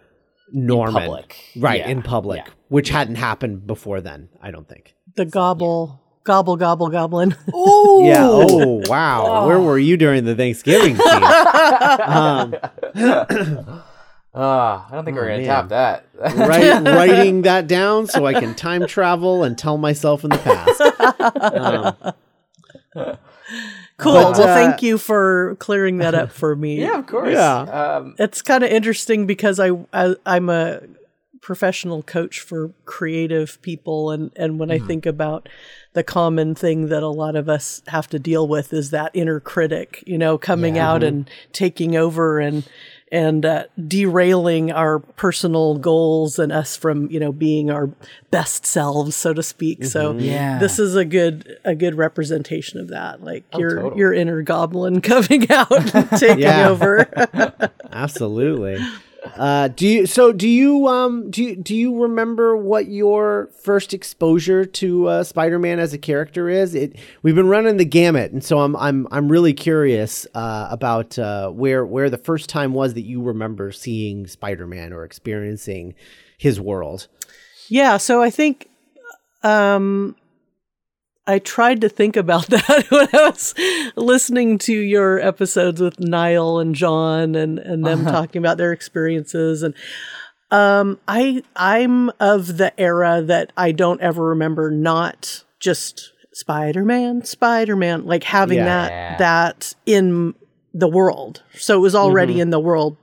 Norman, 0.52 0.94
public. 1.02 1.36
right 1.56 1.80
Yeah. 1.80 1.88
in 1.88 2.02
public, 2.02 2.42
Yeah. 2.46 2.52
which 2.68 2.88
hadn't 2.88 3.16
happened 3.16 3.66
before 3.66 4.00
then. 4.00 4.28
I 4.40 4.50
don't 4.50 4.66
think. 4.68 4.94
the 5.16 5.24
gobble 5.26 6.00
gobble 6.24 6.56
gobble 6.56 6.88
goblin 6.88 7.34
Oh 7.52 8.02
Yeah. 8.08 8.26
Oh 8.26 8.82
wow. 8.86 9.46
Where 9.46 9.60
were 9.60 9.78
you 9.78 9.96
during 9.96 10.24
the 10.24 10.34
Thanksgiving 10.34 10.96
scene? 10.96 11.06
um, 11.22 12.54
uh, 12.94 13.80
i 14.34 14.88
don't 14.90 15.04
think 15.04 15.16
we're 15.16 15.26
gonna 15.28 15.38
man. 15.38 15.46
tap 15.46 15.68
that 15.68 16.06
write, 16.36 16.82
writing 16.84 17.42
that 17.42 17.66
down 17.68 18.06
so 18.06 18.26
I 18.26 18.32
can 18.34 18.54
time 18.54 18.86
travel 18.86 19.44
and 19.44 19.56
tell 19.56 19.76
myself 19.78 20.24
in 20.24 20.30
the 20.30 20.38
past. 20.38 20.80
Um, 22.96 23.14
cool 23.98 24.12
But, 24.14 24.38
well 24.38 24.40
uh, 24.42 24.54
thank 24.54 24.82
you 24.82 24.98
for 24.98 25.56
clearing 25.60 25.98
that 25.98 26.14
up 26.14 26.32
for 26.32 26.56
me 26.56 26.80
yeah 26.80 26.98
of 26.98 27.06
course 27.06 27.32
Yeah. 27.32 27.58
um, 27.96 28.14
it's 28.18 28.42
kind 28.42 28.64
of 28.64 28.70
interesting 28.70 29.26
because 29.26 29.60
I, 29.60 29.70
I 29.92 30.16
I'm 30.26 30.48
a 30.50 30.80
professional 31.44 32.02
coach 32.02 32.40
for 32.40 32.72
creative 32.86 33.60
people 33.60 34.10
and 34.10 34.32
and 34.34 34.58
when 34.58 34.70
I 34.70 34.78
mm-hmm. 34.78 34.86
think 34.86 35.06
about 35.06 35.46
the 35.92 36.02
common 36.02 36.54
thing 36.54 36.88
that 36.88 37.02
a 37.02 37.08
lot 37.08 37.36
of 37.36 37.50
us 37.50 37.82
have 37.88 38.08
to 38.08 38.18
deal 38.18 38.48
with 38.48 38.72
is 38.72 38.90
that 38.90 39.10
inner 39.12 39.40
critic, 39.40 40.02
you 40.06 40.16
know, 40.16 40.38
coming 40.38 40.78
out 40.78 41.02
mm-hmm. 41.02 41.08
and 41.08 41.30
taking 41.52 41.96
over 41.96 42.40
and 42.40 42.66
and 43.12 43.44
uh, 43.44 43.64
derailing 43.86 44.72
our 44.72 44.98
personal 44.98 45.76
goals 45.76 46.38
and 46.38 46.50
us 46.50 46.78
from 46.78 47.10
you 47.10 47.20
know 47.20 47.30
being 47.30 47.70
our 47.70 47.90
best 48.30 48.64
selves, 48.64 49.14
so 49.14 49.34
to 49.34 49.42
speak. 49.42 49.84
So 49.84 50.14
mm-hmm. 50.14 50.24
Yeah. 50.24 50.58
this 50.58 50.78
is 50.78 50.96
a 50.96 51.04
good 51.04 51.58
a 51.62 51.74
good 51.74 51.94
representation 51.94 52.80
of 52.80 52.88
that, 52.88 53.22
like 53.22 53.44
oh, 53.52 53.58
your 53.58 53.76
totally. 53.76 53.98
your 54.00 54.14
inner 54.14 54.40
goblin 54.40 55.00
coming 55.02 55.50
out 55.50 55.94
and 55.94 56.10
taking 56.18 56.46
over. 56.46 57.06
absolutely. 57.92 58.84
Uh, 59.36 59.68
do 59.68 59.86
you? 59.86 60.06
So 60.06 60.32
do 60.32 60.48
you? 60.48 60.86
Um, 60.86 61.30
do 61.30 61.42
you? 61.42 61.56
Do 61.56 61.74
you 61.74 62.02
remember 62.02 62.56
what 62.56 62.88
your 62.88 63.50
first 63.62 63.94
exposure 63.94 64.64
to 64.64 65.08
uh, 65.08 65.24
Spider-Man 65.24 65.78
as 65.78 65.92
a 65.92 65.98
character 65.98 66.48
is? 66.48 66.74
It. 66.74 66.96
We've 67.22 67.34
been 67.34 67.48
running 67.48 67.76
the 67.78 67.84
gamut, 67.84 68.32
and 68.32 68.44
so 68.44 68.60
I'm. 68.60 68.76
I'm. 68.76 69.08
I'm 69.10 69.28
really 69.28 69.54
curious 69.54 70.26
uh, 70.34 70.68
about 70.70 71.18
uh, 71.18 71.50
where 71.50 71.84
where 71.86 72.10
the 72.10 72.18
first 72.18 72.48
time 72.48 72.74
was 72.74 72.94
that 72.94 73.02
you 73.02 73.22
remember 73.22 73.72
seeing 73.72 74.26
Spider-Man 74.26 74.92
or 74.92 75.04
experiencing 75.04 75.94
his 76.36 76.60
world. 76.60 77.08
Yeah, 77.68 77.96
so 77.96 78.22
I 78.22 78.30
think 78.30 78.68
um 79.42 80.16
I 81.26 81.38
tried 81.38 81.80
to 81.82 81.88
think 81.88 82.16
about 82.16 82.46
that 82.48 82.86
when 82.90 83.08
I 83.12 83.28
was 83.30 83.54
listening 83.96 84.58
to 84.58 84.72
your 84.74 85.18
episodes 85.20 85.80
with 85.80 85.98
Niall 86.00 86.58
and 86.60 86.74
John 86.74 87.34
and 87.34 87.58
and 87.58 87.84
them 87.84 88.04
talking 88.04 88.40
about 88.40 88.58
their 88.58 88.72
experiences 88.72 89.62
and 89.62 89.74
um 90.50 90.98
I 91.08 91.42
I'm 91.56 92.10
of 92.20 92.58
the 92.58 92.78
era 92.78 93.22
that 93.22 93.52
I 93.56 93.72
don't 93.72 94.00
ever 94.00 94.24
remember 94.26 94.70
not 94.70 95.44
just 95.60 96.12
Spider-Man, 96.32 97.24
Spider-Man 97.24 98.04
like 98.04 98.24
having 98.24 98.58
Yeah. 98.58 98.64
that 98.88 99.18
that 99.18 99.74
in 99.86 100.34
the 100.74 100.88
world. 100.88 101.42
So 101.54 101.76
it 101.76 101.80
was 101.80 101.94
already 101.94 102.40
in 102.40 102.50
the 102.50 102.58
world 102.58 102.96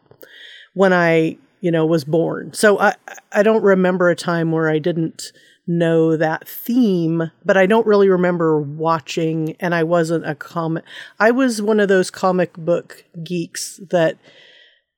when 0.74 0.92
I, 0.94 1.38
you 1.62 1.72
know, 1.72 1.86
was 1.86 2.04
born. 2.04 2.54
So 2.54 2.78
I 2.80 2.96
I 3.32 3.42
don't 3.44 3.64
remember 3.64 4.10
a 4.10 4.16
time 4.16 4.52
where 4.52 4.70
I 4.70 4.78
didn't 4.80 5.32
know 5.78 6.16
that 6.18 6.48
theme, 6.48 7.32
but 7.46 7.58
I 7.58 7.66
don't 7.66 7.88
really 7.88 8.10
remember 8.10 8.60
watching 8.62 9.56
and 9.60 9.74
I 9.76 9.84
wasn't 9.84 10.28
a 10.28 10.36
comic 10.36 10.84
I 11.20 11.32
was 11.32 11.62
one 11.62 11.80
of 11.80 11.88
those 11.88 12.10
comic 12.12 12.54
book 12.54 13.04
geeks 13.24 13.80
that 13.90 14.18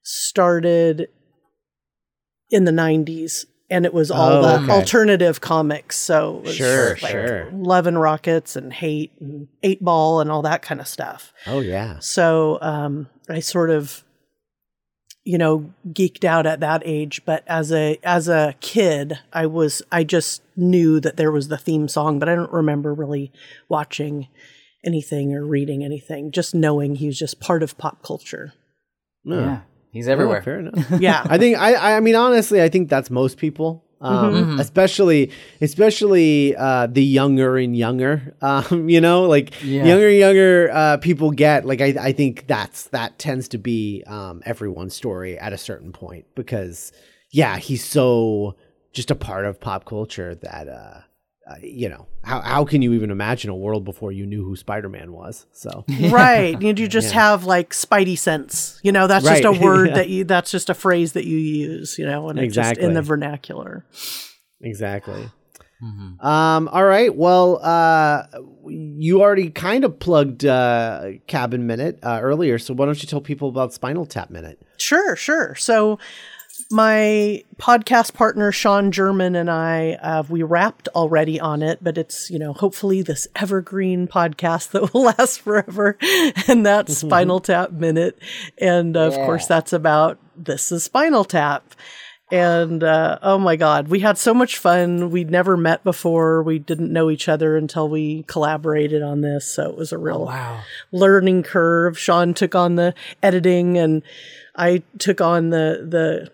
started 0.04 1.08
in 2.50 2.66
the 2.66 2.72
90s 2.72 3.46
and 3.70 3.86
it 3.86 3.94
was 3.94 4.12
all 4.12 4.34
Oh, 4.34 4.42
the 4.42 4.64
okay. 4.64 4.72
alternative 4.72 5.42
comics. 5.42 5.96
So 5.98 6.38
it 6.40 6.44
was 6.46 6.56
Sure, 6.56 6.90
like 7.02 7.12
sure. 7.12 7.50
Love 7.52 7.88
and 7.88 8.00
Rockets 8.00 8.56
and 8.56 8.72
Hate 8.72 9.12
and 9.20 9.48
Eight 9.64 9.84
Ball 9.84 10.20
and 10.20 10.30
all 10.30 10.44
that 10.44 10.62
kind 10.62 10.80
of 10.80 10.88
stuff. 10.88 11.34
Oh 11.48 11.60
yeah. 11.62 11.98
So 12.00 12.60
um, 12.62 13.08
I 13.30 13.40
sort 13.40 13.70
of, 13.72 14.04
you 15.26 15.38
know, 15.38 15.72
geeked 15.90 16.24
out 16.26 16.46
at 16.46 16.60
that 16.60 16.82
age. 16.86 17.22
But 17.26 17.44
as 17.48 17.72
a 17.72 17.98
as 18.04 18.28
a 18.28 18.56
kid, 18.60 19.20
I 19.32 19.46
was 19.46 19.82
I 19.92 20.04
just 20.04 20.42
knew 20.56 21.00
that 21.00 21.18
there 21.18 21.32
was 21.32 21.48
the 21.48 21.58
theme 21.58 21.88
song, 21.88 22.20
but 22.20 22.28
I 22.30 22.36
don't 22.36 22.52
remember 22.52 22.94
really 22.94 23.32
watching 23.70 24.28
anything 24.86 25.34
or 25.34 25.46
reading 25.46 25.84
anything. 25.84 26.32
Just 26.32 26.54
knowing 26.54 26.96
he 26.96 27.08
was 27.08 27.18
just 27.18 27.40
part 27.40 27.64
of 27.64 27.78
pop 27.78 28.04
culture. 28.04 28.54
No. 29.24 29.40
Yeah, 29.40 29.62
he's 29.92 30.08
Oh, 30.08 30.12
everywhere. 30.12 30.42
fair 30.42 30.60
enough. 30.60 31.00
Yeah. 31.00 31.26
I 31.30 31.38
think 31.38 31.58
I 31.58 31.96
I 31.96 32.00
mean 32.02 32.16
honestly 32.16 32.62
I 32.62 32.68
think 32.70 32.90
that's 32.90 33.10
most 33.10 33.38
people. 33.38 33.84
Um, 34.04 34.60
especially 34.60 35.32
especially 35.62 36.56
uh, 36.56 36.88
the 36.88 37.04
younger 37.04 37.58
and 37.58 37.76
younger 37.76 38.36
um, 38.42 38.90
you 38.90 39.02
know 39.02 39.24
like 39.24 39.52
Yeah. 39.64 39.86
younger 39.86 40.08
and 40.10 40.18
younger 40.18 40.70
uh, 40.74 40.98
people 40.98 41.32
get 41.32 41.66
like 41.66 41.82
I, 41.82 41.96
I 42.00 42.12
think 42.12 42.48
that's 42.48 42.90
that 42.90 43.18
tends 43.18 43.48
to 43.50 43.58
be 43.58 44.04
um, 44.08 44.42
everyone's 44.46 44.96
story 44.96 45.38
at 45.40 45.54
a 45.54 45.58
certain 45.58 45.92
point 45.92 46.26
because 46.36 46.92
yeah 47.32 47.58
he's 47.58 47.84
so 47.84 48.56
just 48.92 49.10
a 49.10 49.16
part 49.16 49.46
of 49.46 49.60
pop 49.60 49.86
culture 49.86 50.36
that 50.36 50.68
uh, 50.68 51.00
uh, 51.46 51.56
you 51.62 51.90
know 51.90 52.08
how, 52.24 52.40
how 52.42 52.64
can 52.66 52.82
you 52.82 52.94
even 52.94 53.12
imagine 53.12 53.50
a 53.50 53.56
world 53.56 53.84
before 53.84 54.12
you 54.14 54.26
knew 54.26 54.44
who 54.46 54.56
spider-man 54.56 55.12
was 55.12 55.46
so 55.52 55.84
right. 56.10 56.62
You, 56.62 56.74
you 56.76 56.88
just 57.00 57.12
have 57.12 57.44
like 57.44 57.72
spidey 57.72 58.18
sense. 58.18 58.80
You 58.82 58.92
know, 58.94 59.08
that's 59.08 59.26
just 59.26 59.44
a 59.44 59.52
word 59.66 59.90
Yeah. 59.90 59.96
that 59.96 60.10
you 60.10 60.24
that's 60.24 60.52
just 60.52 60.70
a 60.70 60.74
phrase 60.74 61.14
that 61.14 61.26
you 61.26 61.38
use, 61.38 61.98
you 62.00 62.06
know, 62.06 62.30
and 62.30 62.40
it's 62.40 62.56
just 62.56 62.78
in 62.78 62.94
the 62.94 63.02
vernacular. 63.02 63.86
Exactly. 64.62 65.30
Um, 66.22 66.70
all 66.70 66.86
right. 66.86 67.14
Well, 67.14 67.60
uh, 67.62 68.24
you 68.70 69.22
already 69.22 69.50
kind 69.50 69.84
of 69.84 70.00
plugged 70.00 70.46
uh, 70.46 71.12
Cabin 71.28 71.68
Minute 71.68 72.00
uh, 72.02 72.20
earlier, 72.22 72.58
so 72.58 72.74
why 72.74 72.86
don't 72.86 73.02
you 73.04 73.08
tell 73.10 73.20
people 73.20 73.50
about 73.50 73.74
Spinal 73.74 74.06
Tap 74.06 74.30
Minute? 74.30 74.62
Sure, 74.78 75.18
sure. 75.18 75.56
So 75.56 76.00
my 76.74 77.44
podcast 77.58 78.14
partner 78.16 78.52
Sean 78.52 78.92
German 78.92 79.36
and 79.36 79.50
I 79.50 79.94
uh, 80.02 80.24
we 80.28 80.42
wrapped 80.44 80.88
already 80.90 81.40
on 81.40 81.62
it, 81.62 81.80
but 81.82 81.98
it's 81.98 82.30
you 82.30 82.40
know 82.40 82.52
hopefully 82.54 83.02
this 83.02 83.28
evergreen 83.36 84.08
podcast 84.08 84.72
that 84.72 84.94
will 84.94 85.04
last 85.04 85.42
forever, 85.42 85.98
and 86.48 86.66
that's 86.66 86.98
Spinal 86.98 87.40
Tap 87.40 87.72
Minute, 87.72 88.18
and 88.58 88.98
of 88.98 89.14
Yeah. 89.14 89.26
course 89.26 89.46
that's 89.46 89.72
about 89.72 90.18
this 90.36 90.72
is 90.72 90.84
Spinal 90.84 91.24
Tap. 91.24 91.76
And 92.34 92.84
uh, 92.84 93.20
oh 93.22 93.38
my 93.38 93.56
God, 93.56 93.90
we 93.90 94.00
had 94.00 94.18
so 94.18 94.34
much 94.34 94.58
fun. 94.58 95.12
We'd 95.12 95.30
never 95.30 95.56
met 95.56 95.84
before. 95.84 96.42
We 96.42 96.58
didn't 96.58 96.92
know 96.92 97.12
each 97.12 97.30
other 97.30 97.56
until 97.56 97.88
we 97.88 98.24
collaborated 98.24 99.04
on 99.04 99.22
this. 99.22 99.46
So 99.46 99.70
it 99.70 99.78
was 99.78 99.92
a 99.92 100.00
real 100.00 100.26
Wow. 100.26 100.64
learning 100.92 101.44
curve. 101.44 101.98
Sean 102.00 102.34
took 102.34 102.56
on 102.56 102.74
the 102.74 102.96
editing, 103.22 103.78
and 103.78 104.02
I 104.56 104.82
took 104.98 105.22
on 105.22 105.52
the 105.52 105.86
the 105.88 106.32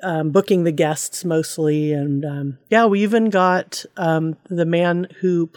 um, 0.00 0.30
booking 0.30 0.62
the 0.62 0.70
guests 0.70 1.24
mostly. 1.24 1.92
And 1.92 2.24
um, 2.24 2.58
yeah, 2.70 2.86
we 2.86 3.02
even 3.02 3.28
got 3.28 3.84
um, 3.96 4.36
the 4.48 4.64
man 4.64 5.08
who 5.22 5.50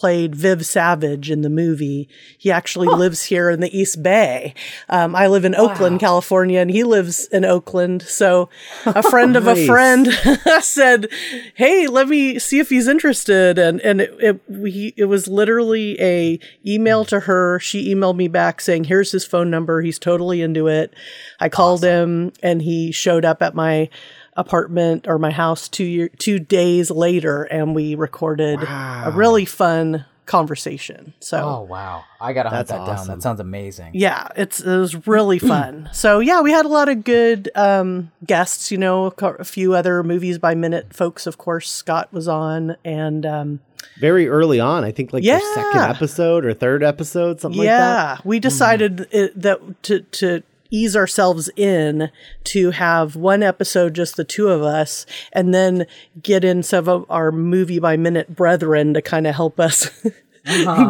played 0.00 0.34
Viv 0.34 0.64
Savage 0.64 1.30
in 1.30 1.42
the 1.42 1.50
movie. 1.50 2.08
He 2.38 2.50
actually 2.50 2.88
lives 2.88 3.24
here 3.24 3.50
in 3.50 3.60
the 3.60 3.78
East 3.78 4.02
Bay. 4.02 4.54
Um, 4.88 5.14
I 5.14 5.26
live 5.26 5.44
in 5.44 5.54
Oakland, 5.54 6.00
California, 6.00 6.58
and 6.58 6.70
he 6.70 6.84
lives 6.84 7.26
in 7.26 7.44
Oakland. 7.44 8.00
So 8.00 8.48
a 8.86 9.02
friend 9.10 9.36
of 9.36 9.46
a 9.46 9.66
friend 9.66 10.08
said, 10.62 11.08
"Hey, 11.54 11.86
let 11.86 12.08
me 12.08 12.38
see 12.38 12.60
if 12.60 12.70
he's 12.70 12.88
interested." 12.88 13.58
And 13.58 13.78
and 13.82 14.00
it 14.00 14.16
it, 14.18 14.40
we, 14.48 14.94
it 14.96 15.04
was 15.04 15.28
literally 15.28 16.00
a 16.00 16.40
email 16.66 17.04
to 17.04 17.20
her. 17.20 17.60
She 17.60 17.94
emailed 17.94 18.16
me 18.16 18.28
back 18.28 18.62
saying, 18.62 18.84
"Here's 18.84 19.12
his 19.12 19.26
phone 19.26 19.50
number. 19.50 19.82
He's 19.82 19.98
totally 19.98 20.40
into 20.40 20.66
it." 20.66 20.94
I 21.40 21.50
called 21.50 21.84
him, 21.84 22.32
and 22.42 22.62
he 22.62 22.90
showed 22.90 23.26
up 23.26 23.42
at 23.42 23.54
my 23.54 23.90
apartment 24.36 25.06
or 25.08 25.18
my 25.18 25.30
house 25.30 25.68
two 25.68 25.84
year 25.84 26.08
two 26.18 26.38
days 26.38 26.90
later, 26.90 27.44
and 27.44 27.74
we 27.74 27.94
recorded 27.94 28.62
a 28.62 29.12
really 29.14 29.44
fun 29.44 30.04
conversation. 30.30 31.12
So. 31.18 31.38
Oh 31.38 31.62
wow! 31.62 32.04
I 32.20 32.32
gotta 32.32 32.50
hunt 32.50 32.68
That's 32.68 32.70
that 32.70 32.96
down. 32.96 33.06
That 33.08 33.22
sounds 33.22 33.40
amazing. 33.40 33.90
Yeah, 33.94 34.28
it's 34.36 34.60
it 34.60 34.76
was 34.76 35.06
really 35.06 35.38
fun. 35.52 35.90
so 35.92 36.20
yeah, 36.20 36.40
we 36.40 36.52
had 36.52 36.64
a 36.64 36.68
lot 36.68 36.88
of 36.88 37.04
good 37.04 37.50
um, 37.56 38.12
guests. 38.24 38.70
You 38.70 38.78
know, 38.78 39.12
a, 39.18 39.44
few 39.44 39.74
other 39.74 40.02
movies 40.02 40.38
by 40.38 40.54
minute 40.54 40.94
folks. 40.94 41.26
Of 41.26 41.36
course, 41.36 41.70
Scott 41.70 42.12
was 42.12 42.28
on, 42.28 42.76
and 42.84 43.26
um, 43.26 43.60
Very 43.98 44.28
early 44.28 44.60
on, 44.60 44.84
I 44.84 44.92
think 44.92 45.12
like 45.12 45.24
your 45.24 45.40
second 45.54 45.82
episode 45.82 46.44
or 46.44 46.54
third 46.54 46.84
episode, 46.84 47.40
something 47.40 47.58
like 47.58 47.66
that. 47.66 48.18
yeah, 48.18 48.18
we 48.24 48.38
decided 48.38 49.08
it, 49.10 49.40
that 49.42 49.82
to 49.82 50.00
to 50.00 50.42
ease 50.70 50.96
ourselves 50.96 51.50
in 51.56 52.10
to 52.44 52.70
have 52.70 53.16
one 53.16 53.42
episode 53.42 53.94
just 53.94 54.16
the 54.16 54.24
two 54.24 54.48
of 54.48 54.62
us, 54.62 55.04
and 55.32 55.52
then 55.54 55.86
get 56.22 56.44
in 56.44 56.62
some 56.62 56.88
of 56.88 57.04
our 57.10 57.30
movie 57.32 57.78
by 57.78 57.96
minute 57.96 58.34
brethren 58.34 58.94
to 58.94 59.02
kind 59.02 59.26
of 59.26 59.34
help 59.34 59.58
us. 59.60 59.90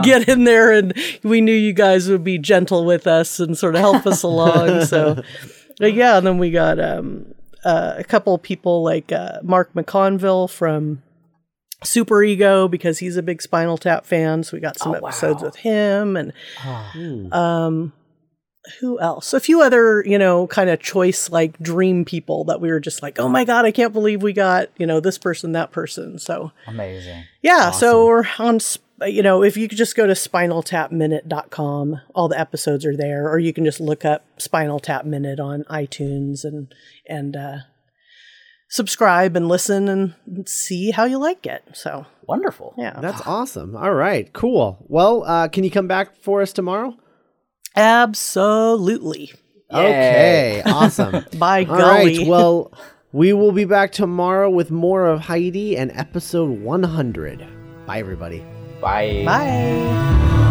Get 0.04 0.28
in 0.28 0.44
there, 0.44 0.70
and 0.70 0.94
we 1.24 1.40
knew 1.40 1.52
you 1.52 1.72
guys 1.72 2.08
would 2.08 2.22
be 2.22 2.38
gentle 2.38 2.84
with 2.84 3.08
us 3.08 3.40
and 3.40 3.58
sort 3.58 3.74
of 3.74 3.80
help 3.80 4.06
us 4.06 4.22
along. 4.22 4.84
So, 4.86 5.20
but 5.80 5.92
yeah, 5.92 6.18
and 6.18 6.26
then 6.26 6.38
we 6.38 6.52
got 6.52 6.78
um, 6.78 7.34
uh, 7.64 7.94
a 7.98 8.04
couple 8.04 8.38
people 8.38 8.84
like 8.84 9.10
uh, 9.10 9.40
Mark 9.42 9.72
McConville 9.74 10.48
from 10.48 11.02
Super 11.82 12.22
Ego 12.22 12.68
because 12.68 13.00
he's 13.00 13.16
a 13.16 13.22
big 13.24 13.42
Spinal 13.42 13.76
Tap 13.76 14.06
fan. 14.06 14.44
So 14.44 14.56
we 14.56 14.60
got 14.60 14.78
some 14.78 14.94
Oh, 14.94 15.00
wow. 15.00 15.08
episodes 15.08 15.42
with 15.42 15.56
him 15.56 16.16
and 16.16 16.32
Hmm. 16.58 17.32
um 17.32 17.92
who 18.80 19.00
else? 19.00 19.32
A 19.32 19.40
few 19.40 19.62
other, 19.62 20.02
you 20.06 20.18
know, 20.18 20.46
kind 20.46 20.68
of 20.68 20.80
choice 20.80 21.30
like 21.30 21.58
dream 21.60 22.04
people 22.04 22.44
that 22.44 22.60
we 22.60 22.70
were 22.70 22.80
just 22.80 23.02
like, 23.02 23.18
oh 23.18 23.28
my 23.28 23.44
god, 23.44 23.64
I 23.64 23.70
can't 23.70 23.92
believe 23.92 24.22
we 24.22 24.32
got 24.32 24.68
you 24.76 24.86
know 24.86 25.00
this 25.00 25.18
person, 25.18 25.52
that 25.52 25.72
person. 25.72 26.18
So 26.18 26.52
Amazing. 26.66 27.24
yeah, 27.42 27.70
so 27.70 28.06
we're 28.06 28.24
on. 28.38 28.58
You 29.02 29.22
know, 29.22 29.42
if 29.42 29.56
you 29.56 29.66
could 29.66 29.78
just 29.78 29.96
go 29.96 30.06
to 30.06 30.12
spinaltapminute.com, 30.12 32.00
all 32.14 32.28
the 32.28 32.38
episodes 32.38 32.84
are 32.84 32.94
there, 32.96 33.30
or 33.30 33.38
you 33.38 33.54
can 33.54 33.64
just 33.64 33.80
look 33.80 34.04
up 34.04 34.26
Spinal 34.36 34.78
Tap 34.78 35.06
Minute 35.06 35.40
on 35.40 35.64
iTunes 35.64 36.44
and 36.44 36.74
and 37.06 37.34
uh, 37.34 37.56
subscribe 38.68 39.36
and 39.36 39.48
listen 39.48 39.88
and 39.88 40.14
see 40.46 40.90
how 40.90 41.04
you 41.06 41.18
like 41.18 41.46
it. 41.46 41.64
So 41.72 42.04
Wonderful. 42.26 42.74
yeah, 42.76 42.98
That's 43.00 43.26
awesome. 43.26 43.74
All 43.74 43.94
right, 43.94 44.30
cool. 44.32 44.84
Well, 44.88 45.24
uh, 45.24 45.48
can 45.48 45.64
you 45.64 45.70
come 45.70 45.88
back 45.88 46.14
for 46.22 46.42
us 46.42 46.52
tomorrow? 46.52 46.94
Absolutely. 47.76 49.32
Okay, 49.72 50.62
awesome. 50.66 51.24
By 51.38 51.60
All 51.64 51.76
golly, 51.76 52.18
right. 52.18 52.26
Well, 52.26 52.72
we 53.12 53.32
will 53.32 53.52
be 53.52 53.64
back 53.64 53.92
tomorrow 53.92 54.50
with 54.50 54.70
more 54.70 55.06
of 55.06 55.20
Heidi 55.20 55.76
and 55.76 55.90
episode 55.94 56.60
100. 56.60 57.46
Bye, 57.86 57.98
everybody. 57.98 58.44
Bye. 58.80 59.22
bye. 59.24 60.46